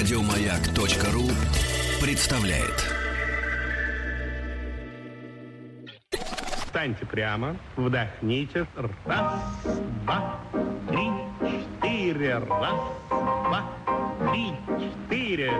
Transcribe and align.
Радиомаяк.ру 0.00 1.28
представляет. 2.00 2.86
Встаньте 6.64 7.04
прямо, 7.04 7.54
вдохните. 7.76 8.66
Раз, 9.04 9.42
два, 10.06 10.40
три, 10.88 11.10
четыре. 11.82 12.38
Раз, 12.38 12.80
два, 13.10 13.70
три, 14.32 14.54
четыре. 14.78 15.52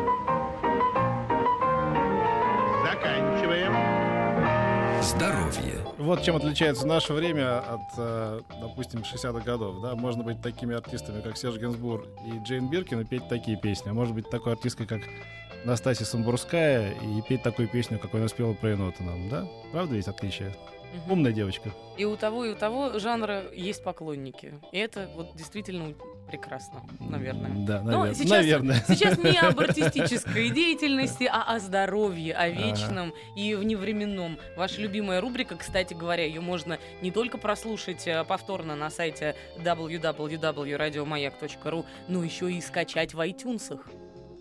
Заканчиваем. 2.82 3.74
Здоровье. 5.02 5.79
Вот 6.00 6.22
чем 6.22 6.36
отличается 6.36 6.86
наше 6.86 7.12
время 7.12 7.58
от, 7.58 7.80
э, 7.98 8.40
допустим, 8.58 9.00
60-х 9.00 9.44
годов. 9.44 9.82
Да? 9.82 9.94
Можно 9.94 10.22
быть 10.22 10.40
такими 10.40 10.74
артистами, 10.74 11.20
как 11.20 11.36
Серж 11.36 11.58
Генсбур 11.58 12.06
и 12.24 12.42
Джейн 12.42 12.70
Биркин, 12.70 13.00
и 13.00 13.04
петь 13.04 13.28
такие 13.28 13.58
песни. 13.58 13.90
А 13.90 13.92
может 13.92 14.14
быть 14.14 14.30
такой 14.30 14.54
артисткой, 14.54 14.86
как 14.86 15.02
Настасья 15.66 16.06
Самбурская, 16.06 16.92
и 16.92 17.20
петь 17.28 17.42
такую 17.42 17.68
песню, 17.68 17.98
какой 17.98 18.20
она 18.20 18.30
спела 18.30 18.54
про 18.54 18.70
енота. 18.70 19.04
Да? 19.30 19.46
Правда 19.72 19.94
ведь 19.94 20.08
отличие? 20.08 20.54
Мгм. 20.92 21.12
Умная 21.12 21.32
девочка. 21.32 21.70
И 21.96 22.04
у 22.04 22.16
того, 22.16 22.44
и 22.44 22.50
у 22.50 22.54
того 22.54 22.98
жанра 22.98 23.44
есть 23.54 23.82
поклонники. 23.84 24.54
И 24.72 24.78
это 24.78 25.08
вот 25.14 25.34
действительно 25.36 25.94
прекрасно, 26.28 26.82
наверное. 27.00 27.50
Да, 27.66 27.82
Но 27.82 28.06
навер- 28.06 28.14
сейчас, 28.14 28.30
наверное. 28.30 28.84
сейчас 28.88 29.18
не 29.18 29.36
об 29.38 29.58
артистической 29.60 30.50
деятельности, 30.50 31.28
а 31.30 31.42
о 31.54 31.58
здоровье, 31.58 32.34
о 32.34 32.48
вечном 32.48 33.12
и 33.36 33.54
вневременном. 33.54 34.38
Ваша 34.56 34.80
любимая 34.80 35.20
рубрика, 35.20 35.56
кстати 35.56 35.92
говоря, 35.94 36.24
ее 36.24 36.40
можно 36.40 36.78
не 37.02 37.10
только 37.10 37.36
прослушать 37.38 38.06
э, 38.06 38.24
повторно 38.24 38.76
на 38.76 38.90
сайте 38.90 39.34
www.radiomayak.ru, 39.58 41.84
но 42.08 42.24
еще 42.24 42.50
и 42.52 42.60
скачать 42.60 43.14
в 43.14 43.20
iTunes. 43.20 43.80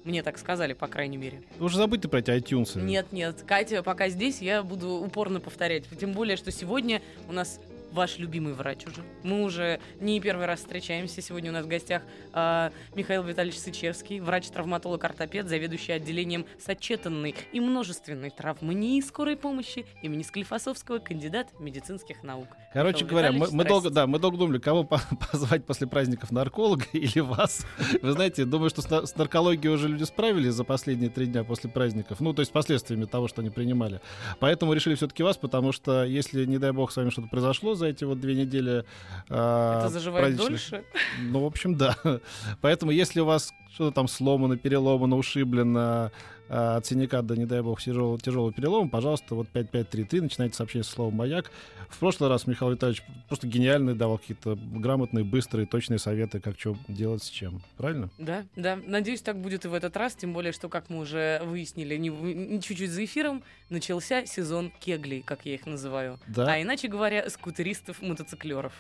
Мне 0.09 0.23
так 0.23 0.39
сказали, 0.39 0.73
по 0.73 0.88
крайней 0.88 1.17
мере. 1.17 1.43
Уже 1.59 1.77
забудь 1.77 2.02
ты 2.02 2.07
про 2.07 2.17
эти 2.17 2.31
iTunes. 2.31 2.81
Нет, 2.81 3.11
нет, 3.11 3.43
Катя, 3.45 3.83
пока 3.83 4.09
здесь 4.09 4.41
я 4.41 4.63
буду 4.63 4.89
упорно 4.89 5.39
повторять. 5.39 5.83
Тем 5.99 6.13
более, 6.13 6.35
что 6.35 6.49
сегодня 6.49 7.03
у 7.29 7.31
нас 7.31 7.59
ваш 7.91 8.17
любимый 8.17 8.53
врач 8.53 8.85
уже. 8.85 9.03
Мы 9.23 9.43
уже 9.43 9.79
не 9.99 10.19
первый 10.19 10.45
раз 10.45 10.59
встречаемся. 10.59 11.21
Сегодня 11.21 11.51
у 11.51 11.53
нас 11.53 11.65
в 11.65 11.67
гостях 11.67 12.03
а, 12.33 12.71
Михаил 12.95 13.23
Витальевич 13.23 13.59
Сычевский, 13.59 14.19
врач-травматолог-ортопед, 14.19 15.47
заведующий 15.47 15.93
отделением 15.93 16.45
сочетанной 16.59 17.35
и 17.51 17.59
множественной 17.59 18.29
травмании 18.29 19.01
скорой 19.01 19.35
помощи 19.35 19.85
имени 20.01 20.23
Склифосовского, 20.23 20.99
кандидат 20.99 21.47
медицинских 21.59 22.23
наук. 22.23 22.47
Короче 22.73 23.03
Михаил 23.03 23.09
говоря, 23.09 23.31
мы, 23.31 23.37
Витальевич, 23.37 23.57
мы 23.57 23.65
долго, 23.65 23.89
да, 23.89 24.07
мы 24.07 24.19
долго 24.19 24.37
думали, 24.37 24.59
кого 24.59 24.83
по- 24.83 25.01
позвать 25.31 25.65
после 25.65 25.87
праздников 25.87 26.31
нарколога 26.31 26.85
или 26.93 27.19
вас. 27.19 27.65
Вы 28.01 28.11
знаете, 28.11 28.45
думаю, 28.45 28.69
что 28.69 28.81
с, 28.81 29.07
с 29.07 29.15
наркологией 29.15 29.73
уже 29.73 29.87
люди 29.87 30.03
справились 30.03 30.53
за 30.53 30.63
последние 30.63 31.09
три 31.09 31.25
дня 31.25 31.43
после 31.43 31.69
праздников. 31.69 32.19
Ну, 32.19 32.33
то 32.33 32.41
есть 32.41 32.51
последствиями 32.51 33.05
того, 33.05 33.27
что 33.27 33.41
они 33.41 33.49
принимали. 33.49 34.01
Поэтому 34.39 34.73
решили 34.73 34.95
все-таки 34.95 35.23
вас, 35.23 35.37
потому 35.37 35.71
что 35.71 36.03
если, 36.03 36.45
не 36.45 36.57
дай 36.57 36.71
бог, 36.71 36.91
с 36.91 36.95
вами 36.95 37.09
что-то 37.09 37.27
произошло 37.27 37.75
за 37.80 37.88
эти 37.88 38.03
вот 38.03 38.19
две 38.19 38.35
недели... 38.35 38.85
а, 39.30 39.80
Это 39.80 39.89
заживает 39.89 40.35
дольше. 40.35 40.83
Ну, 41.22 41.41
в 41.41 41.45
общем, 41.45 41.75
да. 41.75 41.95
Поэтому, 42.61 42.91
если 42.91 43.19
у 43.21 43.25
вас 43.25 43.52
что-то 43.73 43.95
там 43.95 44.08
сломано, 44.08 44.58
переломано, 44.58 45.17
ушиблено, 45.17 46.11
от 46.50 46.86
синяка 46.86 47.22
до, 47.22 47.36
не 47.36 47.45
дай 47.45 47.61
бог, 47.61 47.81
тяжелого, 47.81 48.19
тяжелого 48.19 48.52
перелома, 48.52 48.89
пожалуйста, 48.89 49.36
вот 49.36 49.47
5533, 49.50 50.22
начинайте 50.22 50.55
сообщение 50.55 50.83
со 50.83 50.92
словом 50.92 51.16
«Маяк». 51.16 51.52
В 51.89 52.00
прошлый 52.00 52.30
раз 52.30 52.47
Михаил 52.47 52.72
Витальевич 52.72 53.03
просто 53.28 53.47
гениальный 53.47 53.94
давал 53.94 54.17
какие-то 54.17 54.55
грамотные, 54.55 55.23
быстрые, 55.23 55.67
точные 55.67 56.00
советы, 56.00 56.39
как 56.39 56.59
что 56.59 56.75
делать 56.88 57.23
с 57.23 57.30
чем. 57.30 57.61
Правильно? 57.77 58.09
Да, 58.17 58.45
да. 58.55 58.80
Надеюсь, 58.86 59.22
так 59.22 59.39
будет 59.39 59.66
и 59.66 59.67
в 59.67 59.73
этот 59.73 59.95
раз, 59.95 60.16
тем 60.16 60.33
более, 60.33 60.52
что, 60.52 60.70
как 60.70 60.89
мы 60.89 61.00
уже 61.00 61.42
выяснили, 61.44 61.95
не 61.97 62.61
чуть-чуть 62.61 62.92
за 62.92 63.05
эфиром, 63.05 63.43
начался 63.70 64.26
сезон 64.26 64.71
кеглей, 64.80 65.21
как 65.21 65.45
я 65.45 65.55
их 65.55 65.65
называю. 65.65 66.20
Да. 66.27 66.52
А 66.52 66.61
иначе 66.61 66.88
говоря, 66.88 67.30
скутеристов-мотоциклеров. 67.30 68.73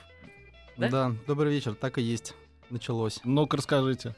Да? 0.77 0.89
Да? 0.89 1.15
добрый 1.27 1.53
вечер, 1.53 1.75
так 1.75 1.97
и 1.97 2.01
есть. 2.01 2.33
Началось. 2.69 3.19
Ну-ка, 3.23 3.57
расскажите. 3.57 4.15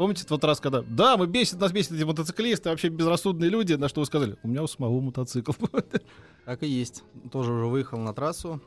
Помните 0.00 0.24
тот 0.24 0.42
раз, 0.44 0.60
когда 0.60 0.80
«Да, 0.80 1.18
мы 1.18 1.26
бесит, 1.26 1.60
нас 1.60 1.72
бесит 1.72 1.92
эти 1.92 2.04
мотоциклисты, 2.04 2.70
вообще 2.70 2.88
безрассудные 2.88 3.50
люди», 3.50 3.74
на 3.74 3.86
что 3.86 4.00
вы 4.00 4.06
сказали 4.06 4.38
«У 4.42 4.48
меня 4.48 4.62
у 4.62 4.66
самого 4.66 4.98
мотоцикл». 4.98 5.52
Так 6.46 6.62
и 6.62 6.66
есть. 6.66 7.04
Тоже 7.30 7.52
уже 7.52 7.66
выехал 7.66 7.98
на 7.98 8.14
трассу. 8.14 8.62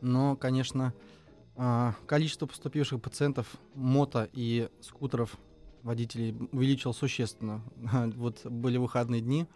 Но, 0.00 0.36
конечно, 0.36 0.94
а, 1.56 1.96
количество 2.06 2.46
поступивших 2.46 3.02
пациентов 3.02 3.56
мото 3.74 4.28
и 4.32 4.68
скутеров 4.82 5.36
водителей 5.82 6.36
увеличилось 6.52 6.98
существенно. 6.98 7.60
Вот 8.14 8.46
были 8.46 8.76
выходные 8.76 9.22
дни. 9.22 9.48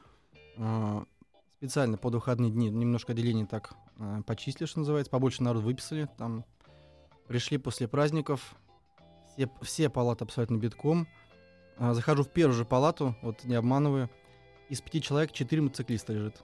а, 0.58 1.04
Специально 1.52 1.98
под 1.98 2.14
выходные 2.14 2.50
дни 2.50 2.68
немножко 2.68 3.12
отделений 3.12 3.46
так 3.46 3.74
а, 3.96 4.22
почистили, 4.22 4.66
что 4.66 4.80
называется. 4.80 5.12
Побольше 5.12 5.44
народ 5.44 5.62
выписали. 5.62 6.08
Там 6.18 6.44
пришли 7.28 7.58
после 7.58 7.86
праздников. 7.86 8.56
Все, 9.34 9.50
все 9.62 9.88
палаты 9.88 10.24
абсолютно 10.24 10.56
битком. 10.56 11.08
А, 11.78 11.94
Захожу 11.94 12.24
в 12.24 12.28
первую 12.28 12.56
же 12.56 12.64
палату, 12.64 13.16
вот 13.22 13.44
не 13.44 13.54
обманываю. 13.54 14.10
Из 14.68 14.80
пяти 14.80 15.02
человек 15.02 15.32
четыре 15.32 15.62
мотоциклиста 15.62 16.12
лежит. 16.12 16.42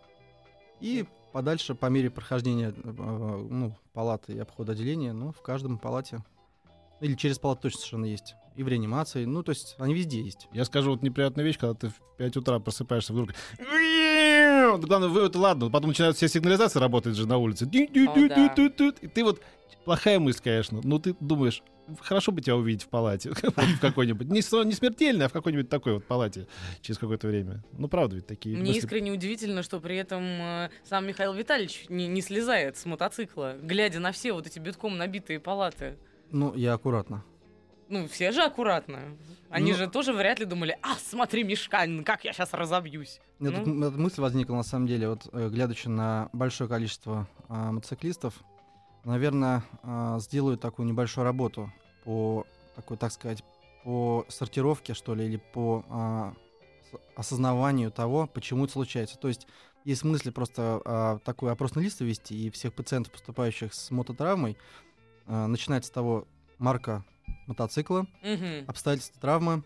И 0.80 1.06
подальше, 1.32 1.74
по 1.74 1.86
мере 1.86 2.10
прохождения 2.10 2.74
э, 2.74 3.46
ну, 3.50 3.76
палаты 3.92 4.32
и 4.32 4.38
обхода 4.38 4.72
отделения, 4.72 5.12
ну, 5.12 5.32
в 5.32 5.42
каждом 5.42 5.78
палате, 5.78 6.24
или 7.00 7.14
через 7.14 7.38
палату 7.38 7.62
точно 7.62 7.78
совершенно 7.80 8.06
есть. 8.06 8.34
И 8.56 8.62
в 8.62 8.68
реанимации, 8.68 9.26
ну, 9.26 9.42
то 9.42 9.50
есть 9.50 9.76
они 9.78 9.94
везде 9.94 10.22
есть. 10.22 10.48
Я 10.52 10.64
скажу 10.64 10.92
вот 10.92 11.02
неприятную 11.02 11.46
вещь, 11.46 11.58
когда 11.58 11.74
ты 11.74 11.88
в 11.90 12.00
5 12.16 12.38
утра 12.38 12.58
просыпаешься 12.58 13.12
вдруг. 13.12 13.30
Главное, 13.58 15.08
вы 15.08 15.20
это 15.20 15.38
ладно, 15.38 15.70
потом 15.70 15.88
начинают 15.88 16.16
все 16.16 16.28
сигнализации 16.28 16.78
работать 16.78 17.14
же 17.14 17.26
на 17.26 17.36
улице. 17.36 17.66
И 17.70 19.08
ты 19.08 19.24
вот 19.24 19.42
плохая 19.84 20.18
мысль, 20.18 20.40
конечно, 20.42 20.80
но 20.82 20.98
ты 20.98 21.14
думаешь, 21.20 21.62
хорошо 22.00 22.32
бы 22.32 22.40
тебя 22.40 22.56
увидеть 22.56 22.82
в 22.84 22.88
палате 22.88 23.30
в 23.34 23.80
какой-нибудь. 23.80 24.28
Не, 24.28 24.64
не 24.64 24.72
смертельной, 24.72 25.26
а 25.26 25.28
в 25.28 25.32
какой-нибудь 25.32 25.68
такой 25.68 25.94
вот 25.94 26.04
палате 26.04 26.46
через 26.80 26.98
какое-то 26.98 27.28
время. 27.28 27.62
Ну, 27.72 27.88
правда 27.88 28.16
ведь 28.16 28.26
такие 28.26 28.56
Мне 28.56 28.68
мысли. 28.68 28.78
искренне 28.80 29.12
удивительно, 29.12 29.62
что 29.62 29.80
при 29.80 29.96
этом 29.96 30.22
э, 30.22 30.70
сам 30.84 31.06
Михаил 31.06 31.32
Витальевич 31.32 31.86
не, 31.88 32.06
не 32.08 32.20
слезает 32.22 32.76
с 32.76 32.84
мотоцикла, 32.86 33.56
глядя 33.62 34.00
на 34.00 34.12
все 34.12 34.32
вот 34.32 34.46
эти 34.46 34.58
битком 34.58 34.96
набитые 34.98 35.40
палаты. 35.40 35.96
Ну, 36.30 36.54
я 36.54 36.74
аккуратно. 36.74 37.24
Ну, 37.88 38.08
все 38.08 38.32
же 38.32 38.42
аккуратно. 38.42 39.16
Они 39.48 39.70
Ну- 39.70 39.78
же 39.78 39.86
тоже 39.88 40.12
вряд 40.12 40.40
ли 40.40 40.44
думали, 40.44 40.76
а, 40.82 40.96
смотри, 40.96 41.44
Мишканин, 41.44 42.02
как 42.02 42.24
я 42.24 42.32
сейчас 42.32 42.52
разобьюсь. 42.52 43.20
У 43.38 43.44
меня 43.44 43.60
Ну. 43.64 43.86
эта 43.88 43.96
мысль 43.96 44.20
возникла, 44.20 44.56
на 44.56 44.64
самом 44.64 44.88
деле, 44.88 45.08
вот, 45.08 45.28
э, 45.32 45.48
глядячи 45.48 45.86
на 45.86 46.28
большое 46.32 46.68
количество 46.68 47.28
а, 47.48 47.70
мотоциклистов, 47.70 48.34
наверное, 49.06 49.62
а, 49.82 50.18
сделаю 50.18 50.58
такую 50.58 50.86
небольшую 50.86 51.24
работу 51.24 51.72
по, 52.04 52.44
такой, 52.74 52.96
так 52.96 53.12
сказать, 53.12 53.42
по 53.84 54.26
сортировке, 54.28 54.94
что 54.94 55.14
ли, 55.14 55.24
или 55.26 55.36
по 55.36 55.84
а, 55.88 56.34
осознаванию 57.16 57.90
того, 57.90 58.26
почему 58.26 58.64
это 58.64 58.74
случается. 58.74 59.18
То 59.18 59.28
есть 59.28 59.46
есть 59.84 60.00
смысл 60.00 60.32
просто 60.32 60.82
а, 60.84 61.18
такой 61.20 61.52
опросный 61.52 61.84
лист 61.84 62.00
вести 62.00 62.46
и 62.46 62.50
всех 62.50 62.74
пациентов, 62.74 63.12
поступающих 63.12 63.72
с 63.72 63.90
мототравмой, 63.90 64.58
а, 65.26 65.46
начинать 65.46 65.84
с 65.84 65.90
того 65.90 66.26
марка 66.58 67.04
мотоцикла, 67.46 68.06
обстоятельства 68.66 69.20
травмы, 69.20 69.62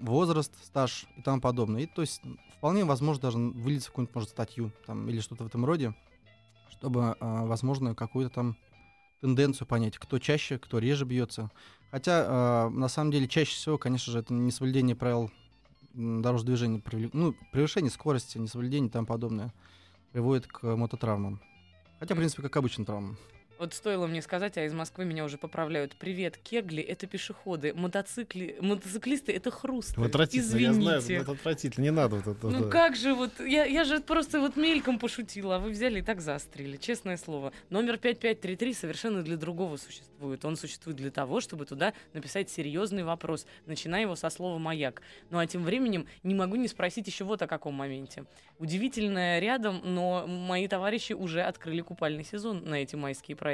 возраст, 0.00 0.52
стаж 0.64 1.06
и 1.16 1.22
тому 1.22 1.40
подобное. 1.40 1.82
И 1.82 1.86
то 1.86 2.00
есть 2.00 2.22
вполне 2.56 2.84
возможно 2.84 3.22
даже 3.22 3.38
вылиться 3.38 3.88
в 3.88 3.92
какую-нибудь, 3.92 4.14
может, 4.14 4.30
статью 4.30 4.72
там, 4.86 5.08
или 5.08 5.20
что-то 5.20 5.44
в 5.44 5.46
этом 5.48 5.64
роде, 5.64 5.94
чтобы, 6.70 7.16
а, 7.20 7.44
возможно, 7.44 7.94
какую-то 7.94 8.34
там 8.34 8.56
тенденцию 9.20 9.66
понять, 9.66 9.98
кто 9.98 10.18
чаще, 10.18 10.58
кто 10.58 10.78
реже 10.78 11.04
бьется. 11.04 11.50
Хотя, 11.90 12.24
а, 12.26 12.70
на 12.70 12.88
самом 12.88 13.10
деле, 13.10 13.28
чаще 13.28 13.52
всего, 13.52 13.78
конечно 13.78 14.12
же, 14.12 14.18
это 14.18 14.34
несоблюдение 14.34 14.96
правил 14.96 15.30
дорожного 15.94 16.56
движения, 16.56 16.82
ну, 17.12 17.34
превышение 17.52 17.90
скорости, 17.90 18.38
несоблюдение 18.38 18.88
и 18.88 18.92
тому 18.92 19.06
подобное 19.06 19.52
приводит 20.12 20.46
к 20.46 20.76
мототравмам. 20.76 21.40
Хотя, 21.98 22.14
в 22.14 22.18
принципе, 22.18 22.42
как 22.42 22.56
обычным 22.56 22.84
травмам. 22.84 23.16
Вот 23.58 23.72
стоило 23.72 24.06
мне 24.06 24.20
сказать, 24.20 24.58
а 24.58 24.64
из 24.64 24.74
Москвы 24.74 25.06
меня 25.06 25.24
уже 25.24 25.38
поправляют. 25.38 25.96
Привет, 25.96 26.36
кегли— 26.36 26.82
это 26.82 27.06
пешеходы, 27.06 27.72
мотоцикли, 27.72 28.56
мотоциклисты— 28.60 29.32
это 29.34 29.50
хруст. 29.50 29.96
Отвратительно, 29.96 30.58
я 30.58 30.72
знаю, 30.74 31.00
Извините. 31.00 31.22
это 31.22 31.32
отвратительно, 31.32 31.84
не 31.84 31.90
надо 31.90 32.16
вот 32.16 32.36
это. 32.36 32.48
Ну 32.48 32.64
да. 32.64 32.70
как 32.70 32.96
же 32.96 33.14
вот, 33.14 33.40
я, 33.40 33.64
я 33.64 33.84
же 33.84 34.00
просто 34.00 34.40
вот 34.40 34.56
мельком 34.56 34.98
пошутила, 34.98 35.56
а 35.56 35.58
вы 35.58 35.70
взяли 35.70 36.00
и 36.00 36.02
так 36.02 36.20
заострили, 36.20 36.76
честное 36.76 37.16
слово. 37.16 37.52
Номер 37.70 37.96
5533 37.96 38.74
совершенно 38.74 39.22
для 39.22 39.38
другого 39.38 39.78
существует. 39.78 40.44
Он 40.44 40.56
существует 40.56 40.98
для 40.98 41.10
того, 41.10 41.40
чтобы 41.40 41.64
туда 41.64 41.94
написать 42.12 42.50
серьезный 42.50 43.04
вопрос, 43.04 43.46
начиная 43.64 44.02
его 44.02 44.16
со 44.16 44.28
слова 44.28 44.58
«маяк». 44.58 45.00
Ну 45.30 45.38
а 45.38 45.46
тем 45.46 45.64
временем 45.64 46.06
не 46.22 46.34
могу 46.34 46.56
не 46.56 46.68
спросить 46.68 47.06
еще 47.06 47.24
вот 47.24 47.40
о 47.40 47.46
каком 47.46 47.72
моменте. 47.74 48.26
Удивительное 48.58 49.38
рядом, 49.38 49.80
но 49.82 50.26
мои 50.26 50.68
товарищи 50.68 51.14
уже 51.14 51.40
открыли 51.42 51.80
купальный 51.80 52.24
сезон 52.24 52.62
на 52.64 52.74
эти 52.74 52.96
майские 52.96 53.34
праздники. 53.34 53.45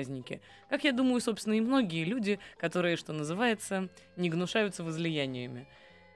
Как 0.68 0.84
я 0.84 0.92
думаю, 0.92 1.20
собственно, 1.20 1.54
и 1.54 1.60
многие 1.60 2.04
люди, 2.04 2.38
которые, 2.58 2.96
что 2.96 3.12
называется, 3.12 3.88
не 4.16 4.30
гнушаются 4.30 4.82
возлияниями. 4.84 5.66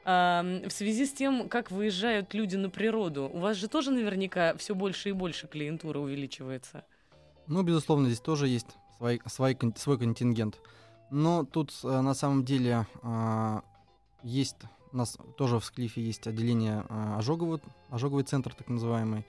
Ам, 0.04 0.62
в 0.68 0.70
связи 0.70 1.04
с 1.06 1.12
тем, 1.12 1.48
как 1.48 1.70
выезжают 1.70 2.32
люди 2.34 2.56
на 2.56 2.70
природу, 2.70 3.30
у 3.32 3.38
вас 3.38 3.56
же 3.56 3.68
тоже 3.68 3.90
наверняка 3.90 4.56
все 4.56 4.74
больше 4.74 5.08
и 5.08 5.12
больше 5.12 5.48
клиентура 5.48 5.98
увеличивается. 5.98 6.84
Ну, 7.46 7.62
безусловно, 7.62 8.06
здесь 8.06 8.20
тоже 8.20 8.48
есть 8.48 8.68
свой, 8.96 9.20
свой, 9.26 9.56
свой 9.76 9.98
контингент. 9.98 10.60
Но 11.10 11.44
тут 11.44 11.72
э, 11.84 12.00
на 12.00 12.14
самом 12.14 12.44
деле 12.44 12.86
а, 13.02 13.62
есть 14.22 14.56
у 14.92 14.96
нас 14.96 15.18
тоже 15.36 15.58
в 15.60 15.64
Склифе 15.64 16.00
есть 16.00 16.26
отделение 16.26 16.84
а, 16.88 17.18
ожоговый, 17.18 17.60
ожоговый 17.90 18.24
центр, 18.24 18.54
так 18.54 18.68
называемый. 18.68 19.26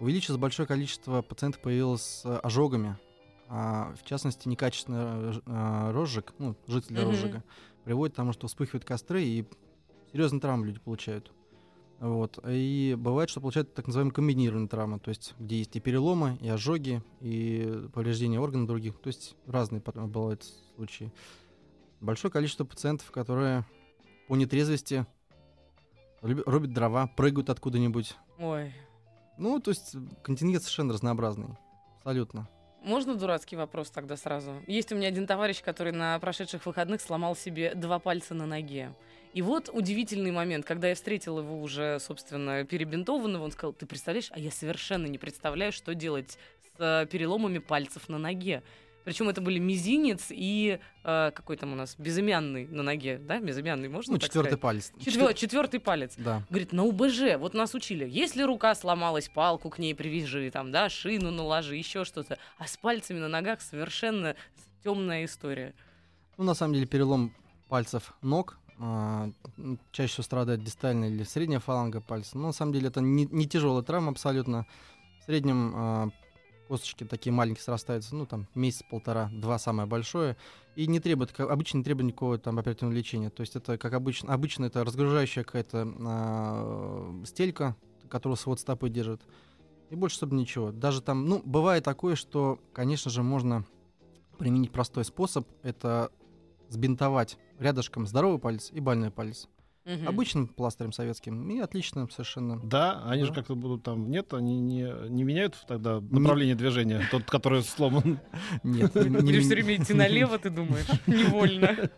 Увеличилось 0.00 0.40
большое 0.40 0.66
количество 0.66 1.22
пациентов 1.22 1.62
появилось 1.62 2.02
с 2.02 2.38
ожогами. 2.40 2.96
А, 3.48 3.94
в 3.94 4.04
частности, 4.04 4.48
некачественный 4.48 5.42
а, 5.46 5.92
розжиг, 5.92 6.34
ну, 6.38 6.56
для 6.66 7.02
Мгм. 7.02 7.10
розжига, 7.10 7.44
приводит 7.84 8.14
к 8.14 8.16
тому, 8.16 8.32
что 8.32 8.46
вспыхивают 8.46 8.84
костры 8.84 9.22
и 9.22 9.46
серьезные 10.12 10.40
травмы 10.40 10.66
люди 10.66 10.80
получают. 10.80 11.30
Вот. 12.00 12.38
И 12.46 12.96
бывает, 12.98 13.30
что 13.30 13.40
получают 13.40 13.74
так 13.74 13.86
называемые 13.86 14.12
комбинированные 14.12 14.68
травмы, 14.68 14.98
то 14.98 15.10
есть 15.10 15.34
где 15.38 15.58
есть 15.58 15.76
и 15.76 15.80
переломы, 15.80 16.38
и 16.40 16.48
ожоги, 16.48 17.02
и 17.20 17.88
повреждения 17.92 18.40
органов 18.40 18.68
других. 18.68 18.98
То 19.00 19.08
есть 19.08 19.36
разные 19.46 19.80
потом 19.80 20.10
бывают 20.10 20.44
случаи. 20.74 21.12
Большое 22.00 22.32
количество 22.32 22.64
пациентов, 22.64 23.10
которые 23.10 23.64
по 24.28 24.36
нетрезвости 24.36 25.06
рубят 26.20 26.72
дрова, 26.72 27.06
прыгают 27.06 27.50
откуда-нибудь. 27.50 28.16
Ой. 28.38 28.72
Ну, 29.38 29.60
то 29.60 29.70
есть 29.70 29.96
контингент 30.22 30.62
совершенно 30.62 30.92
разнообразный. 30.92 31.56
Абсолютно. 31.98 32.48
Можно 32.84 33.14
дурацкий 33.14 33.56
вопрос 33.56 33.88
тогда 33.88 34.14
сразу? 34.14 34.62
Есть 34.66 34.92
у 34.92 34.94
меня 34.94 35.08
один 35.08 35.26
товарищ, 35.26 35.62
который 35.62 35.90
на 35.90 36.18
прошедших 36.18 36.66
выходных 36.66 37.00
сломал 37.00 37.34
себе 37.34 37.74
два 37.74 37.98
пальца 37.98 38.34
на 38.34 38.44
ноге. 38.44 38.92
И 39.32 39.40
вот 39.40 39.70
удивительный 39.72 40.32
момент, 40.32 40.66
когда 40.66 40.88
я 40.88 40.94
встретила 40.94 41.40
его 41.40 41.62
уже, 41.62 41.98
собственно, 41.98 42.64
перебинтованного, 42.64 43.42
он 43.42 43.52
сказал, 43.52 43.72
ты 43.72 43.86
представляешь, 43.86 44.30
а 44.32 44.38
я 44.38 44.50
совершенно 44.50 45.06
не 45.06 45.16
представляю, 45.16 45.72
что 45.72 45.94
делать 45.94 46.32
с 46.76 46.78
э, 46.78 47.06
переломами 47.10 47.56
пальцев 47.56 48.10
на 48.10 48.18
ноге. 48.18 48.62
Причем 49.04 49.28
это 49.28 49.40
были 49.42 49.58
мизинец 49.58 50.26
и 50.30 50.78
э, 51.04 51.30
какой 51.34 51.56
там 51.56 51.72
у 51.72 51.76
нас 51.76 51.94
безымянный 51.98 52.66
на 52.66 52.82
ноге, 52.82 53.18
да? 53.18 53.38
Безымянный 53.38 53.88
можно 53.88 54.14
Ну, 54.14 54.18
так 54.18 54.28
четвертый 54.28 54.48
сказать? 54.48 54.60
палец. 54.60 54.92
Четвер- 54.98 55.34
четвертый 55.34 55.78
палец. 55.80 56.14
Да. 56.16 56.42
Говорит, 56.48 56.72
на 56.72 56.84
УБЖ, 56.84 57.36
вот 57.38 57.52
нас 57.54 57.74
учили, 57.74 58.08
если 58.08 58.42
рука 58.42 58.74
сломалась, 58.74 59.28
палку 59.28 59.68
к 59.68 59.78
ней 59.78 59.94
привяжи, 59.94 60.50
там, 60.50 60.72
да, 60.72 60.88
шину 60.88 61.30
наложи, 61.30 61.76
еще 61.76 62.04
что-то. 62.04 62.38
А 62.58 62.66
с 62.66 62.76
пальцами 62.78 63.18
на 63.18 63.28
ногах 63.28 63.60
совершенно 63.60 64.36
темная 64.82 65.26
история. 65.26 65.74
Ну, 66.38 66.44
на 66.44 66.54
самом 66.54 66.74
деле, 66.74 66.86
перелом 66.86 67.34
пальцев 67.68 68.14
ног 68.22 68.58
а, 68.80 69.30
чаще 69.92 70.12
всего 70.14 70.24
страдает 70.24 70.64
дистальная 70.64 71.08
или 71.10 71.22
средняя 71.24 71.60
фаланга 71.60 72.00
пальца. 72.00 72.36
Но 72.38 72.46
на 72.48 72.52
самом 72.52 72.72
деле 72.72 72.88
это 72.88 73.00
не, 73.00 73.26
не 73.26 73.46
тяжелая 73.46 73.82
травма 73.82 74.10
абсолютно. 74.12 74.66
В 75.20 75.24
среднем 75.26 75.72
а, 75.74 76.08
косточки 76.68 77.04
такие 77.04 77.32
маленькие 77.32 77.62
срастаются, 77.62 78.14
ну 78.14 78.26
там 78.26 78.46
месяц-полтора, 78.54 79.30
два 79.32 79.58
самое 79.58 79.88
большое, 79.88 80.36
и 80.76 80.86
не 80.86 81.00
требует, 81.00 81.32
как 81.32 81.50
обычно 81.50 81.78
не 81.78 81.84
требует 81.84 82.08
никакого 82.08 82.38
там 82.38 82.58
оперативного 82.58 82.96
лечения. 82.96 83.30
То 83.30 83.42
есть 83.42 83.56
это 83.56 83.78
как 83.78 83.92
обычно, 83.94 84.32
обычно 84.32 84.64
это 84.66 84.84
разгружающая 84.84 85.44
какая-то 85.44 85.92
а, 86.00 87.22
стелька, 87.24 87.76
которую 88.08 88.36
свод 88.36 88.60
стопы 88.60 88.88
держит. 88.88 89.22
И 89.90 89.96
больше 89.96 90.16
особо 90.16 90.34
ничего. 90.34 90.72
Даже 90.72 91.02
там, 91.02 91.26
ну, 91.26 91.42
бывает 91.44 91.84
такое, 91.84 92.16
что, 92.16 92.58
конечно 92.72 93.10
же, 93.10 93.22
можно 93.22 93.64
применить 94.38 94.72
простой 94.72 95.04
способ. 95.04 95.46
Это 95.62 96.10
сбинтовать 96.68 97.38
рядышком 97.58 98.06
здоровый 98.06 98.38
палец 98.38 98.70
и 98.72 98.80
больной 98.80 99.10
палец. 99.10 99.48
Мгм. 99.84 100.08
Обычным 100.08 100.46
пластырем 100.48 100.92
советским. 100.92 101.50
И 101.50 101.58
отлично 101.58 102.08
совершенно. 102.10 102.58
Да, 102.60 103.02
они 103.06 103.24
же 103.24 103.30
Да. 103.30 103.34
как-то 103.36 103.54
будут 103.54 103.82
там... 103.82 104.10
Нет, 104.10 104.32
они 104.32 104.58
не, 104.58 105.08
не 105.10 105.24
меняют 105.24 105.62
тогда 105.68 106.00
направление 106.00 106.54
движения, 106.54 107.02
тот, 107.10 107.24
который 107.24 107.62
сломан. 107.62 108.18
Нет, 108.62 108.94
не- 108.94 109.10
не 109.10 109.18
Будешь 109.18 109.44
все 109.44 109.54
время 109.54 109.76
идти 109.76 109.92
налево, 109.92 110.38
ты 110.38 110.48
думаешь? 110.48 110.86
Невольно. 111.06 111.90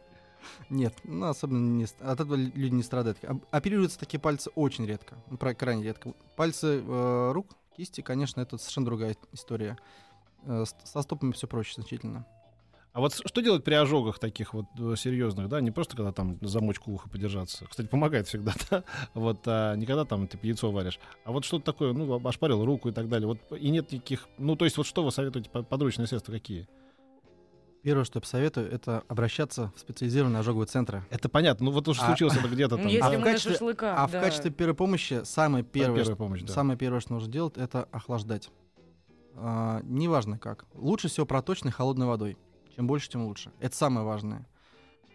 Нет, 0.68 0.94
ну, 1.04 1.26
особенно 1.26 1.58
не, 1.78 1.84
от 1.84 2.20
этого 2.20 2.34
лю- 2.34 2.50
люди 2.54 2.74
не 2.74 2.82
страдают. 2.82 3.18
Оперируются 3.52 3.98
такие 4.00 4.18
пальцы 4.18 4.50
очень 4.56 4.84
редко, 4.84 5.16
ну, 5.30 5.36
крайне 5.38 5.84
редко. 5.84 6.12
Пальцы 6.36 6.82
э, 6.84 7.30
рук, 7.32 7.46
кисти, 7.76 8.00
конечно, 8.00 8.40
это 8.40 8.58
совершенно 8.58 8.86
другая 8.86 9.16
история. 9.32 9.76
Э, 10.44 10.64
со 10.84 11.02
стопами 11.02 11.32
все 11.32 11.46
проще 11.46 11.74
значительно. 11.74 12.26
А 12.96 13.00
вот 13.00 13.12
что 13.12 13.42
делать 13.42 13.62
при 13.62 13.74
ожогах 13.74 14.18
таких 14.18 14.54
вот 14.54 14.64
э, 14.78 14.94
серьезных, 14.96 15.50
да? 15.50 15.60
Не 15.60 15.70
просто 15.70 15.96
когда 15.98 16.12
там 16.12 16.38
замочку 16.40 16.92
уха 16.92 17.10
подержаться. 17.10 17.66
Кстати, 17.68 17.88
помогает 17.88 18.26
всегда, 18.26 18.54
да? 18.70 18.84
Вот, 19.12 19.40
а 19.44 19.74
не 19.74 19.84
когда 19.84 20.06
там 20.06 20.26
ты 20.26 20.38
яйцо 20.42 20.70
варишь. 20.72 20.98
А 21.26 21.30
вот 21.32 21.44
что-то 21.44 21.66
такое, 21.66 21.92
ну, 21.92 22.26
ошпарил 22.26 22.64
руку 22.64 22.88
и 22.88 22.92
так 22.92 23.10
далее. 23.10 23.26
Вот 23.28 23.38
и 23.52 23.68
нет 23.68 23.92
никаких... 23.92 24.26
Ну, 24.38 24.56
то 24.56 24.64
есть 24.64 24.78
вот 24.78 24.86
что 24.86 25.04
вы 25.04 25.12
советуете, 25.12 25.50
по- 25.50 25.62
подручные 25.62 26.06
средства 26.06 26.32
какие? 26.32 26.68
Первое, 27.82 28.04
что 28.04 28.16
я 28.16 28.20
посоветую, 28.22 28.72
это 28.72 29.02
обращаться 29.08 29.72
в 29.76 29.80
специализированные 29.80 30.40
ожоговые 30.40 30.66
центры. 30.66 31.04
Это 31.10 31.28
понятно, 31.28 31.66
ну 31.66 31.72
вот 31.72 31.86
уж 31.88 32.00
А- 32.00 32.06
случилось 32.06 32.34
это 32.38 32.48
где-то 32.48 32.76
там. 32.78 32.86
Если 32.86 33.14
А 33.14 33.18
в 33.18 33.22
качестве- 33.22 33.52
шашлыках, 33.52 33.94
А 33.98 34.06
в 34.06 34.12
да. 34.12 34.22
качестве 34.22 34.50
первой 34.50 34.74
помощи 34.74 35.20
самое 35.24 35.62
первое, 35.64 35.96
первая 35.98 36.04
что- 36.04 36.16
помощь, 36.16 36.40
да. 36.44 36.52
самое 36.54 36.78
первое, 36.78 37.00
что 37.00 37.12
нужно 37.12 37.30
делать, 37.30 37.58
это 37.58 37.86
охлаждать. 37.92 38.48
А, 39.34 39.82
неважно 39.84 40.38
как. 40.38 40.64
Лучше 40.72 41.08
всего 41.08 41.26
проточной 41.26 41.70
холодной 41.70 42.06
водой. 42.06 42.38
Чем 42.76 42.86
больше, 42.86 43.08
тем 43.08 43.24
лучше. 43.24 43.50
Это 43.58 43.74
самое 43.74 44.06
важное. 44.06 44.46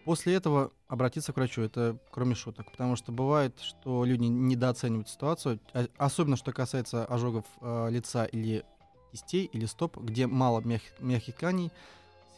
После 0.03 0.33
этого 0.33 0.71
обратиться 0.87 1.31
к 1.31 1.35
врачу, 1.35 1.61
это 1.61 1.97
кроме 2.09 2.33
шуток. 2.33 2.71
Потому 2.71 2.95
что 2.95 3.11
бывает, 3.11 3.59
что 3.59 4.03
люди 4.03 4.23
недооценивают 4.23 5.07
ситуацию, 5.09 5.59
а- 5.73 5.87
особенно 5.97 6.35
что 6.35 6.51
касается 6.51 7.05
ожогов 7.05 7.45
а, 7.61 7.87
лица 7.87 8.25
или 8.25 8.65
кистей, 9.11 9.45
или 9.45 9.65
стоп, 9.65 9.97
где 9.97 10.25
мало 10.25 10.61
мягких, 10.61 11.35
тканей, 11.35 11.71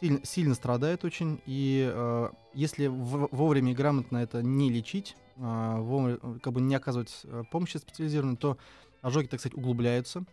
сильно, 0.00 0.20
сильно 0.24 0.54
страдает 0.54 1.04
очень. 1.06 1.40
И 1.46 1.90
а, 1.90 2.30
если 2.52 2.86
в- 2.88 3.28
вовремя 3.32 3.72
и 3.72 3.74
грамотно 3.74 4.18
это 4.18 4.42
не 4.42 4.70
лечить, 4.70 5.16
а, 5.38 5.80
вовремя, 5.80 6.18
э, 6.22 6.38
как 6.42 6.52
бы 6.52 6.60
не 6.60 6.74
оказывать 6.74 7.22
э, 7.24 7.44
помощи 7.50 7.78
специализированной, 7.78 8.36
то 8.36 8.58
ожоги, 9.00 9.26
так 9.26 9.40
сказать, 9.40 9.56
углубляются. 9.56 10.24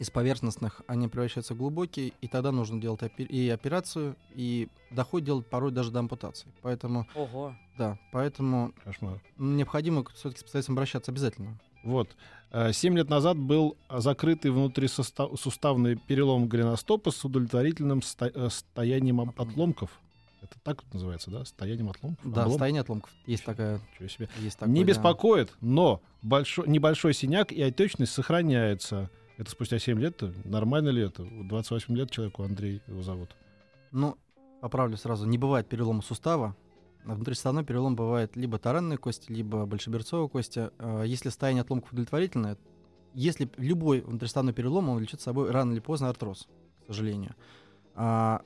Из 0.00 0.08
поверхностных 0.10 0.80
они 0.86 1.06
превращаются 1.08 1.54
в 1.54 1.58
глубокие, 1.58 2.12
и 2.22 2.26
тогда 2.26 2.50
нужно 2.52 2.80
делать 2.80 3.02
опе- 3.02 3.26
и 3.26 3.48
операцию, 3.50 4.16
и 4.34 4.68
доходит 4.90 5.26
делать 5.26 5.46
порой 5.46 5.70
даже 5.72 5.90
до 5.92 5.98
ампутации. 6.00 6.48
Поэтому, 6.62 7.06
Ого. 7.14 7.54
да, 7.76 7.98
поэтому 8.10 8.72
Кошмар. 8.82 9.20
необходимо 9.36 10.02
все-таки 10.14 10.36
к 10.36 10.38
специалистам 10.38 10.74
обращаться 10.74 11.12
обязательно. 11.12 11.58
Вот. 11.84 12.08
Э, 12.50 12.72
Семь 12.72 12.96
лет 12.96 13.08
назад 13.10 13.36
был 13.38 13.76
закрытый 13.90 14.50
внутрисуставный 14.50 15.96
перелом 15.96 16.48
голеностопа 16.48 17.10
с 17.10 17.22
удовлетворительным 17.24 18.00
сто- 18.02 18.26
э, 18.26 18.48
состоянием 18.50 19.20
об- 19.20 19.38
отломков. 19.40 19.90
Это 20.42 20.58
так 20.62 20.82
называется, 20.94 21.30
да? 21.30 21.40
Состоянием 21.44 21.90
отломков? 21.90 22.24
Да, 22.32 22.44
Облом- 22.44 22.48
состояние 22.52 22.80
отломков. 22.80 23.10
Есть 23.26 23.44
такая. 23.44 23.80
Ничего 23.92 24.08
себе. 24.08 24.28
Есть 24.38 24.58
такое, 24.58 24.74
Не 24.74 24.80
да. 24.82 24.88
беспокоит, 24.88 25.52
но 25.60 26.00
большой, 26.22 26.66
небольшой 26.68 27.12
синяк 27.12 27.52
и 27.52 27.60
отечность 27.62 28.12
сохраняется. 28.12 29.10
Это 29.40 29.50
спустя 29.50 29.78
7 29.78 29.98
лет? 29.98 30.22
Нормально 30.44 30.90
ли 30.90 31.02
это? 31.02 31.24
28 31.24 31.96
лет 31.96 32.10
человеку, 32.10 32.42
Андрей 32.42 32.82
его 32.86 33.02
зовут. 33.02 33.34
Ну, 33.90 34.18
поправлю 34.60 34.98
сразу, 34.98 35.26
не 35.26 35.38
бывает 35.38 35.66
перелома 35.66 36.02
сустава. 36.02 36.54
А 37.06 37.14
Внутрисуставной 37.14 37.64
перелом 37.64 37.96
бывает 37.96 38.36
либо 38.36 38.58
таранной 38.58 38.98
кости, 38.98 39.32
либо 39.32 39.64
большеберцовой 39.64 40.28
кости. 40.28 40.68
А, 40.78 41.04
Если 41.04 41.30
состояние 41.30 41.62
отломков 41.62 41.90
удовлетворительное, 41.90 42.58
если 43.14 43.50
любой 43.56 44.02
внутрисуставной 44.02 44.52
перелом, 44.52 44.90
он 44.90 44.98
влечет 44.98 45.22
с 45.22 45.24
собой 45.24 45.50
рано 45.50 45.72
или 45.72 45.80
поздно 45.80 46.10
артроз, 46.10 46.46
к 46.82 46.88
сожалению. 46.88 47.34
А, 47.94 48.42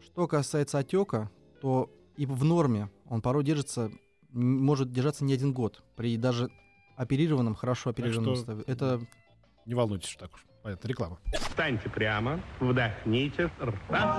что 0.00 0.26
касается 0.26 0.78
отека, 0.78 1.30
то 1.60 1.90
и 2.16 2.24
в 2.24 2.42
норме 2.42 2.88
он 3.10 3.20
порой 3.20 3.44
держится, 3.44 3.90
может 4.32 4.92
держаться 4.92 5.26
не 5.26 5.34
один 5.34 5.52
год 5.52 5.84
при 5.94 6.16
даже 6.16 6.48
оперированном, 6.96 7.54
хорошо 7.54 7.90
оперированном 7.90 8.34
что- 8.34 8.36
суставе. 8.36 8.64
Это 8.66 9.06
Не 9.68 9.74
волнуйтесь, 9.74 10.08
что 10.08 10.20
так 10.20 10.34
уж. 10.34 10.40
Понятно, 10.62 10.88
реклама. 10.88 11.18
Встаньте 11.34 11.90
прямо, 11.90 12.40
вдохните. 12.58 13.50
Раз, 13.90 14.16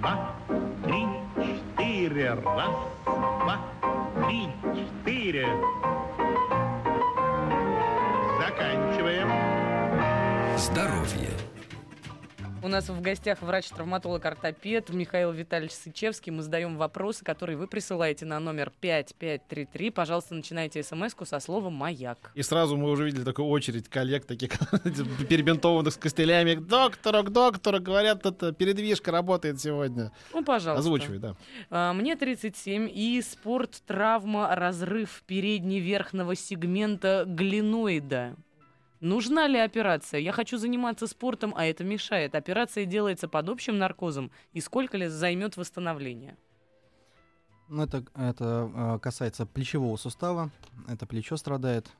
два, 0.00 0.34
три, 0.82 1.04
четыре. 1.36 2.32
Раз, 2.32 2.74
два, 3.04 3.60
три, 4.24 4.48
четыре. 4.74 5.46
Заканчиваем. 8.38 9.28
Здоровье. 10.56 11.49
У 12.62 12.68
нас 12.68 12.90
в 12.90 13.00
гостях 13.00 13.40
врач-травматолог-ортопед 13.40 14.90
Михаил 14.90 15.32
Витальевич 15.32 15.72
Сычевский. 15.72 16.30
Мы 16.30 16.42
задаем 16.42 16.76
вопросы, 16.76 17.24
которые 17.24 17.56
вы 17.56 17.66
присылаете 17.66 18.26
на 18.26 18.38
номер 18.38 18.70
5533. 18.80 19.90
Пожалуйста, 19.90 20.34
начинайте 20.34 20.82
смс 20.82 21.14
со 21.24 21.40
словом 21.40 21.72
«Маяк». 21.72 22.30
И 22.34 22.42
сразу 22.42 22.76
мы 22.76 22.90
уже 22.90 23.06
видели 23.06 23.24
такую 23.24 23.48
очередь 23.48 23.88
коллег, 23.88 24.26
таких 24.26 24.50
перебинтованных 25.28 25.94
с 25.94 25.96
костылями. 25.96 26.56
К 26.56 26.60
доктору, 26.60 27.22
к 27.24 27.30
доктору, 27.30 27.80
говорят, 27.80 28.26
это 28.26 28.52
передвижка 28.52 29.10
работает 29.10 29.58
сегодня. 29.58 30.12
Ну, 30.34 30.44
пожалуйста. 30.44 30.80
Озвучивай, 30.80 31.18
да. 31.18 31.36
А, 31.70 31.94
Мне 31.94 32.14
37, 32.14 32.90
и 32.92 33.22
спорт, 33.22 33.82
травма, 33.86 34.54
разрыв 34.54 35.22
передневерхного 35.26 36.34
сегмента 36.34 37.24
глиноида. 37.26 38.36
Нужна 39.00 39.46
ли 39.46 39.58
операция? 39.58 40.20
Я 40.20 40.32
хочу 40.32 40.58
заниматься 40.58 41.06
спортом, 41.06 41.54
а 41.56 41.64
это 41.64 41.84
мешает. 41.84 42.34
Операция 42.34 42.84
делается 42.84 43.28
под 43.28 43.48
общим 43.48 43.78
наркозом. 43.78 44.30
И 44.52 44.60
сколько 44.60 44.98
ли 44.98 45.08
займет 45.08 45.56
восстановление? 45.56 46.36
Ну, 47.68 47.82
это, 47.82 48.04
это 48.14 48.70
э, 48.74 48.98
касается 48.98 49.46
плечевого 49.46 49.96
сустава. 49.96 50.50
Это 50.86 51.06
плечо 51.06 51.36
страдает. 51.36 51.90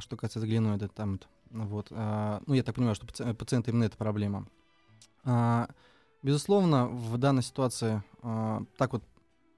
Что 0.00 0.16
касается 0.16 0.48
глиноида, 0.48 0.88
там 0.88 1.20
вот, 1.50 1.68
вот. 1.68 1.86
а, 1.90 2.42
ну, 2.46 2.54
я 2.54 2.62
так 2.62 2.74
понимаю, 2.74 2.94
что 2.94 3.06
паци- 3.06 3.34
пациента 3.34 3.70
именно 3.70 3.84
эта 3.84 3.96
проблема. 3.96 4.46
А, 5.24 5.68
безусловно, 6.22 6.86
в 6.86 7.18
данной 7.18 7.42
ситуации 7.42 8.02
а, 8.22 8.62
так 8.78 8.94
вот 8.94 9.04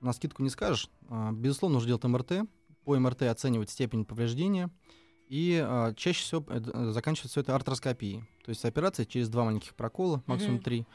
на 0.00 0.12
скидку 0.12 0.43
не 0.43 0.50
скажешь. 0.50 0.90
А, 1.09 1.33
безусловно, 1.33 1.75
нужно 1.75 1.88
делать 1.88 2.05
МРТ. 2.05 2.49
По 2.85 2.99
МРТ 2.99 3.23
оценивать 3.23 3.71
степень 3.71 4.05
повреждения. 4.05 4.71
И 5.28 5.62
а, 5.62 5.92
чаще 5.94 6.23
всего 6.23 6.44
это, 6.49 6.92
заканчивается 6.92 7.28
все 7.28 7.40
это 7.42 7.54
артроскопией. 7.54 8.20
То 8.44 8.50
есть 8.50 8.64
операция 8.64 9.04
через 9.04 9.28
два 9.28 9.44
маленьких 9.44 9.75
прокола, 9.75 10.23
максимум 10.26 10.54
Мгм. 10.54 10.62
три, 10.64 10.87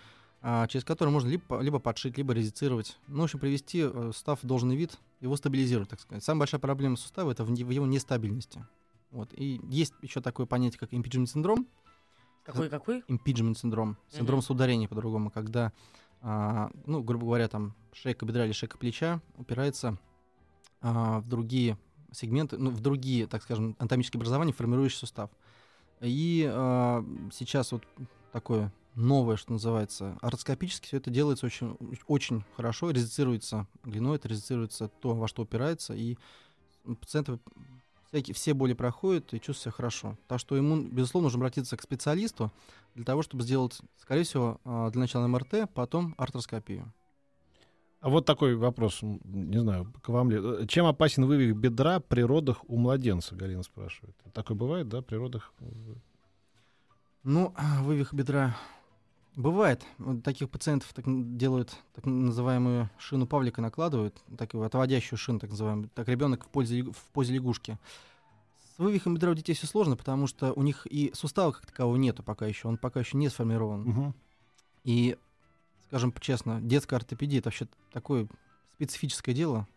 а, 0.41 0.67
через 0.67 0.83
которые 0.83 1.13
можно 1.13 1.29
либо, 1.29 1.59
либо 1.61 1.79
подшить, 1.79 2.17
либо 2.17 2.33
резицировать. 2.33 2.97
Ну, 3.07 3.21
в 3.21 3.23
общем, 3.25 3.39
привести 3.39 3.81
э, 3.81 4.11
сустав 4.13 4.43
в 4.43 4.47
должный 4.47 4.75
вид, 4.75 4.97
его 5.21 5.37
стабилизировать, 5.37 5.89
так 5.89 5.99
сказать. 5.99 6.23
Самая 6.23 6.39
большая 6.39 6.59
проблема 6.59 6.97
сустава 6.97 7.31
это 7.31 7.43
в, 7.45 7.47
в 7.47 7.69
его 7.69 7.85
нестабильности. 7.85 8.65
Вот. 9.11 9.29
И 9.33 9.61
есть 9.69 9.93
еще 10.01 10.19
такое 10.19 10.47
понятие, 10.47 10.79
как 10.79 10.91
импиджмент 10.91 11.29
синдром. 11.29 11.67
Какой-какой? 12.43 13.03
Импиджмент 13.07 13.57
синдром. 13.57 13.97
Синдром 14.09 14.39
Мгм. 14.39 14.45
соударения 14.45 14.87
по-другому, 14.87 15.29
когда, 15.29 15.71
а, 16.21 16.71
ну, 16.87 17.03
грубо 17.03 17.25
говоря, 17.25 17.47
там 17.47 17.75
шейка 17.93 18.25
бедра 18.25 18.45
или 18.45 18.51
шейка 18.51 18.77
плеча 18.77 19.21
упирается 19.37 19.97
а, 20.81 21.19
в 21.19 21.29
другие 21.29 21.77
сегменты, 22.13 22.57
ну, 22.57 22.69
в 22.69 22.79
другие, 22.79 23.27
так 23.27 23.43
скажем, 23.43 23.75
анатомические 23.79 24.19
образования, 24.19 24.53
формирующие 24.53 24.99
сустав. 24.99 25.29
И 26.01 26.49
а, 26.51 27.05
сейчас 27.31 27.71
вот 27.71 27.83
такое 28.31 28.71
новое, 28.95 29.37
что 29.37 29.53
называется, 29.53 30.17
артроскопически 30.21 30.87
все 30.87 30.97
это 30.97 31.09
делается 31.09 31.45
очень, 31.45 31.77
очень 32.07 32.43
хорошо, 32.55 32.91
резицируется 32.91 33.67
глиноид, 33.83 34.25
резицируется 34.25 34.87
то, 34.87 35.15
во 35.15 35.27
что 35.27 35.43
упирается, 35.43 35.93
и 35.93 36.17
пациенты 36.99 37.39
всякие, 38.07 38.35
все 38.35 38.53
боли 38.53 38.73
проходят 38.73 39.33
и 39.33 39.37
чувствуют 39.37 39.57
себя 39.57 39.71
хорошо. 39.71 40.17
Так 40.27 40.39
что 40.39 40.55
ему, 40.55 40.81
безусловно, 40.81 41.25
нужно 41.25 41.39
обратиться 41.39 41.77
к 41.77 41.81
специалисту 41.81 42.51
для 42.95 43.05
того, 43.05 43.23
чтобы 43.23 43.43
сделать, 43.43 43.79
скорее 43.97 44.23
всего, 44.23 44.59
а, 44.65 44.91
для 44.91 45.01
начала 45.01 45.27
МРТ, 45.27 45.69
потом 45.73 46.13
артроскопию. 46.17 46.93
А 48.03 48.09
вот 48.09 48.25
такой 48.25 48.57
вопрос, 48.57 48.99
не 49.01 49.61
знаю, 49.61 49.87
к 50.01 50.09
вам 50.09 50.29
ли. 50.29 50.37
Э, 50.37 50.67
Чем 50.67 50.85
опасен 50.87 51.23
вывих 51.23 51.55
бедра 51.55 52.01
при 52.01 52.19
родах 52.19 52.57
у 52.67 52.75
младенца, 52.75 53.33
Галина 53.33 53.63
спрашивает. 53.63 54.13
Такое 54.33 54.57
бывает, 54.57 54.89
да, 54.89 55.01
при 55.01 55.15
родах? 55.15 55.53
Ну, 57.23 57.53
вывих 57.83 58.13
бедра 58.13 58.57
бывает. 59.37 59.85
Таких 60.21 60.49
пациентов 60.49 60.91
так 60.93 61.05
делают 61.37 61.77
так 61.95 62.05
называемую 62.05 62.89
шину 62.97 63.25
Павлика 63.25 63.61
накладывают, 63.61 64.21
такую 64.37 64.65
отводящую 64.65 65.17
шину, 65.17 65.39
так 65.39 65.51
называемую. 65.51 65.89
Так 65.95 66.09
ребенок 66.09 66.43
в, 66.43 66.49
позе 66.49 66.83
в 66.83 67.05
позе 67.13 67.33
лягушки. 67.35 67.79
С 68.75 68.79
вывихом 68.79 69.15
бедра 69.15 69.31
у 69.31 69.33
детей 69.33 69.53
все 69.53 69.65
сложно, 69.65 69.95
потому 69.95 70.27
что 70.27 70.51
у 70.51 70.61
них 70.61 70.85
и 70.87 71.11
сустава 71.13 71.53
как 71.53 71.67
такового 71.67 71.95
нету 71.95 72.21
пока 72.21 72.47
еще, 72.47 72.67
он 72.67 72.75
пока 72.75 72.99
еще 72.99 73.15
не 73.15 73.29
сформирован. 73.29 73.83
Мгм. 73.83 74.15
И, 74.83 75.15
скажем 75.93 76.11
честно, 76.19 76.59
детская 76.59 76.95
ортопедия 76.95 77.37
это 77.37 77.49
вообще 77.49 77.67
такое 77.91 78.27
специфическое 78.77 79.35
дело, 79.35 79.67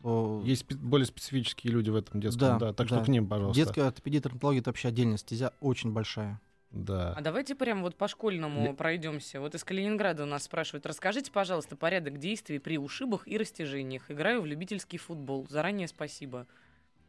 что 0.00 0.40
Есть 0.46 0.64
спе- 0.64 0.76
более 0.78 1.04
специфические 1.04 1.74
люди 1.74 1.90
в 1.90 1.96
этом 1.96 2.22
детском, 2.22 2.40
Да, 2.40 2.58
да, 2.58 2.72
так 2.72 2.88
да. 2.88 2.96
что 2.96 3.04
к 3.04 3.08
ним, 3.08 3.28
пожалуйста. 3.28 3.62
детская 3.62 3.82
ортопедия 3.82 4.20
и 4.20 4.22
травматология 4.22 4.60
это 4.62 4.70
вообще 4.70 4.88
отдельная 4.88 5.18
стезя, 5.18 5.52
очень 5.60 5.92
большая. 5.92 6.40
Да. 6.70 7.12
А 7.12 7.20
давайте 7.20 7.54
прям 7.54 7.82
вот 7.82 7.96
по 7.96 8.08
школьному 8.08 8.64
Ле- 8.68 8.72
пройдемся. 8.72 9.40
Вот 9.42 9.54
из 9.54 9.62
Калининграда 9.62 10.22
у 10.22 10.26
нас 10.26 10.44
спрашивают. 10.44 10.86
Расскажите, 10.86 11.30
пожалуйста, 11.30 11.76
порядок 11.76 12.18
действий 12.18 12.58
при 12.58 12.78
ушибах 12.78 13.28
и 13.28 13.36
растяжениях. 13.36 14.10
Играю 14.10 14.40
в 14.40 14.46
любительский 14.46 14.96
футбол. 14.96 15.46
Заранее 15.50 15.86
спасибо. 15.86 16.46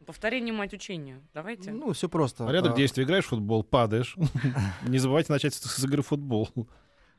Повторение 0.04 0.52
мать 0.52 0.74
учения. 0.74 1.18
Давайте. 1.32 1.72
Ну, 1.72 1.94
все 1.94 2.10
просто. 2.10 2.44
Порядок 2.44 2.74
А, 2.74 2.76
действий. 2.76 3.04
Играешь 3.04 3.24
в 3.24 3.28
футбол, 3.28 3.64
падаешь. 3.64 4.16
Не 4.86 4.98
забывайте 4.98 5.32
начать 5.32 5.54
с 5.54 5.60
с 5.62 5.82
игры 5.82 6.02
в 6.02 6.08
футбол. 6.08 6.50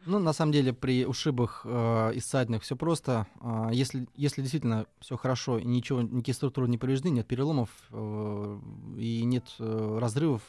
Ну, 0.05 0.19
на 0.19 0.33
самом 0.33 0.51
деле, 0.51 0.71
при 0.71 1.05
ушибах 1.05 1.61
э, 1.63 2.13
и 2.13 2.19
ссадинах 2.19 2.61
все 2.61 2.75
просто. 2.75 3.25
А, 3.41 3.69
если, 3.71 4.07
если 4.15 4.41
действительно 4.41 4.85
все 4.99 5.17
хорошо, 5.17 5.57
и 5.57 5.65
ничего, 5.65 6.01
никакие 6.01 6.35
структуры 6.35 6.67
не 6.67 6.77
повреждены, 6.77 7.13
нет 7.13 7.27
переломов 7.27 7.69
э, 7.91 8.59
и 8.97 9.23
нет 9.23 9.45
э, 9.59 9.97
разрывов, 9.99 10.43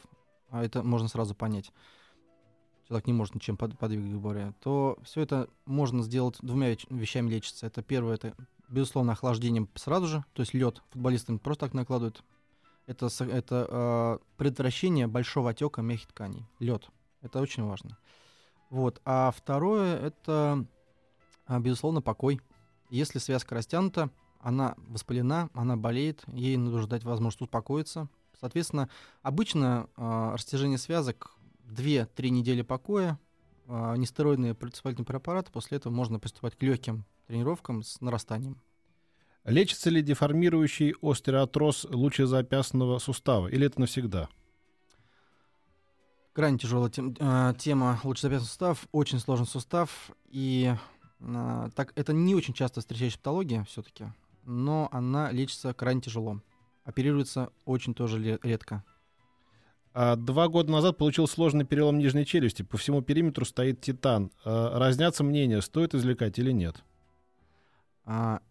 а 0.49 0.63
это 0.63 0.83
можно 0.83 1.07
сразу 1.07 1.33
понять. 1.33 1.71
Человек 2.87 3.07
не 3.07 3.13
может 3.13 3.35
ничем 3.35 3.57
под, 3.57 3.77
подвигать, 3.77 4.11
говоря, 4.11 4.53
то 4.61 4.99
все 5.03 5.21
это 5.21 5.49
можно 5.65 6.03
сделать 6.03 6.37
двумя 6.41 6.75
вещами 6.89 7.29
лечится. 7.29 7.65
Это 7.65 7.81
первое, 7.81 8.15
это, 8.15 8.35
безусловно, 8.69 9.13
охлаждением 9.13 9.67
сразу 9.73 10.05
же, 10.05 10.25
то 10.33 10.41
есть 10.41 10.53
лед 10.53 10.83
футболистам 10.91 11.39
просто 11.39 11.65
так 11.65 11.73
накладывают. 11.73 12.23
Это, 12.85 13.09
это 13.19 13.67
э, 13.69 14.17
предотвращение 14.37 15.07
большого 15.07 15.49
отека 15.49 15.81
мягких 15.81 16.07
тканей. 16.07 16.45
Лед. 16.59 16.87
Это 17.21 17.41
очень 17.41 17.63
важно. 17.63 17.97
Вот. 18.69 19.01
А 19.05 19.31
второе 19.35 19.97
это, 19.99 20.65
а, 21.45 21.59
безусловно, 21.59 22.01
покой. 22.01 22.41
Если 22.89 23.19
связка 23.19 23.55
растянута, 23.55 24.09
она 24.39 24.75
воспалена, 24.77 25.49
она 25.53 25.75
болеет, 25.77 26.23
ей 26.27 26.57
нужно 26.57 26.87
дать 26.87 27.03
возможность 27.03 27.41
успокоиться. 27.41 28.07
Соответственно, 28.39 28.89
обычно 29.23 29.89
а, 29.95 30.33
растяжение 30.33 30.77
связок 30.77 31.35
2-3 31.65 32.29
недели 32.29 32.61
покоя, 32.61 33.19
а, 33.67 33.95
нестероидные 33.95 34.53
противовоспалительные 34.53 35.05
препараты, 35.07 35.51
после 35.51 35.77
этого 35.77 35.91
можно 35.91 36.19
приступать 36.19 36.55
к 36.55 36.63
легким 36.63 37.05
тренировкам 37.27 37.83
с 37.83 37.99
нарастанием. 37.99 38.61
Лечится 39.43 39.89
ли 39.89 40.01
деформирующий 40.01 40.93
остеоартроз 41.01 41.85
лучезапястного 41.89 42.99
сустава? 42.99 43.47
Или 43.47 43.67
это 43.67 43.79
навсегда? 43.79 44.29
Крайне 46.37 46.59
тяжелая 46.59 46.91
тем- 46.91 47.15
а, 47.19 47.55
тема 47.55 47.99
лучезапястный 48.03 48.45
сустав, 48.47 48.87
очень 48.91 49.17
сложный 49.17 49.47
сустав, 49.47 50.11
и 50.29 50.71
а, 51.19 51.71
так 51.71 51.93
это 51.95 52.13
не 52.13 52.35
очень 52.35 52.53
часто 52.53 52.79
встречающаяся 52.79 53.17
патология 53.17 53.63
все-таки, 53.63 54.05
но 54.43 54.87
она 54.91 55.31
лечится 55.31 55.73
крайне 55.73 56.01
тяжело. 56.01 56.39
Оперируется 56.83 57.49
очень 57.65 57.95
тоже 57.95 58.39
редко. 58.43 58.83
А 59.95 60.15
два 60.15 60.47
года 60.47 60.71
назад 60.71 60.99
получил 60.99 61.27
сложный 61.27 61.65
перелом 61.65 61.97
нижней 61.97 62.23
челюсти. 62.23 62.61
По 62.61 62.77
всему 62.77 63.01
периметру 63.01 63.43
стоит 63.43 63.81
титан. 63.81 64.29
А, 64.45 64.77
Разнятся 64.77 65.23
мнения, 65.23 65.59
стоит 65.63 65.95
извлекать 65.95 66.37
или 66.37 66.51
нет. 66.51 66.83
А, 68.05 68.41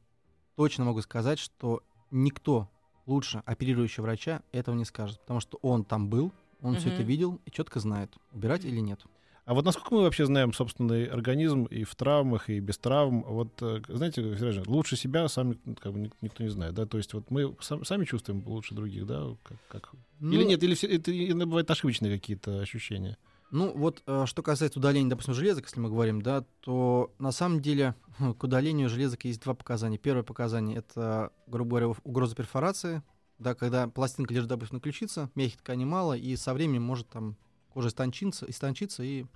точно 0.56 0.86
могу 0.86 1.02
сказать, 1.02 1.38
что 1.38 1.84
никто 2.10 2.68
лучше 3.06 3.44
оперирующего 3.46 4.02
врача 4.06 4.42
этого 4.50 4.74
не 4.74 4.84
скажет, 4.84 5.20
потому 5.20 5.38
что 5.38 5.60
он 5.62 5.84
там 5.84 6.08
был, 6.08 6.32
он 6.62 6.76
все 6.76 6.88
это 6.90 7.02
видел 7.02 7.40
и 7.44 7.50
четко 7.50 7.80
знает, 7.80 8.14
убирать 8.32 8.64
или 8.64 8.80
нет. 8.80 9.00
А 9.44 9.54
вот 9.54 9.64
насколько 9.64 9.94
мы 9.94 10.02
вообще 10.02 10.26
знаем 10.26 10.52
собственный 10.52 11.04
организм 11.04 11.64
и 11.66 11.84
в 11.84 11.94
травмах, 11.94 12.50
и 12.50 12.58
без 12.58 12.78
травм? 12.78 13.22
Вот, 13.22 13.62
э, 13.62 13.80
знаете, 13.86 14.20
лучше 14.66 14.96
себя 14.96 15.28
сами 15.28 15.56
как 15.80 15.92
бы, 15.92 16.00
ник- 16.00 16.16
никто 16.20 16.42
не 16.42 16.48
знает, 16.48 16.74
да? 16.74 16.84
То 16.84 16.96
есть 16.98 17.14
вот 17.14 17.30
мы 17.30 17.54
сам- 17.60 17.84
сами 17.84 18.04
чувствуем 18.04 18.42
лучше 18.44 18.74
других, 18.74 19.06
да? 19.06 19.22
Как, 19.44 19.58
как- 19.68 19.92
Или 20.20 20.42
Ну, 20.42 20.48
нет, 20.48 20.62
или 20.64 20.74
все, 20.74 20.88
это 20.88 21.12
иногда 21.16 21.46
бывают 21.46 21.70
ошибочные 21.70 22.12
какие-то 22.18 22.58
ощущения? 22.60 23.18
Ну, 23.52 23.70
вот 23.72 24.02
э, 24.08 24.24
что 24.26 24.42
касается 24.42 24.80
удаления, 24.80 25.08
допустим, 25.10 25.32
железок, 25.34 25.66
если 25.66 25.78
мы 25.78 25.90
говорим, 25.90 26.20
да, 26.20 26.44
то 26.62 27.14
на 27.20 27.30
самом 27.30 27.60
деле 27.60 27.94
к 28.38 28.42
удалению 28.42 28.88
железок 28.88 29.24
есть 29.26 29.40
два 29.42 29.54
показания. 29.54 29.96
Первое 29.96 30.24
показание— 30.24 30.76
это, 30.78 31.30
грубо 31.46 31.78
говоря, 31.78 31.94
угроза 32.02 32.34
перфорации, 32.34 33.00
да, 33.38 33.54
когда 33.54 33.88
пластинка 33.88 34.32
лежит, 34.32 34.48
допустим, 34.48 34.76
на 34.76 34.80
ключице, 34.80 35.30
мягких 35.34 35.58
тканей 35.58 35.84
мало, 35.84 36.14
и 36.14 36.36
со 36.36 36.54
временем 36.54 36.82
может 36.82 37.08
там 37.08 37.36
кожа 37.70 37.88
истончиться, 37.88 38.48
истончиться 38.48 39.02
и 39.02 39.26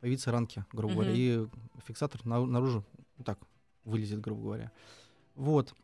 появиться 0.00 0.30
ранки, 0.30 0.64
грубо 0.72 0.94
говоря, 0.94 1.12
и 1.14 1.46
фиксатор 1.86 2.24
на- 2.24 2.44
наружу 2.46 2.84
вот 3.16 3.26
так 3.26 3.38
вылезет, 3.84 4.20
грубо 4.20 4.42
говоря. 4.42 4.72
Вот. 5.34 5.74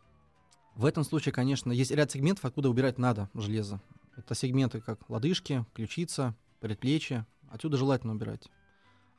В 0.75 0.85
этом 0.85 1.03
случае, 1.03 1.33
конечно, 1.33 1.73
есть 1.73 1.91
ряд 1.91 2.11
сегментов, 2.11 2.45
откуда 2.45 2.69
убирать 2.71 2.99
надо 2.99 3.29
железо. 3.35 3.81
Это 4.17 4.35
сегменты 4.35 4.81
как 4.81 5.09
лодыжки, 5.09 5.65
ключица, 5.75 6.37
предплечье. 6.61 7.27
Отсюда 7.51 7.77
желательно 7.77 8.13
убирать. 8.13 8.49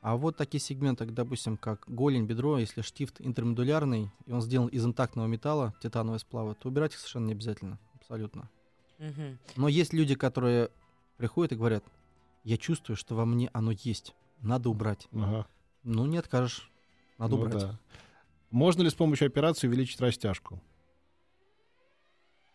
А 0.00 0.16
вот 0.16 0.36
такие 0.36 0.60
сегменты, 0.60 1.04
допустим, 1.04 1.58
как 1.58 1.84
голень, 1.86 2.24
бедро, 2.24 2.58
если 2.58 2.80
штифт 2.80 3.20
интермедулярный, 3.20 4.10
и 4.24 4.32
он 4.32 4.40
сделан 4.40 4.68
из 4.68 4.84
интактного 4.84 5.26
металла, 5.26 5.74
титанового 5.82 6.16
сплава, 6.18 6.54
то 6.54 6.68
убирать 6.68 6.92
их 6.94 6.98
совершенно 6.98 7.26
не 7.26 7.32
обязательно, 7.32 7.78
абсолютно. 8.10 8.48
Мгм. 8.98 9.38
Но 9.56 9.68
есть 9.68 9.92
люди, 9.92 10.14
которые 10.14 10.70
приходят 11.16 11.52
и 11.52 11.56
говорят, 11.56 11.84
я 12.44 12.56
чувствую, 12.56 12.96
что 12.96 13.14
во 13.14 13.24
мне 13.24 13.48
оно 13.52 13.70
есть, 13.70 14.14
надо 14.42 14.68
убрать. 14.68 15.08
Ага. 15.12 15.46
Ну, 15.84 16.06
не 16.06 16.18
откажешь, 16.18 16.70
надо 17.18 17.36
Ну 17.36 17.42
убрать. 17.42 17.62
да. 17.62 17.78
Можно 18.50 18.82
ли 18.82 18.90
с 18.90 18.94
помощью 18.94 19.26
операции 19.28 19.68
увеличить 19.68 20.00
растяжку? 20.00 20.60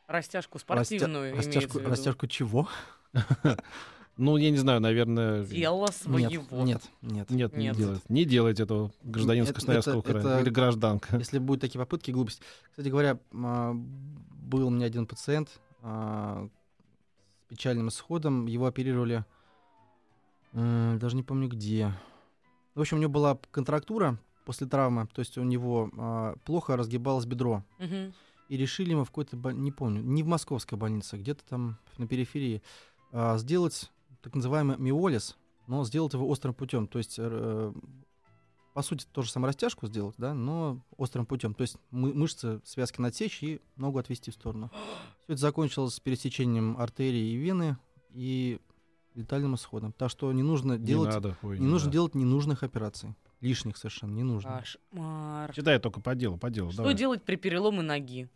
Растяжку 0.08 0.58
Растя- 0.58 0.60
спортивную 0.60 1.32
имеется 1.32 1.50
растяжку, 1.50 1.78
в 1.78 1.82
виду. 1.82 1.90
растяжку 1.92 2.28
чего? 2.28 2.68
Ну, 4.18 4.38
я 4.38 4.50
не 4.50 4.56
знаю, 4.56 4.80
наверное... 4.80 5.46
Тело 5.46 5.88
Нет, 5.88 5.94
своего. 5.94 6.64
нет, 6.64 6.82
нет. 7.02 7.30
Нет, 7.30 7.54
не 7.54 7.64
Нет. 7.66 7.76
делает. 7.76 8.10
Не 8.10 8.24
делайте 8.24 8.64
этого, 8.64 8.94
гражданин 9.04 9.44
Это- 9.44 9.52
Красноярского 9.56 10.00
это- 10.00 10.10
края. 10.10 10.26
это- 10.26 10.40
Или 10.40 10.50
гражданка. 10.52 11.18
Если 11.18 11.38
будут 11.38 11.60
такие 11.60 11.80
попытки, 11.80 12.12
глупость. 12.12 12.42
Кстати 12.70 12.88
говоря, 12.88 13.20
а, 13.34 13.76
был 14.46 14.68
у 14.68 14.70
меня 14.70 14.86
один 14.86 15.06
пациент 15.08 15.60
а, 15.82 16.48
с 17.46 17.50
печальным 17.50 17.90
исходом. 17.90 18.46
Его 18.46 18.66
оперировали, 18.68 19.26
даже 20.54 21.16
не 21.16 21.24
помню 21.24 21.50
где. 21.50 21.92
В 22.76 22.82
общем, 22.82 22.98
у 22.98 23.00
него 23.00 23.12
была 23.12 23.38
контрактура 23.52 24.18
после 24.46 24.68
травмы, 24.68 25.08
то 25.08 25.20
есть 25.20 25.38
у 25.38 25.44
него 25.44 25.90
а, 25.98 26.36
плохо 26.46 26.78
разгибалось 26.78 27.26
бедро. 27.26 27.64
И 28.48 28.58
решили 28.58 28.92
ему 28.92 29.04
в 29.04 29.08
какой-то, 29.10 29.36
боль- 29.38 29.56
не 29.56 29.72
помню, 29.72 30.02
не 30.02 30.22
в 30.22 30.28
московской 30.28 30.78
больнице, 30.78 31.18
где-то 31.18 31.44
там 31.46 31.78
на 31.98 32.08
периферии, 32.08 32.62
а, 33.12 33.38
сделать 33.38 33.92
так 34.22 34.36
называемый 34.36 34.78
миолиз, 34.78 35.36
но 35.68 35.84
сделать 35.84 36.14
его 36.14 36.28
острым 36.30 36.54
путем. 36.54 36.86
То 36.88 37.00
есть, 37.00 37.16
э, 37.18 37.74
по 38.76 38.82
сути, 38.82 39.06
тоже 39.14 39.32
самое 39.32 39.48
растяжку 39.52 39.88
сделать, 39.88 40.16
да, 40.18 40.34
но 40.34 40.82
острым 40.98 41.26
путем. 41.26 41.54
То 41.54 41.62
есть 41.62 41.78
мы- 41.92 42.14
мышцы 42.14 42.60
связки 42.66 43.00
надсечь 43.00 43.42
и 43.42 43.62
ногу 43.78 44.00
отвести 44.00 44.32
в 44.32 44.34
сторону. 44.34 44.70
Все 45.24 45.34
это 45.34 45.38
закончилось 45.42 45.98
пересечением 46.02 46.78
артерии 46.78 47.32
и 47.32 47.36
вены 47.38 47.78
и 48.12 48.60
летальным 49.14 49.56
исходом. 49.56 49.94
Так 49.94 50.12
что 50.12 50.30
не 50.34 50.44
нужно 50.44 50.74
Не 50.74 50.86
делать, 50.86 51.14
надо. 51.14 51.38
ой, 51.42 51.58
не 51.58 51.66
нужно 51.66 51.86
надо. 51.88 51.94
делать 51.94 52.16
ненужных 52.16 52.64
операций. 52.64 53.16
Лишних 53.40 53.78
совершенно 53.78 54.12
не 54.12 54.24
нужно. 54.24 54.60
Кошмар. 54.60 55.54
Читай 55.54 55.80
только 55.80 56.02
по 56.02 56.14
делу, 56.14 56.38
по 56.38 56.50
делу. 56.50 56.70
Что 56.72 56.80
давай. 56.80 56.96
делать 56.96 57.24
при 57.24 57.38
переломе 57.38 57.82
ноги? 57.82 58.30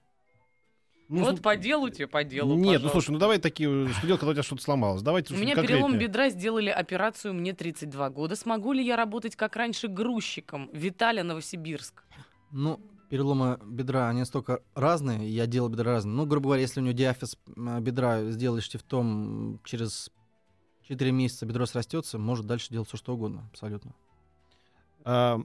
Ну, 1.10 1.22
вот 1.24 1.38
с- 1.38 1.42
по 1.42 1.56
делу 1.58 1.90
тебе, 1.90 2.08
по 2.08 2.24
делу, 2.24 2.54
Нет, 2.56 2.58
ну 2.58 2.66
пожалуйста. 2.74 2.90
слушай, 2.92 3.10
ну 3.12 3.18
давай 3.18 3.40
такие, 3.40 3.68
что 3.94 4.06
делать, 4.06 4.20
когда 4.20 4.32
у 4.32 4.34
тебя 4.36 4.44
что-то 4.44 4.62
сломалось. 4.62 5.02
Давайте 5.02 5.34
У 5.34 5.38
меня 5.38 5.56
конкретнее. 5.56 5.84
перелом 5.88 6.00
бедра, 6.00 6.30
сделали 6.30 6.70
операцию, 6.70 7.34
мне 7.34 7.54
32 7.54 8.10
года. 8.12 8.36
Смогу 8.36 8.74
ли 8.74 8.86
я 8.86 8.96
работать, 8.96 9.36
как 9.36 9.56
раньше, 9.56 9.88
грузчиком? 9.88 10.70
Виталя, 10.72 11.24
Новосибирск. 11.24 12.04
Ну, 12.52 12.80
переломы 13.10 13.60
бедра, 13.66 14.08
они 14.10 14.20
настолько 14.20 14.62
разные, 14.76 15.28
я 15.30 15.48
делал 15.48 15.70
бедра 15.70 15.94
разные. 15.94 16.14
Ну, 16.14 16.28
грубо 16.28 16.46
говоря, 16.50 16.62
если 16.62 16.80
у 16.80 16.84
него 16.84 16.94
диафиз 16.94 17.38
м, 17.58 17.84
бедра 17.84 18.24
сделаешь 18.26 18.66
штифтом, 18.66 19.60
через 19.64 20.12
4 20.88 21.12
месяца 21.12 21.48
бедро 21.48 21.66
срастется, 21.66 22.20
может 22.20 22.46
дальше 22.46 22.70
делать 22.70 22.88
все 22.88 22.98
что 22.98 23.16
угодно, 23.16 23.50
абсолютно. 23.52 23.96
А, 25.04 25.40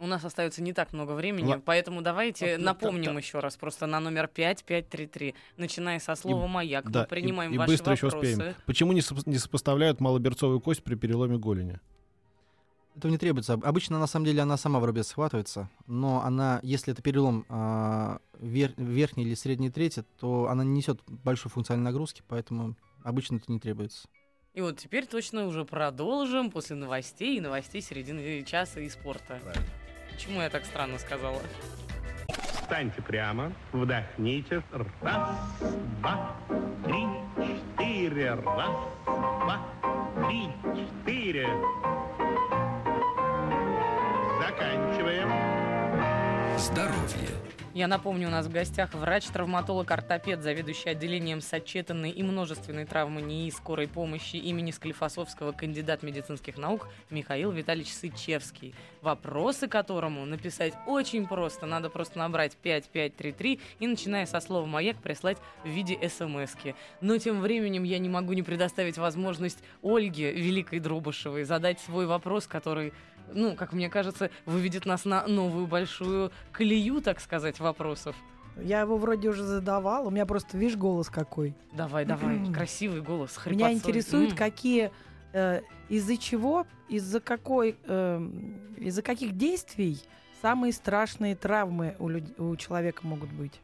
У 0.00 0.06
нас 0.06 0.24
остается 0.24 0.62
не 0.62 0.72
так 0.72 0.92
много 0.92 1.12
времени, 1.12 1.54
Ла- 1.54 1.60
поэтому 1.64 2.02
давайте 2.02 2.54
А, 2.54 2.58
напомним 2.58 3.12
та- 3.14 3.18
еще 3.18 3.40
раз, 3.40 3.56
просто 3.56 3.86
на 3.86 3.98
номер 3.98 4.28
5533, 4.28 5.34
начиная 5.56 5.98
со 5.98 6.14
слова 6.14 6.46
«Маяк». 6.46 6.88
да, 6.88 7.00
Мы 7.00 7.06
принимаем 7.06 7.50
и, 7.50 7.54
и 7.56 7.58
ваши 7.58 7.72
быстро 7.72 7.92
еще 7.94 8.06
вопросы. 8.06 8.32
успеем. 8.32 8.54
Почему 8.64 8.92
не, 8.92 9.00
сопо- 9.00 9.22
не 9.26 9.38
сопоставляют 9.38 10.00
малоберцовую 10.00 10.60
кость 10.60 10.84
при 10.84 10.94
переломе 10.94 11.36
голени? 11.36 11.80
Этого 12.94 13.10
не 13.10 13.18
требуется. 13.18 13.54
Об- 13.54 13.64
Обычно, 13.64 13.98
на 13.98 14.06
самом 14.06 14.26
деле, 14.26 14.40
она 14.42 14.56
сама 14.56 14.78
в 14.78 14.84
рубец 14.84 15.08
схватывается, 15.08 15.68
но 15.88 16.22
она, 16.22 16.60
если 16.62 16.92
это 16.92 17.02
перелом 17.02 17.44
а, 17.48 18.18
вер- 18.40 18.74
верхней 18.76 19.24
или 19.24 19.34
средней 19.34 19.70
трети, 19.70 20.04
то 20.20 20.46
она 20.48 20.62
не 20.62 20.70
несет 20.74 21.00
большой 21.08 21.50
функциональной 21.50 21.86
нагрузки, 21.90 22.22
поэтому 22.28 22.76
обычно 23.02 23.36
это 23.36 23.50
не 23.50 23.58
требуется. 23.58 24.06
И 24.54 24.60
вот 24.60 24.78
теперь 24.78 25.06
точно 25.06 25.46
уже 25.46 25.64
продолжим 25.64 26.50
после 26.52 26.74
новостей 26.76 27.36
и 27.36 27.40
новостей 27.40 27.80
середины 27.82 28.42
часа 28.44 28.80
и 28.80 28.88
спорта. 28.88 29.40
Почему 30.18 30.40
я 30.42 30.50
так 30.50 30.64
странно 30.64 30.98
сказала? 30.98 31.40
Встаньте 32.52 33.00
прямо, 33.02 33.52
вдохните. 33.72 34.64
Раз, 35.00 35.28
два, 36.00 36.34
три, 36.84 37.06
четыре. 37.36 38.34
Раз, 38.34 38.76
два, 39.06 39.60
три, 40.26 40.50
четыре. 40.74 41.46
Заканчиваем. 44.40 45.28
Здоровье. 46.58 47.57
Я 47.74 47.86
напомню, 47.86 48.28
у 48.28 48.30
нас 48.30 48.46
в 48.46 48.50
гостях 48.50 48.94
врач-травматолог-ортопед, 48.94 50.42
заведующий 50.42 50.88
отделением 50.88 51.42
сочетанной 51.42 52.10
и 52.10 52.22
множественной 52.22 52.86
травмы 52.86 53.20
НИИ 53.20 53.50
скорой 53.50 53.86
помощи 53.86 54.36
имени 54.36 54.70
Склифосовского, 54.70 55.52
кандидат 55.52 56.02
медицинских 56.02 56.56
наук 56.56 56.88
Михаил 57.10 57.50
Витальевич 57.50 57.92
Сычевский. 57.92 58.74
Вопросы 59.02 59.68
которому 59.68 60.24
написать 60.24 60.72
очень 60.86 61.26
просто. 61.26 61.66
Надо 61.66 61.90
просто 61.90 62.18
набрать 62.18 62.56
5533 62.56 63.60
и, 63.80 63.86
начиная 63.86 64.24
со 64.24 64.40
слова 64.40 64.64
«Маяк», 64.64 64.96
прислать 64.96 65.36
в 65.62 65.68
виде 65.68 65.96
смс-ки. 66.08 66.74
Но 67.02 67.18
тем 67.18 67.40
временем 67.40 67.84
я 67.84 67.98
не 67.98 68.08
могу 68.08 68.32
не 68.32 68.42
предоставить 68.42 68.96
возможность 68.96 69.62
Ольге 69.82 70.32
Великой 70.32 70.80
Друбышевой 70.80 71.44
задать 71.44 71.80
свой 71.80 72.06
вопрос, 72.06 72.46
который 72.46 72.94
ну, 73.32 73.54
как 73.54 73.72
мне 73.72 73.88
кажется, 73.88 74.30
выведет 74.46 74.86
нас 74.86 75.04
на 75.04 75.26
новую 75.26 75.66
большую 75.66 76.30
колею, 76.52 77.00
так 77.00 77.20
сказать, 77.20 77.60
вопросов. 77.60 78.16
Я 78.56 78.80
его 78.80 78.96
вроде 78.96 79.28
уже 79.28 79.44
задавал, 79.44 80.06
у 80.06 80.10
меня 80.10 80.26
просто, 80.26 80.58
видишь, 80.58 80.76
голос 80.76 81.08
какой. 81.08 81.54
Давай, 81.72 82.04
давай, 82.04 82.52
красивый 82.52 83.02
голос, 83.02 83.36
хрипотцой. 83.36 83.54
Меня 83.56 83.72
интересует, 83.72 84.34
какие, 84.34 84.90
э, 85.32 85.60
из-за 85.88 86.16
чего, 86.16 86.66
из-за 86.88 87.20
какой, 87.20 87.76
эм, 87.84 88.74
из-за 88.76 89.02
каких 89.02 89.36
действий 89.36 90.00
самые 90.42 90.72
страшные 90.72 91.36
травмы 91.36 91.94
у, 92.00 92.08
люд- 92.08 92.38
у 92.40 92.56
человека 92.56 93.06
могут 93.06 93.30
быть. 93.32 93.60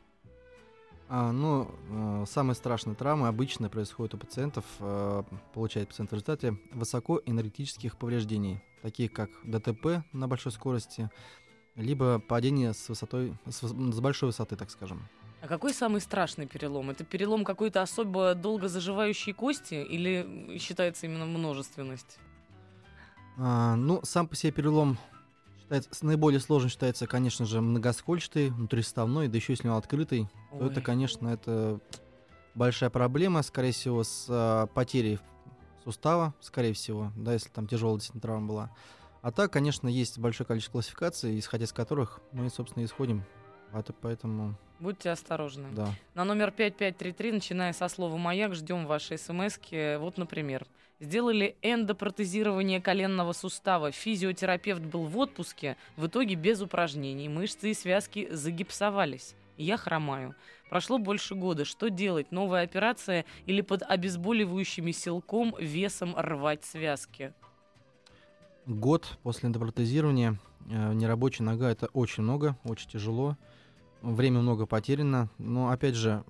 А, 1.09 1.33
ну, 1.33 1.69
э, 1.91 2.25
самые 2.29 2.55
страшные 2.55 2.95
травмы 2.97 3.29
обычно 3.29 3.69
происходят 3.69 4.15
у 4.15 4.19
пациентов, 4.19 4.65
э, 4.81 5.23
получает 5.53 5.89
пациент 5.89 6.11
в 6.11 6.15
результате 6.15 6.57
высокоэнергетических 6.73 7.97
повреждений, 7.97 8.63
такие 8.85 9.09
как 9.09 9.31
ДТП 9.45 10.05
на 10.13 10.29
большой 10.29 10.53
скорости, 10.53 11.11
либо 11.75 12.19
падение 12.19 12.75
с 12.75 12.87
высотой, 12.91 13.35
с, 13.49 13.63
с 13.63 14.01
большой 14.01 14.29
высоты, 14.29 14.57
так 14.57 14.71
скажем. 14.71 15.09
А 15.41 15.49
какой 15.49 15.73
самый 15.73 16.03
страшный 16.03 16.47
перелом? 16.47 16.91
Это 16.91 17.03
перелом 17.03 17.45
какой-то 17.45 17.81
особо 17.81 18.35
долго 18.35 18.69
заживающей 18.69 19.33
кости 19.33 19.75
или 19.75 20.59
считается 20.59 21.07
именно 21.07 21.25
множественность? 21.25 22.19
А, 23.39 23.75
ну, 23.75 24.01
сам 24.05 24.29
по 24.29 24.37
себе 24.37 24.53
перелом 24.53 24.99
считается, 25.59 26.05
наиболее 26.05 26.41
сложным 26.41 26.69
считается, 26.69 27.07
конечно 27.07 27.47
же, 27.47 27.63
многоскольчатый, 27.63 28.51
внутриставной, 28.51 29.29
да 29.29 29.37
еще 29.37 29.55
если 29.55 29.69
он 29.69 29.77
открытый, 29.77 30.29
то 30.51 30.67
это, 30.67 30.81
Ой. 30.81 30.83
конечно, 30.83 31.29
это 31.29 31.81
большая 32.55 32.91
проблема, 32.91 33.43
скорее 33.43 33.73
всего, 33.73 34.05
с 34.05 34.27
а, 34.29 34.67
потерей 34.67 35.21
сустава, 35.85 36.35
скорее 36.41 36.73
всего, 36.73 37.13
да, 37.17 37.33
если 37.33 37.49
там 37.49 37.67
тяжелая 37.67 37.97
действительно 37.97 38.23
травма 38.23 38.49
была. 38.49 38.71
А 39.23 39.31
так, 39.33 39.53
конечно, 39.53 39.89
есть 39.89 40.19
большое 40.19 40.47
количество 40.47 40.73
классификаций, 40.73 41.39
исходя 41.39 41.65
из 41.65 41.73
которых 41.73 42.21
мы, 42.33 42.51
собственно, 42.51 42.85
исходим. 42.85 43.25
А 43.73 43.83
то 43.83 43.93
Поэтому, 43.93 44.55
Будьте 44.79 45.11
осторожны. 45.11 45.69
да. 45.73 45.89
На 46.15 46.25
номер 46.25 46.51
5533, 46.51 47.33
начиная 47.33 47.73
со 47.73 47.89
слова 47.89 48.17
«Маяк», 48.17 48.55
ждем 48.55 48.87
ваши 48.87 49.17
смс 49.17 49.59
-ки. 49.59 49.99
Вот, 49.99 50.19
например, 50.19 50.67
сделали 51.01 51.57
эндопротезирование 51.63 52.81
коленного 52.81 53.33
сустава. 53.33 53.91
Физиотерапевт 53.91 54.83
был 54.83 55.07
в 55.07 55.19
отпуске, 55.19 55.77
в 55.97 56.07
итоге 56.07 56.35
без 56.35 56.61
упражнений. 56.61 57.29
Мышцы 57.29 57.71
и 57.71 57.75
связки 57.75 58.29
загипсовались. 58.31 59.35
Я 59.57 59.77
хромаю. 59.77 60.35
Прошло 60.69 60.99
больше 60.99 61.35
года. 61.35 61.65
Что 61.65 61.89
делать? 61.89 62.33
Новая 62.33 62.65
операция 62.65 63.25
или 63.47 63.61
под 63.61 63.83
обезболивающими 63.83 64.91
силком 64.91 65.55
весом 65.59 66.15
рвать 66.17 66.65
связки? 66.65 67.33
Год 68.67 69.19
после 69.23 69.49
эндопротезирования 69.49 70.39
э, 70.69 70.93
нерабочая 70.95 71.45
нога 71.45 71.71
это 71.71 71.87
очень 71.93 72.23
много, 72.23 72.57
очень 72.65 72.89
тяжело. 72.89 73.37
Время 74.05 74.41
много 74.41 74.67
потеряно. 74.67 75.31
Но 75.39 75.71
опять 75.71 75.95
же, 75.95 76.25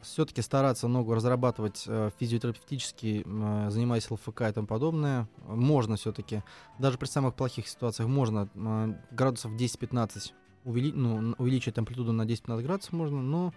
все-таки 0.00 0.42
стараться 0.42 0.86
ногу 0.86 1.12
разрабатывать 1.12 1.82
э, 1.88 2.10
физиотерапевтически, 2.20 3.24
э, 3.26 3.70
занимаясь 3.70 4.08
ЛФК 4.08 4.42
и 4.42 4.52
тому 4.52 4.68
подобное, 4.68 5.28
можно 5.48 5.96
все-таки. 5.96 6.44
Даже 6.78 6.98
при 6.98 7.06
самых 7.06 7.34
плохих 7.34 7.66
ситуациях 7.66 8.08
можно 8.08 8.48
э, 8.54 8.94
градусов 9.10 9.52
10-15 9.54 10.32
увели- 10.66 10.92
ну, 10.94 11.34
увеличить 11.38 11.78
амплитуду 11.78 12.12
на 12.12 12.22
10-15 12.26 12.62
градусов 12.62 12.92
можно, 12.92 13.22
но 13.22 13.54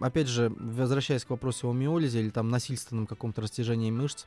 опять 0.00 0.28
же, 0.28 0.50
возвращаясь 0.58 1.24
к 1.24 1.30
вопросу 1.30 1.68
о 1.70 1.72
миолизе 1.72 2.20
или 2.20 2.30
там 2.30 2.48
насильственном 2.48 3.06
каком-то 3.06 3.40
растяжении 3.40 3.90
мышц, 3.90 4.26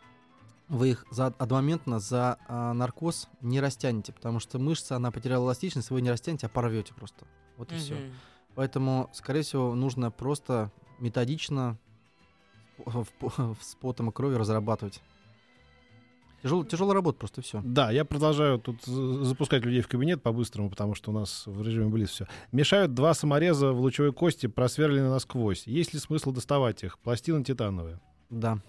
вы 0.69 0.91
их 0.91 1.05
за, 1.11 1.27
одномоментно 1.27 1.99
за 1.99 2.37
а, 2.47 2.73
наркоз 2.73 3.27
не 3.41 3.59
растянете, 3.59 4.13
потому 4.13 4.39
что 4.39 4.57
мышца, 4.59 4.95
она 4.95 5.11
потеряла 5.11 5.45
эластичность, 5.47 5.89
вы 5.91 6.01
не 6.01 6.09
растянете, 6.09 6.47
а 6.47 6.49
порвете 6.49 6.93
просто. 6.93 7.25
Вот 7.57 7.71
и 7.71 7.75
все. 7.77 7.95
Поэтому, 8.55 9.09
скорее 9.13 9.41
всего, 9.41 9.75
нужно 9.75 10.09
просто 10.09 10.71
методично 10.99 11.77
в- 12.77 13.05
в- 13.19 13.57
с 13.61 13.75
потом 13.75 14.09
и 14.09 14.13
кровью 14.13 14.37
разрабатывать. 14.39 15.01
Тяжел, 16.43 16.65
тяжелая 16.65 16.95
работа 16.95 17.19
просто 17.19 17.41
все. 17.41 17.61
Да, 17.63 17.89
я 17.89 18.03
продолжаю 18.03 18.59
тут 18.59 18.83
запускать 18.83 19.63
людей 19.63 19.79
в 19.79 19.87
кабинет 19.87 20.21
по-быстрому, 20.21 20.69
потому 20.69 20.93
что 20.93 21.11
у 21.11 21.13
нас 21.13 21.43
в 21.45 21.65
режиме 21.65 21.87
близ 21.87 22.09
все. 22.09 22.27
Мешают 22.51 22.93
два 22.93 23.13
самореза 23.13 23.71
в 23.71 23.79
лучевой 23.79 24.11
кости, 24.11 24.47
просверлены 24.47 25.09
насквозь. 25.09 25.65
Есть 25.65 25.93
ли 25.93 25.99
смысл 25.99 26.33
доставать 26.33 26.83
их? 26.83 26.99
Пластина 26.99 27.45
титановая. 27.45 28.01
Да. 28.29 28.59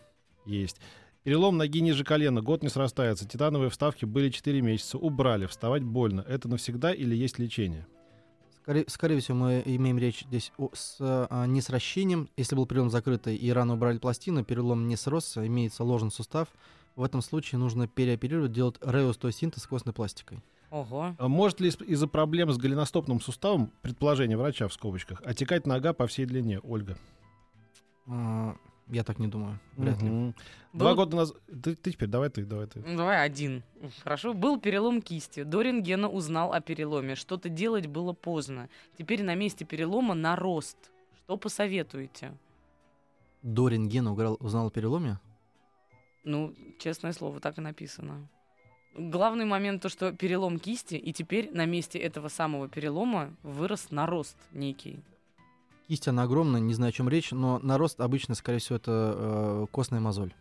Есть. 0.46 0.76
Перелом 1.24 1.56
ноги 1.56 1.80
ниже 1.80 2.04
колена, 2.04 2.42
год 2.42 2.62
не 2.62 2.68
срастается. 2.68 3.26
Титановые 3.26 3.70
вставки 3.70 4.04
были 4.04 4.28
4 4.28 4.60
месяца. 4.60 4.96
Убрали, 4.96 5.46
вставать 5.46 5.82
больно. 5.82 6.24
Это 6.28 6.48
навсегда 6.48 6.92
или 6.92 7.16
есть 7.16 7.40
лечение? 7.40 7.88
Скорее, 8.62 8.84
скорее 8.86 9.20
всего, 9.20 9.36
мы 9.36 9.62
имеем 9.64 9.98
речь 9.98 10.24
здесь 10.28 10.52
о, 10.58 10.70
с, 10.72 10.98
а, 11.00 11.46
не 11.46 11.60
с 11.60 11.70
ращением. 11.70 12.28
Если 12.36 12.54
был 12.54 12.66
перелом 12.66 12.90
закрытый 12.90 13.34
и 13.34 13.50
рано 13.50 13.74
убрали 13.74 13.98
пластину, 13.98 14.44
перелом 14.44 14.86
не 14.86 14.96
сросся, 14.96 15.44
имеется 15.44 15.82
ложен 15.82 16.12
сустав. 16.12 16.48
В 16.96 17.02
этом 17.02 17.22
случае 17.22 17.58
нужно 17.58 17.88
переоперировать, 17.88 18.52
делать 18.52 18.76
реостеосинтез 18.80 19.66
костной 19.66 19.92
пластикой. 19.94 20.42
Ого. 20.70 21.14
А 21.18 21.28
Может 21.28 21.60
ли 21.60 21.68
из- 21.68 21.80
из-за 21.80 22.06
проблем 22.06 22.50
с 22.52 22.56
голеностопным 22.58 23.20
суставом, 23.20 23.70
предположение 23.82 24.36
врача 24.36 24.66
в 24.68 24.72
скобочках, 24.72 25.20
отекать 25.24 25.66
нога 25.66 25.92
по 25.92 26.06
всей 26.06 26.26
длине, 26.26 26.60
Ольга? 26.60 26.96
А, 28.06 28.56
я 28.88 29.02
так 29.04 29.18
не 29.18 29.28
думаю. 29.28 29.58
Вряд 29.76 30.02
ли. 30.02 30.08
Мгм. 30.08 30.34
Два 30.72 30.90
Был- 30.90 30.96
года 30.96 31.16
назад... 31.16 31.36
Ты, 31.62 31.74
ты 31.76 31.92
теперь, 31.92 32.08
давай 32.08 32.28
ты, 32.28 32.44
давай 32.44 32.66
ты. 32.66 32.80
Ну, 32.80 32.96
Давай 32.96 33.24
один. 33.24 33.62
Хорошо. 34.02 34.34
Был 34.34 34.58
перелом 34.60 35.00
кисти. 35.00 35.42
До 35.44 35.62
рентгена 35.62 36.08
узнал 36.08 36.52
о 36.52 36.60
переломе. 36.60 37.14
Что-то 37.14 37.48
делать 37.48 37.86
было 37.86 38.12
поздно. 38.12 38.68
Теперь 38.98 39.22
на 39.22 39.34
месте 39.34 39.64
перелома 39.64 40.14
нарост. 40.14 40.76
Что 41.24 41.36
посоветуете? 41.36 42.36
До 43.42 43.68
рентгена 43.68 44.12
узнал 44.12 44.66
о 44.68 44.70
переломе. 44.70 45.18
Ну, 46.24 46.54
честное 46.78 47.12
слово, 47.12 47.40
так 47.40 47.58
и 47.58 47.60
написано. 47.60 48.28
Главный 48.96 49.44
момент 49.44 49.82
то, 49.82 49.88
что 49.88 50.12
перелом 50.12 50.58
кисти, 50.58 50.94
и 50.94 51.12
теперь 51.12 51.50
на 51.52 51.66
месте 51.66 51.98
этого 51.98 52.28
самого 52.28 52.68
перелома 52.68 53.34
вырос 53.42 53.90
нарост 53.90 54.36
некий. 54.52 55.02
Кисть 55.88 56.08
она 56.08 56.22
огромная, 56.22 56.60
не 56.60 56.72
знаю, 56.74 56.90
о 56.90 56.92
чем 56.92 57.08
речь, 57.08 57.30
но 57.32 57.58
нарост 57.58 58.00
обычно, 58.00 58.34
скорее 58.34 58.58
всего, 58.58 58.76
это 58.76 59.14
э, 59.16 59.66
костная 59.70 60.00
мозоль. 60.00 60.32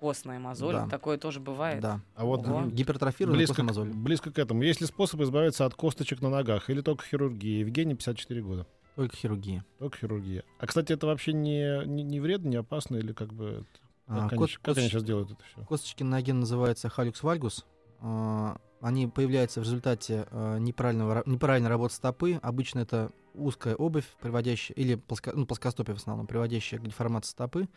Костная 0.00 0.38
мозоль. 0.38 0.74
Да. 0.74 0.88
Такое 0.88 1.18
тоже 1.18 1.40
бывает. 1.40 1.80
Да. 1.80 2.00
А 2.16 2.24
вот 2.24 2.46
Ого. 2.48 2.64
Гипертрофированная 2.66 3.36
близко, 3.38 3.56
костная 3.56 3.66
к- 3.66 3.68
мозоль. 3.68 3.90
близко 4.02 4.32
к 4.32 4.38
этому. 4.38 4.62
Есть 4.62 4.80
ли 4.80 4.86
способ 4.86 5.20
избавиться 5.20 5.66
от 5.66 5.74
косточек 5.74 6.22
на 6.22 6.30
ногах 6.30 6.70
или 6.70 6.80
только 6.80 7.04
хирургия? 7.04 7.60
Евгений, 7.60 7.94
54 7.94 8.42
года. 8.42 8.66
Только 8.96 9.14
хирургия. 9.14 9.64
Только 9.78 9.98
хирургия. 9.98 10.42
А, 10.58 10.66
кстати, 10.66 10.92
это 10.92 11.06
вообще 11.06 11.34
не, 11.34 11.84
не, 11.86 12.02
не 12.02 12.18
вредно, 12.18 12.48
не 12.48 12.56
опасно 12.56 12.96
или 12.96 13.12
как 13.12 13.32
бы... 13.32 13.64
А, 14.10 14.22
Как, 14.22 14.32
они, 14.32 14.38
кот- 14.40 14.50
щ- 14.50 14.58
как 14.60 14.76
они 14.78 14.88
сейчас 14.88 15.04
делают 15.04 15.30
это 15.30 15.42
все? 15.44 15.64
Косточки 15.64 16.02
ноги 16.02 16.32
называются 16.32 16.88
халюкс 16.88 17.22
вальгус. 17.22 17.64
А, 18.00 18.58
Они 18.80 19.06
появляются 19.06 19.60
в 19.60 19.64
результате 19.64 20.26
а, 20.30 20.56
неправильного, 20.58 21.18
ра- 21.18 21.22
неправильной 21.26 21.68
работы 21.68 21.94
стопы. 21.94 22.40
Обычно 22.42 22.80
это 22.80 23.10
узкая 23.34 23.74
обувь, 23.76 24.06
приводящая, 24.20 24.74
или 24.76 24.94
плоско, 24.96 25.32
ну, 25.34 25.46
плоскостопие 25.46 25.94
в 25.94 25.98
основном, 25.98 26.26
приводящая 26.26 26.80
к 26.80 26.84
деформации 26.84 27.30
стопы. 27.30 27.68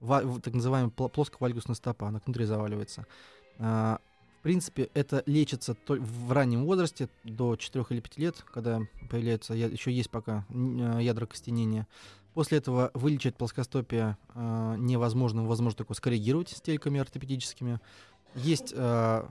Ва- 0.00 0.22
так 0.40 0.54
называемая 0.54 0.90
пл- 0.92 1.08
плосковальгусная 1.08 1.74
стопа, 1.76 2.06
она 2.08 2.20
внутри 2.24 2.44
заваливается. 2.44 3.06
А, 3.58 3.98
В 4.38 4.42
принципе, 4.42 4.88
это 4.94 5.22
лечится 5.26 5.76
в 5.86 6.32
раннем 6.32 6.64
возрасте, 6.64 7.10
до 7.24 7.56
4 7.56 7.84
или 7.90 8.00
5 8.00 8.16
лет, 8.16 8.36
когда 8.50 8.80
появляется, 9.10 9.52
я- 9.52 9.66
еще 9.66 9.92
есть 9.92 10.10
пока 10.10 10.46
а, 10.50 10.98
ядра 10.98 11.26
костенения. 11.26 11.86
После 12.34 12.58
этого 12.58 12.90
вылечить 12.94 13.36
плоскостопие 13.36 14.16
а, 14.34 14.76
невозможно, 14.76 15.44
возможно 15.44 15.78
только 15.78 15.94
скоррегировать 15.94 16.50
стельками 16.50 17.00
ортопедическими. 17.00 17.80
Есть 18.34 18.72
а, 18.76 19.28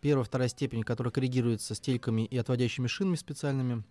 первая, 0.00 0.24
вторая 0.24 0.48
степень, 0.48 0.82
которая 0.82 1.10
коррегируется 1.10 1.74
стельками 1.74 2.22
и 2.22 2.36
отводящими 2.38 2.86
шинами 2.86 3.16
специальными. 3.16 3.82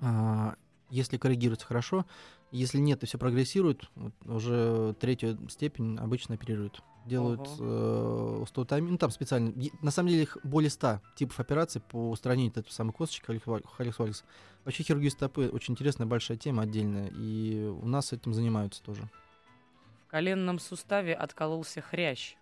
А, 0.00 0.56
Если 0.90 1.16
коррегируется 1.16 1.66
хорошо, 1.66 2.04
если 2.52 2.78
нет 2.78 3.02
и 3.02 3.06
все 3.06 3.18
прогрессирует, 3.18 3.90
уже 4.24 4.94
третью 5.00 5.38
степень 5.48 5.98
обычно 5.98 6.34
оперируют. 6.34 6.82
Делают 7.06 7.48
э, 7.58 8.40
остеотомию, 8.44 8.92
ну 8.92 8.98
там 8.98 9.10
специально. 9.10 9.52
На 9.80 9.90
самом 9.90 10.10
деле 10.10 10.22
их 10.22 10.36
более 10.44 10.70
100 10.70 11.00
типов 11.16 11.40
операций 11.40 11.80
по 11.80 12.10
устранению 12.10 12.52
этой 12.54 12.70
самой 12.70 12.92
косточки 12.92 13.24
халикс 13.24 13.98
вальгус. 13.98 14.24
Вообще 14.64 14.84
хирургия 14.84 15.10
стопы 15.10 15.48
очень 15.48 15.72
интересная 15.72 16.06
большая 16.06 16.36
тема 16.36 16.62
отдельная, 16.62 17.08
и 17.08 17.64
у 17.64 17.86
нас 17.86 18.12
этим 18.12 18.32
занимаются 18.32 18.82
тоже. 18.84 19.10
В 20.06 20.10
коленном 20.10 20.60
суставе 20.60 21.14
откололся 21.14 21.80
хрящ. 21.80 22.36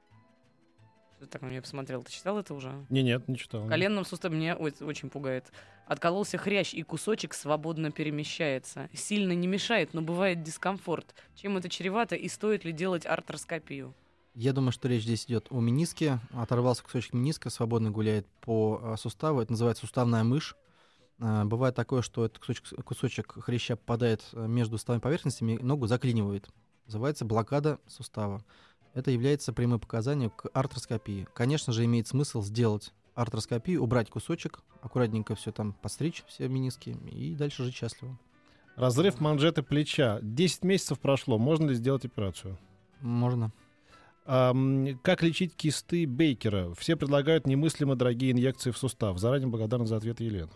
Ты 1.20 1.26
так 1.26 1.42
на 1.42 1.48
меня 1.48 1.61
посмотрел? 1.61 2.02
Ты 2.02 2.11
читал 2.11 2.38
это 2.38 2.54
уже? 2.54 2.72
Не, 2.88 3.02
нет, 3.02 3.28
не 3.28 3.37
читал. 3.37 3.64
В 3.64 3.68
коленном 3.68 4.06
суставе 4.06 4.38
меня 4.38 4.56
ой, 4.56 4.72
очень 4.80 5.11
пугает. 5.11 5.52
Откололся 5.85 6.38
хрящ, 6.38 6.72
и 6.72 6.83
кусочек 6.83 7.35
свободно 7.35 7.90
перемещается. 7.90 8.88
Сильно 8.94 9.33
не 9.33 9.46
мешает, 9.46 9.92
но 9.92 10.00
бывает 10.00 10.42
дискомфорт. 10.42 11.14
Чем 11.35 11.59
это 11.59 11.68
чревато 11.68 12.16
и 12.16 12.26
стоит 12.26 12.64
ли 12.64 12.72
делать 12.72 13.04
артроскопию? 13.04 13.94
Я 14.35 14.54
думаю, 14.54 14.72
что 14.72 14.88
речь 14.88 15.02
здесь 15.02 15.26
идет 15.26 15.48
о 15.50 15.61
мениске. 15.61 16.20
Оторвался 16.33 16.83
кусочек 16.85 17.12
мениска, 17.12 17.50
свободно 17.50 17.90
гуляет 17.90 18.26
по 18.40 18.80
а, 18.83 18.96
суставу. 18.96 19.42
Это 19.42 19.52
называется 19.52 19.83
суставная 19.83 20.24
мышь. 20.24 20.56
А, 21.18 21.44
Бывает 21.44 21.74
такое, 21.74 22.00
что 22.00 22.24
этот 22.24 22.38
кусочек, 22.38 22.83
кусочек 22.83 23.44
хряща 23.44 23.76
попадает 23.76 24.24
а, 24.33 24.46
между 24.46 24.78
суставными 24.78 25.02
поверхностями 25.02 25.52
и 25.52 25.62
ногу 25.62 25.87
заклинивает. 25.87 26.48
Называется 26.87 27.26
блокада 27.26 27.78
сустава. 27.87 28.42
Это 28.94 29.11
является 29.11 29.53
прямым 29.53 29.79
показанием 29.81 30.31
к 30.31 30.48
артроскопии. 30.53 31.26
Конечно 31.35 31.72
же, 31.72 31.85
имеет 31.85 32.09
смысл 32.09 32.42
сделать 32.42 32.92
артроскопию, 33.14 33.83
убрать 33.83 34.11
кусочек, 34.11 34.61
аккуратненько 34.83 35.35
все 35.35 35.53
там 35.53 35.74
постричь, 35.74 36.24
все 36.26 36.48
мениски, 36.48 36.96
и 37.11 37.35
дальше 37.35 37.64
жить 37.64 37.74
счастливо. 37.74 38.18
Разрыв 38.76 39.20
манжеты 39.20 39.62
плеча. 39.62 40.18
10 40.22 40.64
месяцев 40.64 40.98
прошло. 40.98 41.38
Можно 41.38 41.68
ли 41.70 41.74
сделать 41.74 42.05
операцию? 42.05 42.59
Можно. 43.00 43.53
Ам, 44.24 44.98
как 45.03 45.22
лечить 45.22 45.55
кисты 45.55 46.07
Бейкера? 46.07 46.72
Все 46.74 46.96
предлагают 46.96 47.46
немыслимо 47.46 47.96
дорогие 47.96 48.33
инъекции 48.33 48.70
в 48.70 48.79
сустав. 48.79 49.18
Заранее 49.18 49.48
благодарна 49.48 49.87
за 49.87 49.96
ответ 49.96 50.20
Елена. 50.20 50.53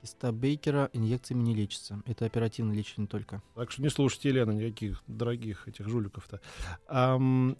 Киста 0.00 0.32
Бейкера 0.32 0.90
инъекциями 0.92 1.42
не 1.42 1.54
лечится. 1.54 2.00
Это 2.06 2.24
оперативное 2.24 2.76
лечение 2.76 3.08
только. 3.08 3.42
Так 3.54 3.70
что 3.70 3.82
не 3.82 3.88
слушайте 3.88 4.28
Елену 4.28 4.52
никаких 4.52 5.02
дорогих 5.06 5.66
этих 5.68 5.88
жуликов-то. 5.88 6.40
Ам, 6.86 7.56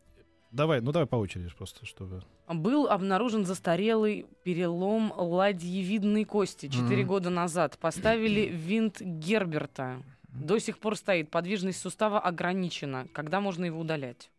давай, 0.52 0.80
ну 0.80 0.92
давай 0.92 1.06
по 1.06 1.16
очереди 1.16 1.50
просто, 1.56 1.84
чтобы... 1.86 2.22
Был 2.48 2.86
обнаружен 2.88 3.44
застарелый 3.44 4.24
перелом 4.44 5.12
ладьевидной 5.14 6.24
кости 6.24 6.68
4 6.68 6.96
Мгм. 6.96 7.06
года 7.08 7.30
назад. 7.30 7.76
Поставили 7.78 8.48
винт 8.52 9.00
Герберта. 9.00 10.02
До 10.28 10.58
сих 10.58 10.78
пор 10.78 10.96
стоит. 10.96 11.30
Подвижность 11.30 11.80
сустава 11.80 12.20
ограничена. 12.20 13.08
Когда 13.12 13.40
можно 13.40 13.64
его 13.64 13.80
удалять? 13.80 14.30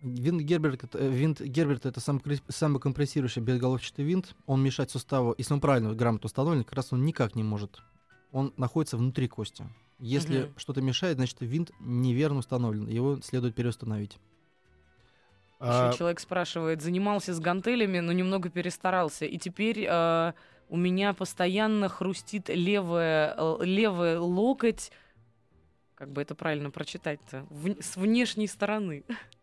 Винт 0.00 0.42
Герберт, 0.42 0.84
это- 0.84 0.98
э, 0.98 1.08
винт 1.08 1.40
Герберт 1.40 1.84
это 1.86 2.00
сам, 2.00 2.22
самокомпрессирующий 2.48 3.42
безголовчатый 3.42 4.04
винт. 4.04 4.34
Он 4.46 4.62
мешает 4.62 4.90
суставу, 4.90 5.34
если 5.38 5.54
он 5.54 5.60
правильно 5.60 5.92
грамотно 5.94 6.26
установлен, 6.26 6.62
как 6.64 6.74
раз 6.74 6.92
он 6.92 7.04
никак 7.04 7.34
не 7.34 7.42
может. 7.42 7.82
Он 8.30 8.52
находится 8.56 8.96
внутри 8.96 9.26
кости. 9.26 9.64
Если 9.98 10.42
Мгм. 10.42 10.54
что-то 10.56 10.80
мешает, 10.82 11.16
значит 11.16 11.38
винт 11.40 11.72
неверно 11.80 12.38
установлен. 12.38 12.86
Его 12.86 13.20
следует 13.22 13.56
переустановить. 13.56 14.18
А, 15.58 15.88
Еще 15.88 15.98
человек 15.98 16.20
спрашивает, 16.20 16.80
занимался 16.82 17.34
с 17.34 17.40
гантелями, 17.40 17.98
но 17.98 18.12
немного 18.12 18.48
перестарался. 18.50 19.24
И 19.24 19.38
теперь 19.38 19.84
э, 19.88 20.32
у 20.68 20.76
меня 20.76 21.12
постоянно 21.14 21.88
хрустит 21.88 22.48
левая, 22.48 23.34
э, 23.36 23.56
левый 23.64 24.18
локоть. 24.18 24.92
Как 25.96 26.12
бы 26.12 26.22
это 26.22 26.36
правильно 26.36 26.70
прочитать-то? 26.70 27.44
В- 27.50 27.82
с 27.82 27.96
внешней 27.96 28.46
стороны. 28.46 29.02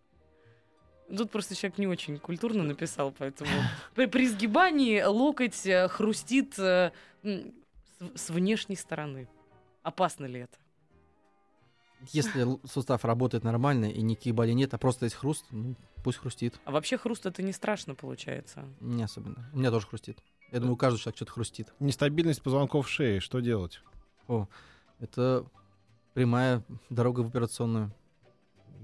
Тут 1.07 1.31
просто 1.31 1.55
человек 1.55 1.77
не 1.77 1.87
очень 1.87 2.17
культурно 2.17 2.63
написал, 2.63 3.13
поэтому 3.17 3.51
при, 3.93 4.07
при 4.07 4.27
сгибании 4.27 5.01
локоть 5.03 5.65
э, 5.65 5.87
хрустит 5.87 6.57
э, 6.57 6.91
с, 7.21 7.43
с 8.15 8.29
внешней 8.29 8.75
стороны. 8.75 9.27
Опасно 9.83 10.25
ли 10.25 10.41
это? 10.41 10.57
Если 12.11 12.45
сустав 12.67 13.05
работает 13.05 13.43
нормально 13.43 13.85
и 13.85 14.01
никаких 14.01 14.35
болей 14.35 14.53
нет, 14.53 14.73
а 14.73 14.77
просто 14.77 15.05
есть 15.05 15.15
хруст, 15.15 15.45
ну, 15.51 15.75
пусть 16.03 16.17
хрустит. 16.17 16.59
А 16.65 16.71
вообще 16.71 16.97
хруст 16.97 17.25
это 17.25 17.41
не 17.41 17.51
страшно 17.51 17.95
получается. 17.95 18.65
Не 18.79 19.03
особенно. 19.03 19.49
У 19.53 19.57
меня 19.57 19.71
тоже 19.71 19.87
хрустит. 19.87 20.19
Я 20.51 20.59
думаю, 20.59 20.75
у 20.75 20.77
каждого 20.77 20.99
человека 20.99 21.17
что-то 21.17 21.31
хрустит. 21.31 21.73
нестабильность 21.79 22.41
позвонков 22.41 22.89
шеи. 22.89 23.19
Что 23.19 23.39
делать? 23.39 23.81
О, 24.27 24.47
это 24.99 25.45
прямая 26.13 26.63
дорога 26.89 27.21
в 27.21 27.27
операционную. 27.27 27.91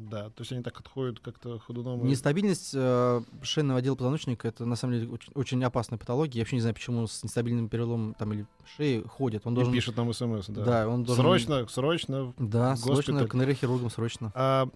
Да, 0.10 0.30
то 0.30 0.42
есть 0.42 0.52
они 0.52 0.64
так 0.64 0.80
отходят 0.80 1.20
как-то 1.20 1.60
ходуном. 1.60 2.02
и- 2.06 2.10
Нестабильность 2.10 2.72
э, 2.74 3.22
шейного 3.42 3.80
отдела 3.80 3.96
позвоночника 3.96 4.48
это 4.48 4.66
на 4.66 4.76
самом 4.76 4.94
деле 5.00 5.10
очень, 5.12 5.32
очень 5.36 5.64
опасная 5.64 6.00
патология. 6.00 6.40
Я 6.40 6.42
вообще 6.44 6.56
не 6.56 6.62
знаю, 6.62 6.74
почему 6.76 7.06
с 7.08 7.24
нестабильным 7.24 7.70
переломом 7.70 8.14
там 8.16 8.34
или 8.34 8.46
шеи 8.78 9.02
ходят. 9.08 9.46
Он 9.46 9.54
И 9.54 9.56
должен. 9.56 9.74
пишет 9.74 9.96
нам 9.98 10.12
смс, 10.14 10.48
да. 10.48 10.64
Да, 10.64 10.88
он 10.90 11.04
должен. 11.04 11.24
Срочно, 11.24 11.68
срочно. 11.68 12.34
Да, 12.38 12.76
срочно 12.76 13.28
к 13.28 13.34
нейрохирургам 13.34 13.90
срочно. 13.90 14.32
А, 14.36 14.70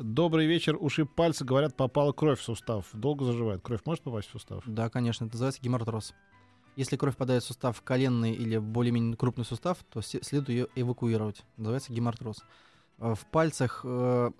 добрый 0.00 0.46
вечер, 0.46 0.76
ушиб 0.80 1.10
пальцы, 1.14 1.44
говорят, 1.44 1.76
попала 1.76 2.12
кровь 2.12 2.40
в 2.40 2.42
сустав. 2.42 2.86
Долго 2.92 3.24
заживает. 3.24 3.60
Кровь 3.62 3.80
может 3.84 4.02
попасть 4.02 4.28
в 4.28 4.32
сустав? 4.32 4.62
Да, 4.66 4.88
конечно, 4.88 5.24
это 5.24 5.34
называется 5.34 5.60
гемартроз. 5.62 6.14
Если 6.76 6.96
кровь 6.96 7.14
попадает 7.14 7.42
в 7.42 7.46
сустав 7.46 7.82
коленный 7.82 8.32
или 8.32 8.56
более-менее 8.56 9.14
крупный 9.16 9.44
сустав, 9.44 9.78
то 9.92 10.00
следует 10.00 10.48
ее 10.48 10.66
эвакуировать. 10.74 11.42
Называется 11.58 11.92
гемартроз. 11.92 12.38
Э, 12.98 13.14
В 13.14 13.26
пальцах, 13.26 13.82
э, 13.84 14.30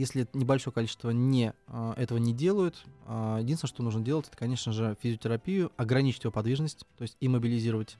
если 0.00 0.26
небольшое 0.32 0.72
количество 0.72 1.10
не, 1.10 1.52
э, 1.68 1.92
этого 1.96 2.18
не 2.18 2.32
делают, 2.32 2.82
э, 3.06 3.36
единственное, 3.40 3.68
что 3.68 3.82
нужно 3.82 4.02
делать, 4.02 4.26
это, 4.28 4.36
конечно 4.36 4.72
же, 4.72 4.96
физиотерапию, 5.00 5.70
ограничить 5.76 6.24
его 6.24 6.32
подвижность, 6.32 6.86
то 6.96 7.02
есть 7.02 7.16
иммобилизировать. 7.20 7.96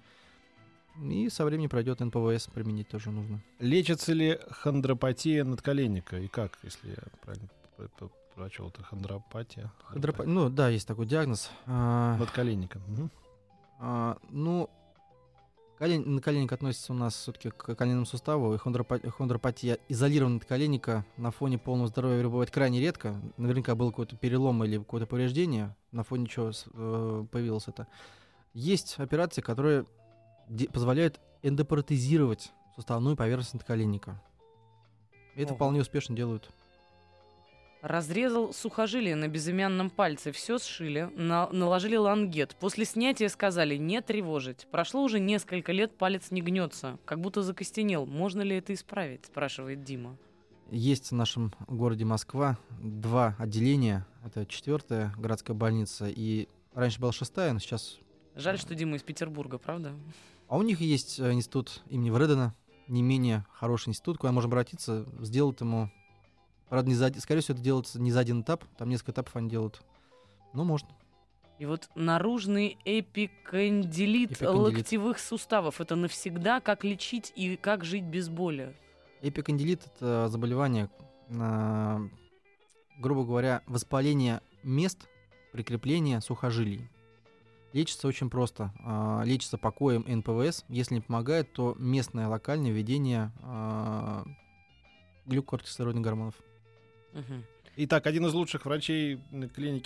И 1.00 1.28
со 1.30 1.44
временем 1.44 1.68
пройдет 1.70 2.00
НПВС, 2.00 2.48
применить 2.48 2.88
тоже 2.88 3.10
нужно. 3.10 3.40
Лечится 3.58 4.12
ли 4.12 4.38
хондропатия 4.50 5.44
надколенника? 5.44 6.18
И 6.18 6.26
как, 6.28 6.58
если 6.62 6.88
я 6.90 6.96
правильно 7.22 7.48
прочел, 8.34 8.68
это 8.68 8.82
хондропатия? 8.82 9.70
Хондропа- 9.88 10.24
Ну 10.26 10.48
да, 10.50 10.68
есть 10.68 10.86
такой 10.88 11.06
диагноз. 11.06 11.50
А, 11.66 12.16
Надколенника. 12.18 12.80
Мгм. 12.88 13.10
А, 13.78 14.18
ну, 14.30 14.68
колен, 15.80 16.14
наколенник 16.14 16.52
относится 16.52 16.92
у 16.92 16.96
нас 16.96 17.14
все-таки 17.14 17.50
к 17.50 17.74
коленному 17.74 18.04
суставу, 18.04 18.54
и 18.54 18.58
хондропа- 18.58 19.08
хондропатия 19.08 19.78
изолированного 19.88 20.40
наколенника 20.40 21.06
на 21.16 21.30
фоне 21.30 21.56
полного 21.56 21.88
здоровья 21.88 22.22
бывает 22.22 22.50
крайне 22.50 22.80
редко. 22.80 23.18
Наверняка 23.38 23.74
был 23.74 23.90
какой-то 23.90 24.14
перелом 24.14 24.62
или 24.62 24.76
какое-то 24.76 25.06
повреждение, 25.06 25.74
на 25.90 26.04
фоне 26.04 26.26
чего 26.26 26.50
э, 26.50 27.24
появилось 27.32 27.66
это. 27.66 27.86
Есть 28.52 28.96
операции, 28.98 29.40
которые 29.40 29.86
позволяют 30.72 31.18
эндопротезировать 31.42 32.52
суставную 32.76 33.16
поверхность 33.16 33.54
наколенника. 33.54 34.22
И 35.34 35.40
это 35.40 35.52
Ого. 35.52 35.56
вполне 35.56 35.80
успешно 35.80 36.14
делают. 36.14 36.50
Разрезал 37.82 38.52
сухожилие 38.52 39.14
на 39.16 39.28
безымянном 39.28 39.88
пальце, 39.88 40.32
все 40.32 40.58
сшили, 40.58 41.10
на- 41.16 41.48
наложили 41.50 41.96
лангет. 41.96 42.54
После 42.60 42.84
снятия 42.84 43.28
сказали 43.28 43.76
не 43.76 44.02
тревожить. 44.02 44.66
Прошло 44.70 45.02
уже 45.02 45.18
несколько 45.18 45.72
лет, 45.72 45.96
палец 45.96 46.30
не 46.30 46.42
гнется, 46.42 46.98
как 47.06 47.20
будто 47.20 47.42
закостенел. 47.42 48.04
Можно 48.04 48.42
ли 48.42 48.56
это 48.56 48.74
исправить? 48.74 49.24
Спрашивает 49.24 49.82
Дима. 49.82 50.16
Есть 50.70 51.10
в 51.10 51.14
нашем 51.14 51.52
городе 51.68 52.04
Москва 52.04 52.58
два 52.82 53.34
отделения. 53.38 54.06
Это 54.24 54.44
четвертая 54.44 55.12
городская 55.16 55.56
больница 55.56 56.06
и 56.08 56.48
раньше 56.74 57.00
была 57.00 57.12
шестая, 57.12 57.52
но 57.52 57.58
сейчас 57.60 57.98
Жаль, 58.36 58.58
что 58.58 58.74
Дима 58.74 58.96
из 58.96 59.02
Петербурга, 59.02 59.58
правда? 59.58 59.92
А 60.48 60.56
у 60.56 60.62
них 60.62 60.80
есть 60.80 61.18
э, 61.18 61.32
институт 61.32 61.82
имени 61.88 62.10
Вредена, 62.10 62.54
не 62.88 63.02
менее 63.02 63.44
хороший 63.52 63.88
институт, 63.88 64.18
куда 64.18 64.32
можно 64.32 64.48
обратиться, 64.48 65.06
сделать 65.20 65.60
ему... 65.60 65.90
Правда, 66.70 66.88
не 66.88 66.94
за, 66.94 67.12
скорее 67.20 67.40
всего, 67.42 67.54
это 67.56 67.62
делается 67.64 68.00
не 68.00 68.12
за 68.12 68.20
один 68.20 68.42
этап, 68.42 68.64
там 68.78 68.88
несколько 68.88 69.10
этапов 69.10 69.34
они 69.36 69.50
делают. 69.50 69.82
Ну, 70.54 70.64
можно. 70.64 70.88
И 71.58 71.66
вот 71.66 71.90
наружный 71.94 72.78
эпикондилит, 72.84 74.32
Эпикондилит. 74.32 74.78
локтевых 74.78 75.18
суставов. 75.18 75.80
Это 75.80 75.96
навсегда, 75.96 76.60
как 76.60 76.84
лечить 76.84 77.32
и 77.36 77.56
как 77.56 77.84
жить 77.84 78.04
без 78.04 78.28
боли. 78.30 78.74
Эпикондилит— 79.20 79.84
это 79.96 80.28
заболевание, 80.28 80.88
а, 81.38 82.00
грубо 82.98 83.24
говоря, 83.24 83.62
воспаление 83.66 84.40
мест 84.62 85.08
прикрепления 85.52 86.20
сухожилий. 86.20 86.88
Лечится 87.72 88.08
очень 88.08 88.30
просто. 88.30 88.72
А, 88.82 89.22
Лечится 89.24 89.58
покоем 89.58 90.04
НПВС. 90.06 90.64
Если 90.68 90.94
не 90.94 91.00
помогает, 91.00 91.52
то 91.52 91.74
местное 91.78 92.28
локальное 92.28 92.70
введение 92.70 93.32
глюкокортикостероидных 95.26 96.02
гормонов. 96.02 96.34
Итак, 97.76 98.06
один 98.06 98.26
из 98.26 98.34
лучших 98.34 98.66
врачей 98.66 99.20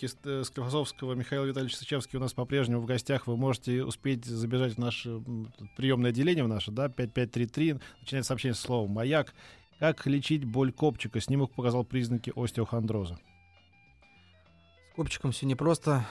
Ст- 0.06 0.26
э, 0.26 0.42
Склифосовского 0.44 1.14
Михаил 1.14 1.44
Витальевич 1.44 1.76
Сычевский 1.76 2.16
у 2.18 2.20
нас 2.20 2.32
по-прежнему 2.32 2.80
в 2.80 2.86
гостях. 2.86 3.26
Вы 3.26 3.36
можете 3.36 3.84
успеть 3.84 4.24
забежать 4.24 4.74
в 4.74 4.78
наше 4.78 5.22
приемное 5.76 6.10
отделение 6.10 6.44
в 6.44 6.48
наше, 6.48 6.72
да, 6.72 6.88
5533. 6.88 7.76
Начинается 8.00 8.28
сообщение 8.28 8.54
с 8.54 8.60
словом 8.60 8.90
«Маяк». 8.92 9.34
Как 9.78 10.06
лечить 10.06 10.44
боль 10.44 10.72
копчика? 10.72 11.20
Снимок 11.20 11.52
показал 11.52 11.84
признаки 11.84 12.32
остеохондроза. 12.34 13.18
С 14.92 14.94
копчиком 14.96 15.32
все 15.32 15.46
непросто. 15.46 16.06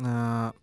А, 0.00 0.54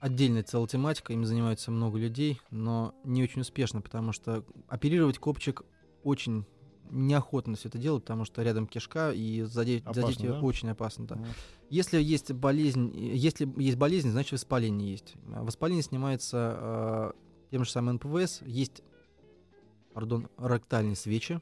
Отдельная 0.00 0.42
целая 0.42 0.68
тематика, 0.68 1.14
им 1.14 1.24
занимаются 1.24 1.70
много 1.70 1.98
людей, 1.98 2.38
но 2.50 2.94
не 3.04 3.22
очень 3.22 3.40
успешно, 3.40 3.80
потому 3.80 4.12
что 4.12 4.44
оперировать 4.68 5.18
копчик 5.18 5.62
очень 6.02 6.44
неохотно 6.90 7.56
все 7.56 7.68
это 7.68 7.78
делать, 7.78 8.04
потому 8.04 8.24
что 8.24 8.42
рядом 8.42 8.66
кишка, 8.66 9.12
и 9.12 9.42
задеть, 9.42 9.82
Опасно, 9.82 10.02
задеть 10.02 10.20
её 10.20 10.32
да? 10.34 10.40
очень 10.40 10.70
опасно. 10.70 11.06
Да. 11.06 11.16
Вот. 11.16 11.28
Если 11.70 12.00
есть 12.00 12.32
болезнь, 12.32 12.92
э, 12.94 13.14
если 13.14 13.48
есть 13.60 13.78
болезнь, 13.78 14.10
значит 14.10 14.32
воспаление 14.32 14.92
есть. 14.92 15.14
Воспаление 15.24 15.82
снимается 15.82 16.56
э, 16.58 17.12
тем 17.50 17.64
же 17.64 17.70
самым 17.70 17.96
НПВС. 17.96 18.42
Есть, 18.42 18.82
пардон, 19.92 20.28
ректальные 20.38 20.96
свечи 20.96 21.40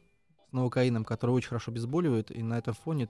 с 0.49 0.53
новокаином, 0.53 1.05
которые 1.05 1.37
очень 1.37 1.49
хорошо 1.49 1.71
обезболивают, 1.71 2.31
и 2.31 2.43
на 2.43 2.59
этом 2.59 2.75
фоне 2.75 3.09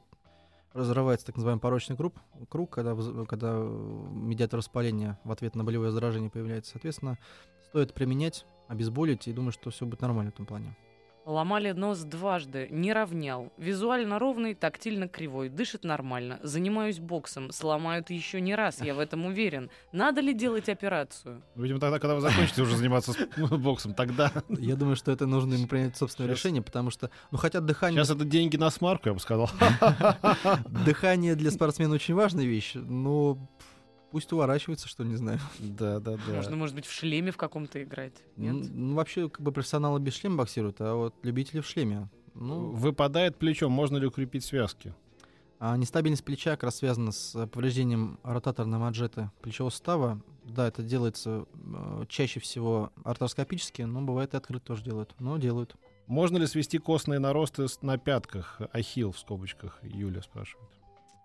разрывается 0.72 1.26
так 1.26 1.36
называемый 1.36 1.60
порочный 1.60 1.96
круг, 1.96 2.14
круг 2.48 2.70
когда, 2.70 2.96
когда 3.26 3.52
э, 3.54 4.08
медиатор 4.12 4.58
воспаления 4.58 5.18
в 5.24 5.32
ответ 5.32 5.54
на 5.54 5.64
болевое 5.64 5.90
заражение 5.90 6.30
появляется. 6.30 6.72
Соответственно, 6.72 7.18
стоит 7.68 7.92
применять, 7.94 8.46
обезболить, 8.68 9.28
и 9.28 9.32
думаю, 9.32 9.52
что 9.52 9.70
все 9.70 9.86
будет 9.86 10.00
нормально 10.00 10.30
в 10.30 10.34
этом 10.34 10.46
плане. 10.46 10.76
Ломали 11.24 11.70
нос 11.70 12.00
дважды, 12.00 12.66
не 12.72 12.92
равнял. 12.92 13.52
Визуально 13.56 14.18
ровный, 14.18 14.54
тактильно 14.54 15.06
кривой, 15.06 15.48
дышит 15.50 15.84
нормально. 15.84 16.40
Занимаюсь 16.42 16.98
боксом, 16.98 17.52
сломают 17.52 18.10
еще 18.10 18.40
не 18.40 18.56
раз, 18.56 18.80
я 18.82 18.92
в 18.92 18.98
этом 18.98 19.26
уверен. 19.26 19.70
Надо 19.92 20.20
ли 20.20 20.34
делать 20.34 20.68
операцию? 20.68 21.40
Видимо, 21.54 21.78
тогда, 21.78 22.00
когда 22.00 22.16
вы 22.16 22.22
закончите 22.22 22.62
уже 22.62 22.76
заниматься 22.76 23.12
с- 23.12 23.18
боксом, 23.56 23.94
тогда. 23.94 24.32
Я 24.48 24.74
думаю, 24.74 24.96
что 24.96 25.12
это 25.12 25.26
нужно 25.26 25.54
ему 25.54 25.68
принять 25.68 25.96
собственное 25.96 26.30
Сейчас. 26.30 26.38
решение, 26.40 26.62
потому 26.62 26.90
что, 26.90 27.08
ну, 27.30 27.38
хотя 27.38 27.60
дыхание, 27.60 28.02
Сейчас 28.02 28.16
это 28.16 28.24
деньги 28.24 28.56
на 28.56 28.70
смарку, 28.70 29.08
я 29.08 29.14
бы 29.14 29.20
сказал. 29.20 29.48
дыхание 30.84 31.36
для 31.36 31.50
спортсмена 31.52 31.94
очень 31.94 32.14
важная 32.14 32.44
вещь, 32.46 32.72
но 32.74 33.38
пусть 34.12 34.32
уворачивается, 34.32 34.86
что 34.86 35.02
не 35.04 35.16
знаю. 35.16 35.40
Да, 35.58 35.98
да, 35.98 36.16
да. 36.26 36.34
Можно, 36.34 36.56
может 36.56 36.76
быть, 36.76 36.86
в 36.86 36.92
шлеме 36.92 37.32
в 37.32 37.36
каком-то 37.36 37.82
играть? 37.82 38.14
Нет? 38.36 38.68
Ну, 38.70 38.94
вообще, 38.94 39.28
как 39.28 39.40
бы 39.40 39.50
профессионалы 39.50 39.98
без 39.98 40.14
шлема 40.14 40.36
боксируют, 40.36 40.80
а 40.80 40.94
вот 40.94 41.14
любители 41.22 41.60
в 41.60 41.66
шлеме. 41.66 42.08
Ну, 42.34 42.70
Выпадает 42.70 43.36
плечо, 43.38 43.68
можно 43.68 43.96
ли 43.96 44.06
укрепить 44.06 44.44
связки? 44.44 44.94
а 45.64 45.76
нестабильность 45.76 46.24
плеча 46.24 46.50
как 46.52 46.64
раз 46.64 46.78
связана 46.78 47.12
с 47.12 47.36
э, 47.36 47.46
повреждением 47.46 48.18
ротаторной 48.24 48.78
манжеты 48.78 49.30
плечевого 49.42 49.70
сустава. 49.70 50.20
Да, 50.42 50.66
это 50.66 50.82
делается 50.82 51.46
э, 51.54 52.04
чаще 52.08 52.40
всего 52.40 52.90
артроскопически, 53.04 53.82
но 53.82 54.00
бывает 54.00 54.34
и 54.34 54.36
открыто 54.36 54.66
тоже 54.66 54.82
делают. 54.82 55.14
Но 55.20 55.38
делают. 55.38 55.76
Можно 56.08 56.38
ли 56.38 56.48
свести 56.48 56.78
костные 56.78 57.20
наросты 57.20 57.66
на 57.80 57.96
пятках? 57.96 58.60
Ахилл 58.72 59.12
в 59.12 59.18
скобочках, 59.20 59.78
Юля 59.84 60.22
спрашивает. 60.22 60.68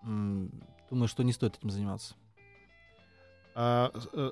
Думаю, 0.04 1.08
что 1.08 1.23
не 1.23 1.34
стоит 1.34 1.58
этим 1.58 1.71
заниматься. 1.71 2.13
А, 3.59 3.91
э, 4.13 4.31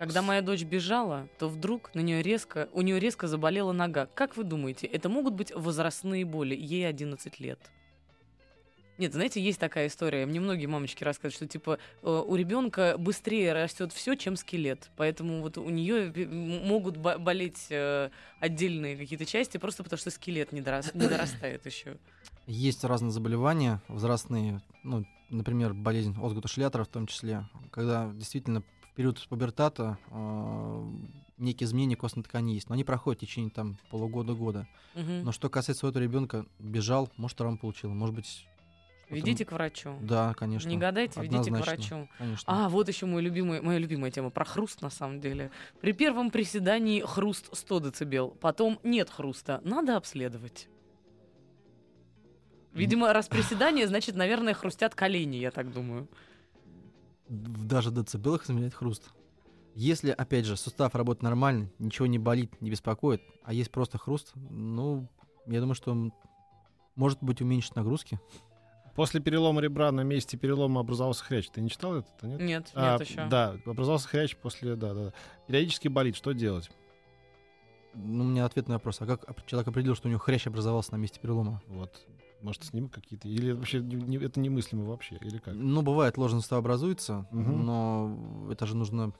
Когда 0.00 0.22
моя 0.22 0.42
дочь 0.42 0.64
бежала, 0.64 1.28
то 1.38 1.48
вдруг 1.48 1.94
на 1.94 2.00
нее 2.00 2.20
резко, 2.20 2.68
у 2.72 2.82
нее 2.82 2.98
резко 2.98 3.28
заболела 3.28 3.70
нога. 3.70 4.06
Как 4.06 4.36
вы 4.36 4.42
думаете, 4.42 4.88
это 4.88 5.08
могут 5.08 5.34
быть 5.34 5.52
возрастные 5.54 6.24
боли? 6.24 6.56
Ей 6.56 6.86
11 6.88 7.38
лет. 7.38 7.60
Нет, 8.98 9.12
знаете, 9.12 9.40
есть 9.40 9.60
такая 9.60 9.86
история. 9.86 10.26
Мне 10.26 10.40
многие 10.40 10.66
мамочки 10.66 11.04
рассказывают, 11.04 11.34
что 11.36 11.46
типа 11.46 11.78
э, 12.02 12.24
у 12.26 12.34
ребенка 12.34 12.96
быстрее 12.98 13.52
растет 13.52 13.92
все, 13.92 14.16
чем 14.16 14.34
скелет. 14.36 14.90
Поэтому 14.96 15.42
вот 15.42 15.58
у 15.58 15.68
нее 15.68 16.12
могут 16.26 16.96
бо- 16.96 17.18
болеть 17.18 17.66
э, 17.70 18.10
отдельные 18.40 18.96
какие-то 18.96 19.26
части, 19.26 19.58
просто 19.58 19.84
потому 19.84 19.98
что 19.98 20.10
скелет 20.10 20.50
не, 20.52 20.60
дорас- 20.60 20.90
не 20.96 21.06
дорастает 21.06 21.64
еще. 21.66 21.98
Есть 22.48 22.82
разные 22.84 23.12
заболевания 23.12 23.80
возрастные, 23.86 24.60
ну, 24.82 25.04
например, 25.30 25.74
болезнь 25.74 26.14
Озгута 26.20 26.48
Шлятера 26.48 26.84
в 26.84 26.88
том 26.88 27.06
числе, 27.06 27.46
когда 27.70 28.10
действительно 28.12 28.62
в 28.62 28.94
период 28.94 29.24
пубертата 29.28 29.98
э, 30.10 30.90
некие 31.38 31.66
изменения 31.66 31.96
костной 31.96 32.24
ткани 32.24 32.52
есть, 32.52 32.68
но 32.68 32.74
они 32.74 32.84
проходят 32.84 33.20
в 33.20 33.26
течение 33.26 33.50
там 33.50 33.78
полугода-года. 33.90 34.66
Но 34.94 35.32
что 35.32 35.50
касается 35.50 35.86
этого 35.86 36.02
ребенка, 36.02 36.46
бежал, 36.58 37.10
может, 37.16 37.36
травму 37.36 37.58
получил, 37.58 37.90
может 37.90 38.14
быть... 38.14 38.46
Ведите 39.08 39.44
к 39.44 39.52
врачу. 39.52 39.96
Да, 40.00 40.34
конечно. 40.34 40.68
Не 40.68 40.76
гадайте, 40.76 41.20
ведите 41.20 41.52
к 41.52 41.54
врачу. 41.54 42.08
Конечно. 42.18 42.44
А, 42.46 42.68
вот 42.68 42.88
еще 42.88 43.06
мой 43.06 43.22
любимый, 43.22 43.60
моя 43.60 43.78
любимая 43.78 44.10
тема 44.10 44.30
про 44.30 44.44
хруст, 44.44 44.82
на 44.82 44.90
самом 44.90 45.20
деле. 45.20 45.52
При 45.80 45.92
первом 45.92 46.32
приседании 46.32 47.02
хруст 47.02 47.48
100 47.52 47.80
децибел, 47.80 48.30
потом 48.40 48.80
нет 48.82 49.08
хруста. 49.08 49.60
Надо 49.62 49.96
обследовать. 49.96 50.68
Видимо, 52.76 53.12
раз 53.12 53.28
приседание, 53.28 53.86
значит, 53.88 54.14
наверное, 54.16 54.54
хрустят 54.54 54.94
колени, 54.94 55.36
я 55.36 55.50
так 55.50 55.72
думаю. 55.72 56.08
В 57.28 57.66
даже 57.66 57.90
децибелах 57.90 58.44
измерять 58.44 58.74
хруст. 58.74 59.10
Если, 59.74 60.10
опять 60.10 60.46
же, 60.46 60.56
сустав 60.56 60.94
работает 60.94 61.22
нормально, 61.22 61.70
ничего 61.78 62.06
не 62.06 62.18
болит, 62.18 62.60
не 62.60 62.70
беспокоит, 62.70 63.20
а 63.44 63.52
есть 63.52 63.70
просто 63.70 63.98
хруст, 63.98 64.32
ну, 64.34 65.08
я 65.46 65.60
думаю, 65.60 65.74
что 65.74 66.10
может 66.94 67.18
быть 67.22 67.40
уменьшить 67.42 67.76
нагрузки. 67.76 68.18
После 68.94 69.20
перелома 69.20 69.60
ребра 69.60 69.92
на 69.92 70.00
месте 70.00 70.38
перелома 70.38 70.80
образовался 70.80 71.22
хрящ. 71.24 71.48
Ты 71.50 71.60
не 71.60 71.68
читал 71.68 71.96
это? 71.96 72.08
Нет? 72.26 72.40
Нет, 72.40 72.70
А, 72.74 72.92
нет 72.98 73.06
еще. 73.06 73.26
Да, 73.26 73.58
образовался 73.66 74.08
хрящ 74.08 74.34
после, 74.36 74.74
да, 74.76 74.94
да. 74.94 75.04
да. 75.06 75.12
Периодически 75.46 75.88
болит. 75.88 76.16
Что 76.16 76.32
делать? 76.32 76.70
Ну, 77.92 78.24
у 78.24 78.26
меня 78.28 78.46
ответ 78.46 78.68
на 78.68 78.74
вопрос. 78.74 79.02
А 79.02 79.06
как 79.06 79.28
оп- 79.28 79.44
человек 79.46 79.68
определил, 79.68 79.94
что 79.96 80.08
у 80.08 80.10
него 80.10 80.18
хрящ 80.20 80.46
образовался 80.46 80.92
на 80.92 80.96
месте 80.96 81.20
перелома? 81.20 81.60
Вот. 81.66 82.06
Может, 82.46 82.62
снимок 82.64 82.92
какие-то? 82.92 83.26
Или 83.28 83.50
вообще 83.50 83.80
не- 83.80 84.18
это 84.18 84.38
немыслимо 84.38 84.84
вообще? 84.84 85.16
Или 85.20 85.38
как? 85.38 85.54
Ну, 85.54 85.82
бывает, 85.82 86.14
сустав 86.16 86.60
образуется, 86.60 87.26
Мгм. 87.32 87.66
но 87.66 88.48
это 88.52 88.66
же 88.66 88.76
нужно, 88.76 89.12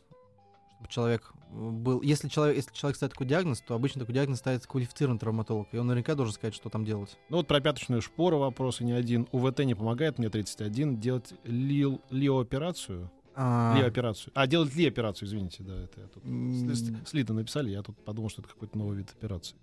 чтобы 0.76 0.88
человек 0.90 1.32
был... 1.50 2.02
Если 2.02 2.28
человек, 2.28 2.56
если 2.56 2.72
человек 2.72 2.96
ставит 2.96 3.14
такой 3.14 3.26
диагноз, 3.26 3.60
то 3.62 3.74
обычно 3.74 4.00
такой 4.00 4.14
диагноз 4.14 4.38
ставится 4.38 4.68
квалифицированный 4.68 5.18
травматолог, 5.18 5.66
и 5.72 5.76
он 5.78 5.88
наверняка 5.88 6.14
должен 6.14 6.34
сказать, 6.34 6.54
что 6.54 6.68
там 6.68 6.84
делать. 6.84 7.18
Ну 7.30 7.38
вот 7.38 7.48
про 7.48 7.60
пяточную 7.60 8.00
шпору 8.00 8.38
вопрос 8.38 8.80
и 8.80 8.84
не 8.84 8.92
один. 8.92 9.26
УВТ 9.32 9.60
не 9.64 9.74
помогает, 9.74 10.18
мне 10.18 10.28
31. 10.30 11.00
Делать 11.00 11.34
лил, 11.42 12.00
лиооперацию? 12.10 13.10
А, 13.34 13.74
Ли-операцию. 13.76 14.32
А, 14.34 14.46
делать 14.46 14.74
ли-операцию, 14.74 15.28
извините, 15.28 15.62
да, 15.62 15.74
это 15.82 16.00
я 16.00 16.06
тут 16.06 16.24
М. 16.24 16.52
с- 16.74 16.78
с- 16.78 17.08
слитно 17.10 17.34
написали, 17.34 17.70
я 17.70 17.82
тут 17.82 17.96
подумал, 18.04 18.30
что 18.30 18.40
это 18.40 18.50
какой-то 18.50 18.78
новый 18.78 18.96
вид 18.98 19.10
операции. 19.10 19.56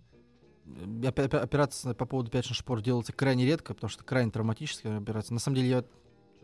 Опе- 0.66 1.38
Операция 1.38 1.94
по 1.94 2.06
поводу 2.06 2.32
пяточных 2.32 2.58
шпор 2.58 2.82
делается 2.82 3.14
крайне 3.14 3.46
редко, 3.46 3.74
потому 3.74 3.90
что 3.90 4.04
крайне 4.04 4.32
травматическая 4.32 4.98
операция. 4.98 5.34
На 5.34 5.40
самом 5.40 5.56
деле, 5.58 5.70
я 5.70 5.84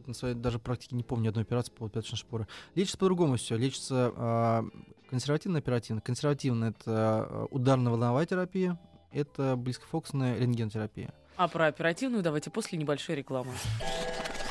на 0.06 0.14
своей 0.14 0.34
даже 0.36 0.60
практике 0.60 0.96
не 0.96 1.04
помню 1.04 1.26
ни 1.26 1.28
одной 1.30 1.44
операции 1.44 1.72
по 1.72 1.80
поводу 1.80 1.94
пяточной 1.96 2.18
шпоры. 2.18 2.48
Лечится 2.76 2.98
по-другому 2.98 3.36
все. 3.36 3.56
Лечится 3.58 4.12
а, 4.16 4.66
консервативно-оперативно. 5.10 6.02
Консервативно— 6.02 6.66
это 6.66 6.84
а, 6.88 7.48
ударно-волновая 7.52 8.26
терапия, 8.26 8.80
это 9.12 9.56
близкофокусная 9.56 10.38
рентгенотерапия. 10.40 11.14
А 11.36 11.48
про 11.48 11.68
оперативную 11.68 12.24
давайте 12.24 12.50
после 12.50 12.78
небольшой 12.78 13.16
рекламы. 13.16 13.52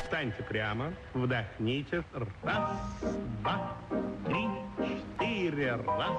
Встаньте 0.03 0.41
прямо, 0.43 0.93
вдохните. 1.13 2.03
Раз, 2.41 2.71
два, 3.41 3.77
три, 4.25 4.47
четыре. 5.19 5.75
Раз, 5.75 6.17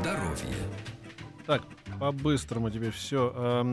Здоровье. 0.00 0.54
Так, 1.46 1.62
по-быстрому 1.98 2.70
тебе 2.70 2.90
все. 2.90 3.64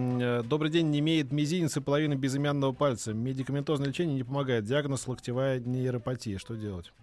Добрый 0.45 0.71
день, 0.71 0.89
не 0.89 0.99
имеет 0.99 1.33
мизинец 1.33 1.75
и 1.75 1.81
половины 1.81 2.13
безымянного 2.13 2.71
пальца. 2.71 3.13
Медикаментозное 3.13 3.87
лечение 3.89 4.15
не 4.15 4.23
помогает. 4.23 4.63
Диагноз 4.63 5.05
локтевая 5.07 5.59
нейропатия. 5.59 6.37
Что 6.37 6.55
делать? 6.55 6.93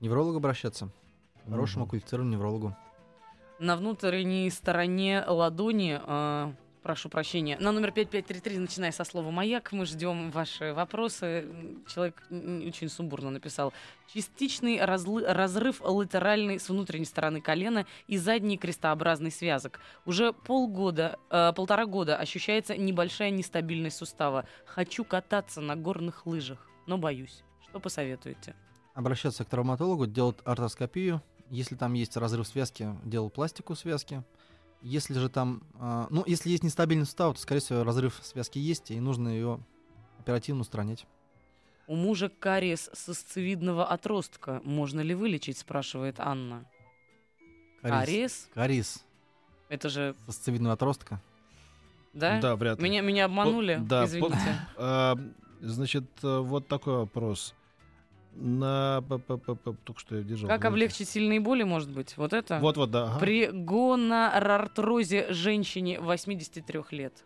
Неврологу 0.00 0.38
обращаться. 0.38 0.90
К 1.46 1.50
Хорошему 1.50 1.86
квалифицированному 1.86 2.36
неврологу. 2.36 2.76
На 3.60 3.76
внутренней 3.76 4.50
стороне 4.50 5.22
ладони, 5.24 6.00
э, 6.04 6.52
прошу 6.84 7.08
прощения, 7.08 7.56
на 7.58 7.72
номер 7.72 7.92
5533, 7.92 8.58
начиная 8.58 8.92
со 8.92 9.04
слова 9.04 9.30
«Маяк», 9.30 9.72
мы 9.72 9.86
ждем 9.86 10.30
ваши 10.30 10.74
вопросы. 10.74 11.48
Человек 11.88 12.22
очень 12.30 12.90
сумбурно 12.90 13.30
написал. 13.30 13.72
Частичный 14.12 14.76
разлы- 14.76 15.24
разрыв 15.24 15.80
латеральный 15.80 16.60
с 16.60 16.68
внутренней 16.68 17.06
стороны 17.06 17.40
колена 17.40 17.86
и 18.06 18.18
задний 18.18 18.58
крестообразный 18.58 19.30
связок. 19.30 19.80
Уже 20.04 20.34
полгода, 20.34 21.18
э, 21.30 21.54
полтора 21.56 21.86
года 21.86 22.18
ощущается 22.18 22.76
небольшая 22.76 23.30
нестабильность 23.30 23.96
сустава. 23.96 24.46
Хочу 24.66 25.04
кататься 25.04 25.62
на 25.62 25.76
горных 25.76 26.26
лыжах, 26.26 26.68
но 26.86 26.98
боюсь. 26.98 27.42
Что 27.66 27.80
посоветуете? 27.80 28.54
Обращаться 28.92 29.42
к 29.44 29.48
травматологу, 29.48 30.06
делать 30.06 30.36
артроскопию. 30.44 31.22
Если 31.48 31.76
там 31.76 31.94
есть 31.94 32.16
разрыв 32.18 32.46
связки, 32.46 32.94
делал 33.04 33.30
пластику 33.30 33.74
связки. 33.74 34.22
Если 34.84 35.14
же 35.14 35.30
там... 35.30 35.62
а, 35.80 36.06
ну, 36.10 36.24
если 36.26 36.50
есть 36.50 36.62
нестабильный 36.62 37.06
сустав, 37.06 37.34
то, 37.34 37.40
скорее 37.40 37.60
всего, 37.60 37.84
разрыв 37.84 38.20
связки 38.22 38.58
есть, 38.58 38.90
и 38.90 39.00
нужно 39.00 39.30
ее 39.30 39.58
оперативно 40.18 40.60
устранять. 40.60 41.06
У 41.86 41.96
мужа 41.96 42.28
кариес 42.28 42.90
сосцевидного 42.92 43.86
отростка. 43.86 44.60
Можно 44.62 45.00
ли 45.00 45.14
вылечить, 45.14 45.56
спрашивает 45.56 46.16
Анна. 46.20 46.66
Кариес? 47.80 48.50
Кариес. 48.52 49.04
Это 49.70 49.88
же, 49.88 50.14
Сосцевидного 50.26 50.74
отростка. 50.74 51.22
да? 52.12 52.40
Да, 52.40 52.54
вряд 52.54 52.78
ли. 52.78 52.84
Меня, 52.84 53.00
меня 53.00 53.24
обманули, 53.24 53.76
По- 53.76 53.82
да, 53.82 54.04
извините. 54.04 54.36
А, 54.76 55.16
значит, 55.60 56.04
э, 56.22 56.38
вот 56.40 56.68
такой 56.68 56.98
вопрос. 56.98 57.54
На... 58.34 59.02
Только 59.84 60.00
что 60.00 60.16
я 60.16 60.22
держал. 60.22 60.48
Как 60.48 60.64
облегчить 60.64 61.08
сильные 61.08 61.40
боли, 61.40 61.62
может 61.62 61.90
быть? 61.90 62.16
Вот 62.16 62.32
это? 62.32 62.58
Вот-вот, 62.60 62.90
да. 62.90 63.04
ага. 63.04 63.20
При 63.20 63.46
гонорартрозе 63.50 65.32
женщине 65.32 66.00
83 66.00 66.80
лет. 66.90 67.24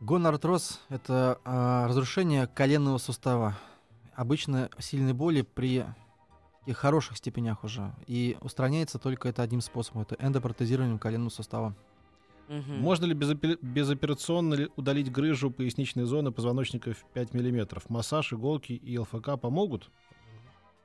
Гонартроз— 0.00 0.80
это 0.88 1.38
а, 1.44 1.86
разрушение 1.86 2.48
коленного 2.48 2.98
сустава. 2.98 3.56
Обычно 4.14 4.68
сильные 4.78 5.14
боли 5.14 5.42
при 5.42 5.84
таких 6.62 6.78
хороших 6.78 7.16
степенях 7.16 7.64
уже. 7.64 7.92
И 8.06 8.36
устраняется 8.40 8.98
только 8.98 9.28
это 9.28 9.42
одним 9.42 9.60
способом. 9.60 10.02
Это 10.02 10.16
эндопротезированием 10.16 10.98
коленного 10.98 11.30
сустава. 11.30 11.76
Мгм. 12.48 12.80
Можно 12.80 13.06
ли 13.06 13.14
безопе- 13.14 13.58
безоперационно 13.62 14.54
ли 14.54 14.68
удалить 14.76 15.10
грыжу 15.10 15.50
поясничной 15.50 16.04
зоны 16.04 16.32
позвоночника 16.32 16.92
в 16.92 17.04
5 17.12 17.32
мм? 17.34 17.82
Массаж, 17.88 18.32
иголки 18.32 18.72
и 18.72 18.98
ЛФК 18.98 19.38
помогут? 19.40 19.90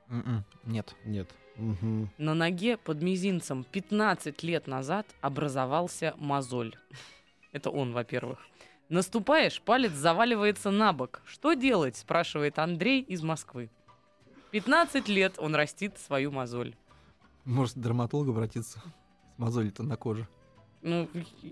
М-м, 0.08 0.44
Нет. 0.64 0.94
Нет. 1.04 1.30
Мгм. 1.56 2.10
На 2.18 2.34
ноге 2.34 2.76
под 2.76 3.02
мизинцем 3.02 3.64
15 3.64 4.42
лет 4.42 4.66
назад 4.66 5.06
образовался 5.20 6.14
мозоль. 6.16 6.74
Это 7.52 7.70
он, 7.70 7.92
во-первых. 7.92 8.38
Наступаешь, 8.88 9.60
палец 9.60 9.92
заваливается 9.92 10.70
на 10.70 10.92
бок. 10.94 11.20
Что 11.26 11.52
делать? 11.52 11.96
спрашивает 11.96 12.58
Андрей 12.58 13.02
из 13.02 13.22
Москвы. 13.22 13.70
15 14.50 15.08
лет 15.08 15.34
он 15.38 15.54
растит 15.54 15.98
свою 15.98 16.30
мозоль. 16.30 16.74
Может, 17.44 17.74
к 17.74 17.80
дерматологу 17.80 18.30
обратиться 18.30 18.78
с 18.78 19.38
мозолью-то 19.38 19.82
на 19.82 19.96
коже. 19.96 20.26
Ну, 20.82 21.08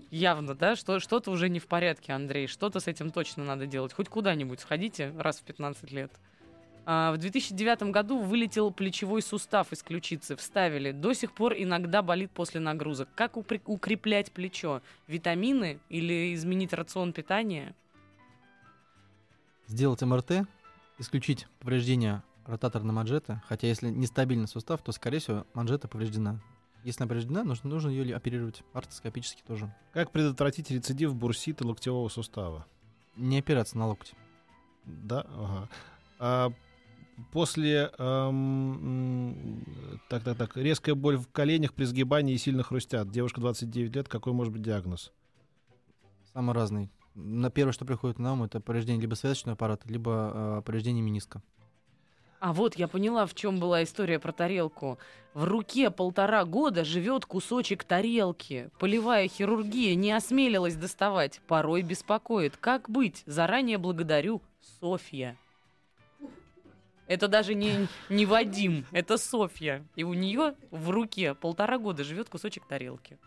явно, 0.09 0.55
да, 0.55 0.75
что, 0.75 0.99
что-то 0.99 1.31
уже 1.31 1.49
не 1.49 1.59
в 1.59 1.67
порядке, 1.67 2.13
Андрей. 2.13 2.47
Что-то 2.47 2.79
с 2.79 2.87
этим 2.87 3.11
точно 3.11 3.43
надо 3.43 3.67
делать. 3.67 3.91
Хоть 3.93 4.07
куда-нибудь 4.07 4.59
сходите 4.61 5.13
раз 5.17 5.39
в 5.39 5.43
15 5.43 5.91
лет. 5.91 6.11
А, 6.85 7.11
в 7.11 7.17
2009 7.17 7.91
году 7.91 8.19
вылетел 8.19 8.71
плечевой 8.71 9.21
сустав 9.21 9.73
из 9.73 9.83
ключицы. 9.83 10.37
Вставили. 10.37 10.91
До 10.91 11.11
сих 11.11 11.33
пор 11.33 11.53
иногда 11.57 12.01
болит 12.01 12.31
после 12.31 12.61
нагрузок. 12.61 13.09
Как 13.15 13.35
упре- 13.35 13.61
укреплять 13.65 14.31
плечо? 14.31 14.81
Витамины 15.07 15.79
или 15.89 16.33
изменить 16.33 16.71
рацион 16.71 17.11
питания? 17.11 17.75
Сделать 19.67 20.01
МРТ, 20.01 20.47
исключить 20.97 21.47
повреждение 21.59 22.23
ротаторной 22.45 22.93
манжеты. 22.93 23.41
Хотя 23.49 23.67
если 23.67 23.89
нестабильный 23.89 24.47
сустав, 24.47 24.81
то, 24.81 24.93
скорее 24.93 25.19
всего, 25.19 25.45
манжета 25.53 25.89
повреждена. 25.89 26.39
Если 26.83 27.01
она 27.01 27.09
повреждена, 27.09 27.43
нужно, 27.43 27.69
нужно 27.69 27.89
ее 27.89 28.15
оперировать 28.15 28.63
артоскопически 28.73 29.41
тоже. 29.45 29.73
Как 29.93 30.11
предотвратить 30.11 30.71
рецидив 30.71 31.15
бурсита 31.15 31.65
локтевого 31.65 32.07
сустава? 32.09 32.65
Не 33.15 33.39
опираться 33.39 33.77
на 33.77 33.87
локоть. 33.87 34.13
Да, 34.85 35.25
ага. 35.29 35.69
А 36.19 36.51
после, 37.31 37.91
эм, 37.97 39.65
так, 40.09 40.23
так, 40.23 40.37
так, 40.37 40.55
резкая 40.57 40.95
боль 40.95 41.17
в 41.17 41.27
коленях 41.29 41.73
при 41.73 41.85
сгибании 41.85 42.35
и 42.35 42.37
сильно 42.37 42.63
хрустят. 42.63 43.11
Девушка 43.11 43.41
29 43.41 43.95
лет, 43.95 44.07
какой 44.07 44.33
может 44.33 44.53
быть 44.53 44.61
диагноз? 44.61 45.11
Самый 46.33 46.53
разный. 46.53 46.89
На 47.15 47.49
первое, 47.49 47.73
что 47.73 47.85
приходит 47.85 48.19
на 48.19 48.33
ум, 48.33 48.43
это 48.43 48.61
повреждение 48.61 49.01
либо 49.01 49.15
связочного 49.15 49.53
аппарата, 49.53 49.89
либо 49.89 50.31
э, 50.33 50.61
повреждение 50.63 51.01
мениска. 51.01 51.41
А 52.39 52.53
вот 52.53 52.75
я 52.75 52.87
поняла, 52.87 53.25
в 53.25 53.33
чем 53.33 53.59
была 53.59 53.83
история 53.83 54.19
про 54.19 54.31
тарелку. 54.31 54.99
В 55.33 55.43
руке 55.43 55.89
полтора 55.89 56.45
года 56.45 56.83
живет 56.85 57.25
кусочек 57.25 57.83
тарелки. 57.83 58.69
Полевая 58.79 59.27
хирургия 59.27 59.95
не 59.95 60.11
осмелилась 60.11 60.75
доставать. 60.75 61.41
Порой 61.47 61.81
беспокоит. 61.81 62.57
Как 62.57 62.89
быть? 62.89 63.23
Заранее 63.25 63.77
благодарю. 63.77 64.41
Софья. 64.79 65.37
Это 67.07 67.27
даже 67.27 67.55
не, 67.55 67.87
не 68.09 68.25
Вадим, 68.25 68.85
это 68.91 69.17
Софья. 69.17 69.85
И 69.95 70.03
у 70.03 70.13
нее 70.13 70.55
в 70.71 70.89
руке 70.89 71.33
полтора 71.33 71.77
года 71.77 72.03
живет 72.03 72.29
кусочек 72.29 72.65
тарелки. 72.65 73.17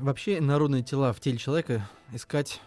Вообще, 0.00 0.40
народные 0.40 0.82
тела 0.82 1.12
в 1.12 1.20
теле 1.20 1.38
человека 1.38 1.88
искать 2.12 2.60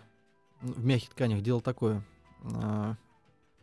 в 0.62 0.84
мягких 0.86 1.10
тканях 1.10 1.42
дело 1.42 1.62
такое. 1.62 2.02
а, 2.44 2.96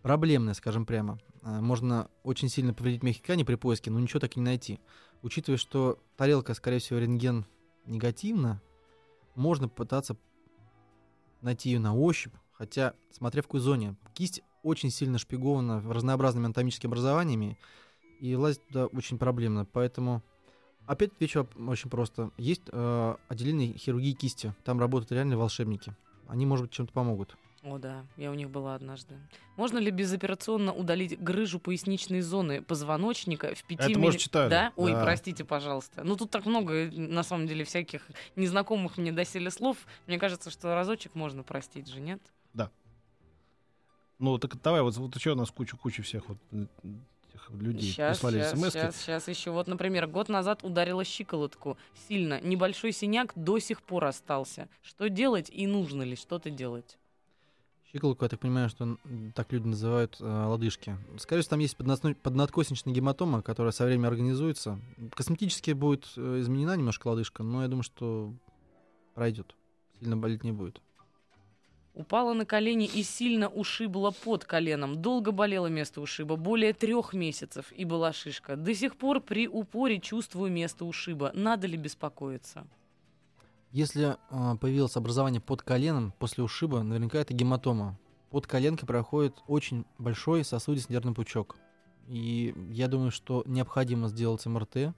проблемное, 0.02 0.54
скажем 0.54 0.86
прямо. 0.86 1.18
А, 1.42 1.60
Можно 1.60 2.10
очень 2.22 2.48
сильно 2.48 2.74
повредить 2.74 3.02
мягкие 3.02 3.44
при 3.44 3.54
поиске, 3.54 3.90
но 3.90 4.00
ничего 4.00 4.20
так 4.20 4.36
и 4.36 4.40
не 4.40 4.44
найти. 4.44 4.80
Учитывая, 5.22 5.58
что 5.58 5.98
тарелка, 6.16 6.54
скорее 6.54 6.78
всего, 6.78 6.98
рентген 6.98 7.44
негативна, 7.86 8.62
можно 9.34 9.68
пытаться 9.68 10.16
найти 11.40 11.70
ее 11.70 11.78
на 11.78 11.94
ощупь, 11.94 12.34
хотя, 12.52 12.94
смотря 13.10 13.42
в 13.42 13.46
какой 13.46 13.60
зоне. 13.60 13.96
Кисть 14.14 14.42
очень 14.62 14.90
сильно 14.90 15.18
шпигована 15.18 15.80
разнообразными 15.80 16.46
анатомическими 16.46 16.90
образованиями, 16.90 17.58
и 18.20 18.34
лазить 18.34 18.66
туда 18.66 18.86
очень 18.86 19.18
проблемно. 19.18 19.64
Поэтому, 19.64 20.22
опять 20.86 21.12
отвечу 21.12 21.48
очень 21.66 21.88
просто. 21.88 22.30
Есть 22.36 22.62
э, 22.70 23.16
отделение 23.28 23.72
хирургии 23.78 24.12
кисти, 24.12 24.54
там 24.64 24.78
работают 24.78 25.12
реальные 25.12 25.38
волшебники. 25.38 25.96
Они, 26.28 26.44
может 26.44 26.66
быть, 26.66 26.72
чем-то 26.72 26.92
помогут. 26.92 27.36
О, 27.62 27.76
да, 27.76 28.06
я 28.16 28.30
у 28.30 28.34
них 28.34 28.48
была 28.48 28.74
однажды. 28.74 29.16
Можно 29.56 29.78
ли 29.78 29.90
безоперационно 29.90 30.72
удалить 30.72 31.20
грыжу 31.20 31.60
поясничной 31.60 32.22
зоны 32.22 32.62
позвоночника 32.62 33.54
в 33.54 33.64
пяти 33.64 33.90
Это 33.90 33.98
мы 33.98 34.08
уже 34.08 34.18
читали. 34.18 34.48
Да? 34.48 34.72
Ой, 34.76 34.92
Да. 34.92 35.02
простите, 35.02 35.44
пожалуйста. 35.44 36.02
Ну, 36.02 36.16
тут 36.16 36.30
так 36.30 36.46
много, 36.46 36.90
на 36.90 37.22
самом 37.22 37.46
деле, 37.46 37.64
всяких 37.64 38.06
незнакомых 38.34 38.96
мне 38.96 39.12
доселе 39.12 39.50
слов. 39.50 39.76
Мне 40.06 40.18
кажется, 40.18 40.50
что 40.50 40.74
разочек 40.74 41.14
можно 41.14 41.42
простить 41.42 41.88
же, 41.88 42.00
нет? 42.00 42.20
Ну, 44.20 44.36
так 44.36 44.60
давай, 44.60 44.82
вот, 44.82 44.94
вот 44.98 45.16
еще 45.16 45.32
у 45.32 45.34
нас 45.34 45.50
куча-куча 45.50 46.02
всех 46.02 46.28
вот 46.28 46.36
этих 46.52 47.50
людей 47.50 47.90
Сейчас, 47.90 48.18
прислали 48.18 48.40
сейчас, 48.40 48.50
смс 48.50 48.72
сейчас, 48.72 48.96
сейчас 48.96 49.28
еще. 49.28 49.50
Вот, 49.50 49.66
например, 49.66 50.06
год 50.06 50.28
назад 50.28 50.62
ударила 50.62 51.04
щиколотку 51.04 51.78
сильно. 52.06 52.38
Небольшой 52.42 52.92
синяк 52.92 53.32
до 53.34 53.58
сих 53.58 53.80
пор 53.80 54.04
остался. 54.04 54.68
Что 54.82 55.08
делать 55.08 55.48
и 55.50 55.66
нужно 55.66 56.02
ли 56.02 56.16
что-то 56.16 56.50
делать? 56.50 56.98
Щиколотку, 57.92 58.24
я 58.24 58.28
так 58.28 58.38
понимаю, 58.38 58.68
что 58.68 58.98
так 59.34 59.52
люди 59.52 59.66
называют 59.66 60.16
э, 60.20 60.24
лодыжки. 60.24 60.96
Скорее 61.18 61.42
всего, 61.42 61.50
там 61.50 61.58
есть 61.58 61.76
подносно- 61.76 62.14
поднадкосничная 62.14 62.94
гематома, 62.94 63.42
которая 63.42 63.72
со 63.72 63.84
временем 63.84 64.06
организуется. 64.06 64.78
Косметически 65.12 65.72
будет 65.72 66.06
э, 66.16 66.38
изменена 66.40 66.76
немножко 66.76 67.08
лодыжка, 67.08 67.42
но 67.42 67.62
я 67.62 67.68
думаю, 67.68 67.82
что 67.82 68.32
пройдет. 69.14 69.56
Сильно 69.98 70.16
болеть 70.16 70.44
не 70.44 70.52
будет. 70.52 70.80
Упала 71.94 72.32
на 72.32 72.46
колени 72.46 72.86
и 72.86 73.02
сильно 73.02 73.48
ушибла 73.48 74.12
под 74.12 74.44
коленом. 74.44 75.02
Долго 75.02 75.32
болело 75.32 75.66
место 75.66 76.00
ушиба, 76.00 76.36
более 76.36 76.72
трех 76.72 77.12
месяцев, 77.12 77.72
и 77.72 77.84
была 77.84 78.12
шишка. 78.12 78.54
До 78.54 78.72
сих 78.72 78.96
пор 78.96 79.20
при 79.20 79.48
упоре 79.48 79.98
чувствую 79.98 80.52
место 80.52 80.84
ушиба. 80.84 81.32
Надо 81.34 81.66
ли 81.66 81.76
беспокоиться? 81.76 82.68
Если 83.72 84.16
э, 84.30 84.56
появилось 84.56 84.96
образование 84.96 85.40
под 85.40 85.62
коленом 85.62 86.12
после 86.18 86.42
ушиба, 86.42 86.82
наверняка 86.82 87.18
это 87.18 87.34
гематома. 87.34 87.98
Под 88.30 88.46
коленкой 88.46 88.86
проходит 88.86 89.36
очень 89.46 89.84
большой 89.98 90.44
сосудистый 90.44 90.94
нервный 90.94 91.14
пучок. 91.14 91.56
И 92.08 92.54
я 92.70 92.88
думаю, 92.88 93.12
что 93.12 93.44
необходимо 93.46 94.08
сделать 94.08 94.44
МРТ 94.44 94.76
и 94.76 94.92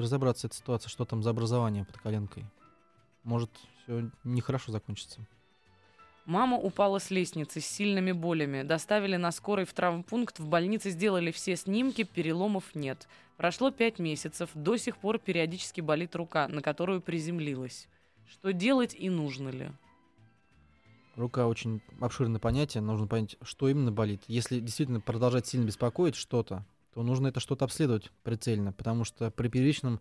разобраться 0.00 0.42
с 0.42 0.44
этой 0.44 0.56
ситуацией, 0.56 0.90
что 0.90 1.04
там 1.04 1.22
за 1.22 1.30
образование 1.30 1.84
под 1.84 1.96
коленкой. 1.98 2.44
Может, 3.24 3.50
все 3.82 4.10
нехорошо 4.22 4.70
закончится. 4.70 5.20
Мама 6.26 6.56
упала 6.56 6.98
с 6.98 7.10
лестницы 7.10 7.60
с 7.60 7.66
сильными 7.66 8.12
болями. 8.12 8.62
Доставили 8.62 9.16
на 9.16 9.32
скорой 9.32 9.64
в 9.64 9.72
травмпункт. 9.72 10.38
В 10.38 10.48
больнице 10.48 10.90
сделали 10.90 11.32
все 11.32 11.56
снимки, 11.56 12.04
переломов 12.04 12.74
нет. 12.74 13.08
Прошло 13.36 13.70
пять 13.70 13.98
месяцев. 13.98 14.50
До 14.54 14.76
сих 14.76 14.96
пор 14.96 15.18
периодически 15.18 15.80
болит 15.80 16.14
рука, 16.16 16.48
на 16.48 16.62
которую 16.62 17.00
приземлилась. 17.00 17.88
Что 18.28 18.52
делать 18.52 18.94
и 18.94 19.08
нужно 19.08 19.48
ли? 19.50 19.70
Рука 21.16 21.46
очень 21.46 21.80
обширное 22.00 22.40
понятие, 22.40 22.82
нужно 22.82 23.06
понять, 23.06 23.36
что 23.42 23.68
именно 23.68 23.90
болит. 23.90 24.22
Если 24.28 24.60
действительно 24.60 25.00
продолжать 25.00 25.46
сильно 25.46 25.64
беспокоить 25.64 26.14
что-то, 26.14 26.66
то 26.92 27.02
нужно 27.02 27.28
это 27.28 27.40
что-то 27.40 27.64
обследовать 27.64 28.10
прицельно, 28.22 28.72
потому 28.72 29.04
что 29.04 29.30
при 29.30 29.48
первичном 29.48 30.00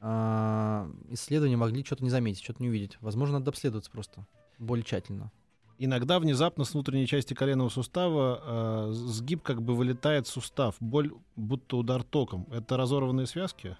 а, 0.00 0.90
исследовании 1.08 1.56
могли 1.56 1.84
что-то 1.84 2.04
не 2.04 2.10
заметить, 2.10 2.42
что-то 2.42 2.62
не 2.62 2.68
увидеть. 2.68 2.98
Возможно, 3.00 3.38
надо 3.38 3.50
обследоваться 3.50 3.90
просто 3.90 4.26
более 4.58 4.84
тщательно. 4.84 5.30
Иногда 5.78 6.18
внезапно 6.18 6.64
с 6.64 6.72
внутренней 6.72 7.06
части 7.06 7.34
коленного 7.34 7.68
сустава 7.68 8.88
э, 8.88 8.92
сгиб 8.92 9.42
как 9.42 9.62
бы 9.62 9.74
вылетает 9.74 10.26
сустав, 10.26 10.76
боль 10.80 11.12
будто 11.36 11.76
удар 11.76 12.02
током. 12.02 12.46
Это 12.50 12.76
разорванные 12.78 13.26
связки? 13.26 13.76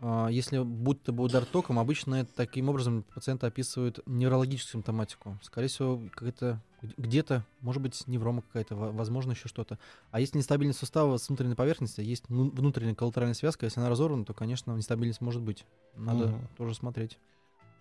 А, 0.00 0.28
Если 0.28 0.58
будто 0.62 1.12
бы 1.12 1.24
удар 1.24 1.44
током, 1.44 1.78
обычно 1.78 2.16
это 2.16 2.32
таким 2.34 2.68
образом 2.68 3.02
пациенты 3.14 3.46
описывают 3.46 4.00
неврологическую 4.06 4.80
симптоматику. 4.80 5.38
Скорее 5.42 5.68
всего, 5.68 6.00
какая-то 6.14 6.60
где-то, 6.96 7.44
может 7.60 7.82
быть, 7.82 8.06
неврома 8.06 8.42
какая-то, 8.42 8.76
во- 8.76 8.92
возможно, 8.92 9.32
еще 9.32 9.48
что-то. 9.48 9.78
А 10.12 10.20
если 10.20 10.38
нестабильность 10.38 10.78
сустава 10.78 11.16
с 11.16 11.28
внутренней 11.28 11.56
поверхности, 11.56 12.00
есть 12.00 12.28
ну- 12.28 12.50
внутренняя 12.50 12.94
коллатеральная 12.94 13.34
связка, 13.34 13.66
если 13.66 13.80
она 13.80 13.88
разорвана, 13.88 14.24
то, 14.24 14.32
конечно, 14.34 14.72
нестабильность 14.76 15.20
может 15.20 15.42
быть. 15.42 15.64
Надо 15.96 16.28
Мгм. 16.28 16.48
тоже 16.56 16.74
смотреть. 16.76 17.18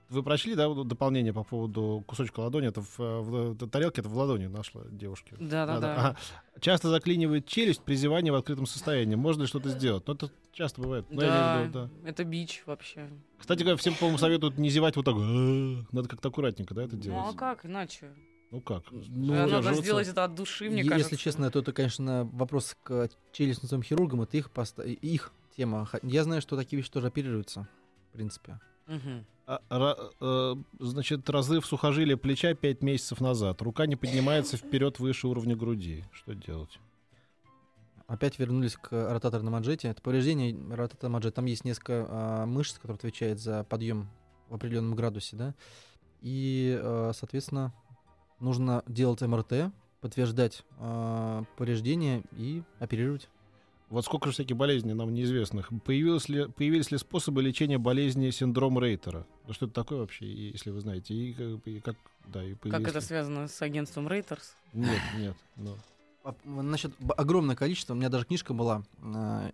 Вы 0.09 0.23
прочли, 0.23 0.55
да, 0.55 0.73
дополнение 0.73 1.33
по 1.33 1.43
поводу 1.43 2.03
кусочка 2.07 2.39
ладони? 2.39 2.67
Это 2.67 2.81
в, 2.81 2.99
э, 2.99 3.19
в- 3.19 3.53
в 3.53 3.69
тарелке, 3.69 3.99
это 4.01 4.09
в 4.09 4.15
ладони 4.17 4.47
нашла 4.47 4.83
девушки. 4.89 5.33
Да-да-да. 5.39 5.95
Ага. 5.95 6.17
Часто 6.61 6.89
заклинивает 6.89 7.45
челюсть 7.45 7.81
при 7.81 7.95
зевании 7.95 8.31
в 8.31 8.35
открытом 8.35 8.65
состоянии. 8.67 9.15
Можно 9.15 9.41
ли 9.41 9.47
что-то 9.47 9.69
сделать? 9.69 10.07
Ну, 10.07 10.13
это 10.13 10.31
часто 10.53 10.81
бывает. 10.81 11.05
Ну, 11.09 11.21
я 11.21 11.27
Да, 11.27 11.61
виду, 11.63 11.73
да. 12.03 12.09
это 12.09 12.23
бич 12.23 12.63
вообще. 12.65 13.09
Кстати 13.37 13.63
говоря, 13.63 13.75
всем, 13.77 13.95
по-моему, 13.95 14.17
советуют 14.17 14.57
не 14.57 14.69
зевать 14.69 14.95
вот 14.95 15.03
так. 15.05 15.15
Надо 15.91 16.07
как-то 16.07 16.29
аккуратненько, 16.29 16.73
да, 16.73 16.83
это 16.83 16.95
Ну 16.95 17.01
а 17.01 17.03
делать? 17.03 17.35
как 17.35 17.65
иначе? 17.65 18.13
Ну 18.49 18.61
как? 18.61 18.83
Ну, 18.91 19.33
Э, 19.33 19.39
Надо 19.39 19.45
удерживаться. 19.57 19.81
сделать 19.81 20.07
это 20.07 20.23
от 20.23 20.35
души, 20.35 20.69
мне 20.69 20.83
Е- 20.83 20.87
кажется. 20.89 21.11
Если 21.15 21.21
честно, 21.21 21.51
то 21.51 21.59
это, 21.59 21.73
конечно, 21.73 22.29
вопрос 22.31 22.77
к 22.81 23.09
челюстным 23.33 23.83
хирургам, 23.83 24.21
это 24.21 24.37
их, 24.37 24.51
поста- 24.51 24.83
их 24.85 25.33
тема. 25.57 25.89
Я 26.01 26.23
знаю, 26.23 26.41
что 26.41 26.55
такие 26.55 26.77
вещи 26.77 26.89
тоже 26.89 27.07
оперируются, 27.07 27.67
в 28.09 28.13
принципе. 28.13 28.61
Мгм. 28.87 29.25
А, 29.45 29.95
э, 30.19 30.55
значит, 30.79 31.29
разрыв 31.29 31.65
сухожилия 31.65 32.17
плеча 32.17 32.53
5 32.53 32.81
месяцев 32.81 33.21
назад. 33.21 33.61
Рука 33.61 33.85
не 33.85 33.95
поднимается 33.95 34.57
вперед 34.57 34.99
выше 34.99 35.27
уровня 35.27 35.55
груди. 35.55 36.03
Что 36.11 36.33
делать? 36.33 36.79
Опять 38.07 38.39
вернулись 38.39 38.75
к 38.75 38.91
ротаторной 38.91 39.51
манжете. 39.51 39.89
Это 39.89 40.01
повреждение 40.01 40.53
ротаторной 40.73 41.13
манжеты. 41.13 41.35
Там 41.35 41.45
есть 41.45 41.63
несколько 41.63 42.05
а, 42.09 42.45
мышц, 42.45 42.75
которые 42.75 42.95
отвечают 42.95 43.39
за 43.39 43.63
подъем 43.63 44.09
в 44.49 44.55
определенном 44.55 44.95
градусе, 44.95 45.37
да. 45.37 45.55
И, 46.21 46.77
а, 46.81 47.11
соответственно, 47.13 47.73
нужно 48.39 48.83
делать 48.87 49.21
МРТ, 49.21 49.71
подтверждать 50.01 50.63
а, 50.79 51.43
повреждение 51.57 52.23
и 52.31 52.63
оперировать. 52.79 53.29
Вот 53.89 54.03
сколько 54.03 54.27
же 54.27 54.33
всяких 54.33 54.57
болезней 54.57 54.93
нам 54.93 55.13
неизвестных. 55.13 55.69
Появилось 55.85 56.27
ли, 56.27 56.47
появились 56.47 56.91
ли 56.91 56.97
способы 56.97 57.41
лечения 57.41 57.77
болезни 57.77 58.29
синдрома 58.31 58.81
Рейтера? 58.81 59.25
Ну 59.47 59.53
что 59.53 59.65
это 59.65 59.73
такое 59.75 59.99
вообще, 59.99 60.25
если 60.51 60.71
вы 60.71 60.81
знаете? 60.81 61.13
И 61.13 61.33
как, 61.33 61.67
и 61.67 61.79
как, 61.79 61.95
да, 62.27 62.43
и 62.43 62.51
Как 62.53 62.61
появились 62.61 62.87
это 62.89 62.99
ли- 62.99 63.05
связано 63.05 63.47
с 63.47 63.61
агентством 63.61 64.09
Рейтерс? 64.09 64.55
Нет, 64.73 64.99
нет. 65.17 65.35
ну. 65.55 65.77
А, 66.25 66.35
Значит, 66.43 66.91
б- 66.99 67.13
огромное 67.13 67.55
количество. 67.55 67.93
У 67.93 67.97
меня 67.97 68.09
даже 68.09 68.25
книжка 68.25 68.53
была. 68.53 68.83
а, 69.01 69.51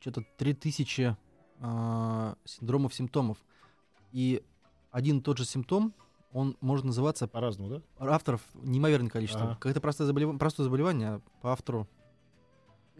Что-то 0.00 0.24
3000 0.38 1.16
а, 1.60 2.34
синдромов 2.44 2.92
симптомов. 2.92 3.38
И 4.12 4.42
один 4.90 5.18
и 5.18 5.20
тот 5.22 5.38
же 5.38 5.44
симптом, 5.44 5.94
он 6.32 6.56
может 6.60 6.84
называться 6.84 7.28
По-разному, 7.28 7.70
да? 7.98 8.12
авторов 8.12 8.40
неимоверное 8.54 9.10
количество. 9.10 9.42
Ага. 9.42 9.54
Какое-то 9.54 9.80
простое, 9.80 10.06
заболев... 10.08 10.36
простое 10.38 10.64
заболевание, 10.64 11.08
а 11.08 11.20
по 11.42 11.52
автору. 11.52 11.86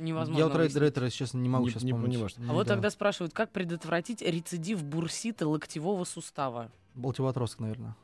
Невозможно. 0.01 0.39
Я 0.39 0.47
вот 0.47 0.55
Рей- 0.55 0.63
выяснить. 0.63 0.81
Рейтера, 0.83 1.11
честно, 1.11 1.39
не 1.39 1.49
могу 1.49 1.67
Не- 1.67 1.71
сейчас 1.73 1.83
не 1.83 1.93
вспомнить. 1.93 2.15
понимаешь. 2.15 2.35
А 2.49 2.53
вот 2.55 2.67
тогда 2.67 2.91
спрашивают, 2.91 3.35
как 3.35 3.51
предотвратить 3.51 4.23
рецидив 4.23 4.83
бурсита 4.83 5.47
локтевого 5.47 6.05
сустава? 6.05 6.71
Болтевой 6.95 7.31
отросток, 7.31 7.61
наверное. 7.61 7.95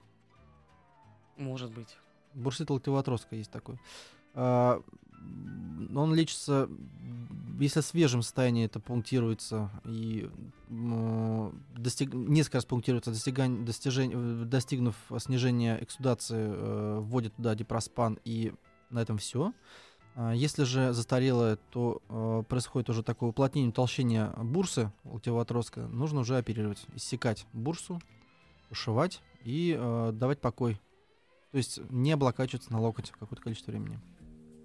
Может 1.36 1.72
быть. 1.72 1.96
Бурсит 2.34 2.70
локтевого 2.70 3.00
отростка 3.00 3.34
есть 3.36 3.50
такой. 3.50 3.78
А, 4.34 4.82
он 5.94 6.14
лечится, 6.14 6.68
если 7.58 7.80
в 7.80 7.84
свежем 7.86 8.20
состоянии 8.22 8.66
это 8.66 8.78
пунктируется 8.80 9.70
и 9.84 10.30
достиг- 10.70 12.14
несколько 12.14 12.58
раз 12.58 12.64
пунктируется, 12.66 13.10
достигань- 13.10 13.64
достижень- 13.64 14.12
э, 14.14 14.44
достигнув 14.44 14.94
снижения 15.18 15.78
эксудации, 15.82 16.46
э, 16.48 16.98
вводит 17.00 17.34
туда 17.36 17.54
дипроспан 17.54 18.18
и 18.24 18.52
на 18.90 19.00
этом 19.00 19.18
все. 19.18 19.52
Если 20.34 20.64
же 20.64 20.94
застарелое, 20.94 21.58
то 21.70 22.00
э, 22.08 22.42
происходит 22.48 22.88
уже 22.88 23.02
такое 23.02 23.28
уплотнение, 23.30 23.68
утолщение 23.68 24.32
бурсы 24.38 24.90
локтевого 25.04 25.42
отростка. 25.42 25.88
Нужно 25.88 26.20
уже 26.20 26.38
оперировать, 26.38 26.86
иссекать 26.94 27.46
бурсу, 27.52 28.00
ушивать 28.70 29.20
и 29.44 29.76
э, 29.78 30.12
давать 30.14 30.40
покой. 30.40 30.80
То 31.52 31.58
есть 31.58 31.80
не 31.90 32.12
облокачиваться 32.12 32.72
на 32.72 32.80
локоть 32.80 33.10
какое-то 33.10 33.42
количество 33.42 33.72
времени. 33.72 34.00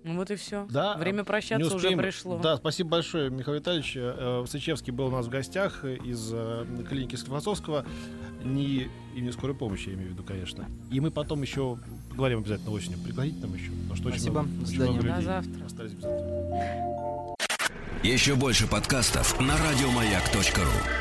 Ну 0.03 0.15
вот 0.15 0.31
и 0.31 0.35
все. 0.35 0.65
Да, 0.69 0.97
Время 0.97 1.19
Не 1.19 1.23
прощаться 1.23 1.65
уже 1.67 1.75
успеем. 1.75 1.99
пришло. 1.99 2.39
Да, 2.39 2.57
спасибо 2.57 2.89
большое, 2.89 3.29
Михаил 3.29 3.57
Витальевич. 3.57 3.93
Э, 3.95 4.43
Сычевский 4.47 4.91
был 4.91 5.07
у 5.07 5.11
нас 5.11 5.27
в 5.27 5.29
гостях 5.29 5.85
из 5.85 6.31
э, 6.33 6.65
клиники 6.89 7.15
Склифосовского. 7.15 7.85
Не 8.43 8.89
имени 9.15 9.29
скорой 9.31 9.55
помощи, 9.55 9.89
я 9.89 9.93
имею 9.93 10.09
в 10.09 10.13
виду, 10.13 10.23
конечно. 10.23 10.65
И 10.89 10.99
мы 10.99 11.11
потом 11.11 11.41
еще 11.43 11.77
поговорим 12.09 12.39
обязательно 12.39 12.71
осенью. 12.71 12.97
Пригласите 12.99 13.37
нам 13.41 13.53
еще. 13.53 13.69
Потому 13.71 13.95
что 13.95 14.07
очень 14.07 14.17
Спасибо. 14.19 14.41
много- 14.41 14.55
До 14.55 14.61
очень 14.63 14.67
свидания. 14.71 14.91
много 14.91 15.07
До 15.07 15.15
людей 15.15 15.25
завтра. 15.25 15.65
остались 15.65 15.91
без 15.93 16.03
ответа. 16.05 17.35
Еще 18.03 18.35
больше 18.35 18.67
подкастов 18.67 19.39
на 19.39 19.55
радиомаяк.ру. 19.57 21.00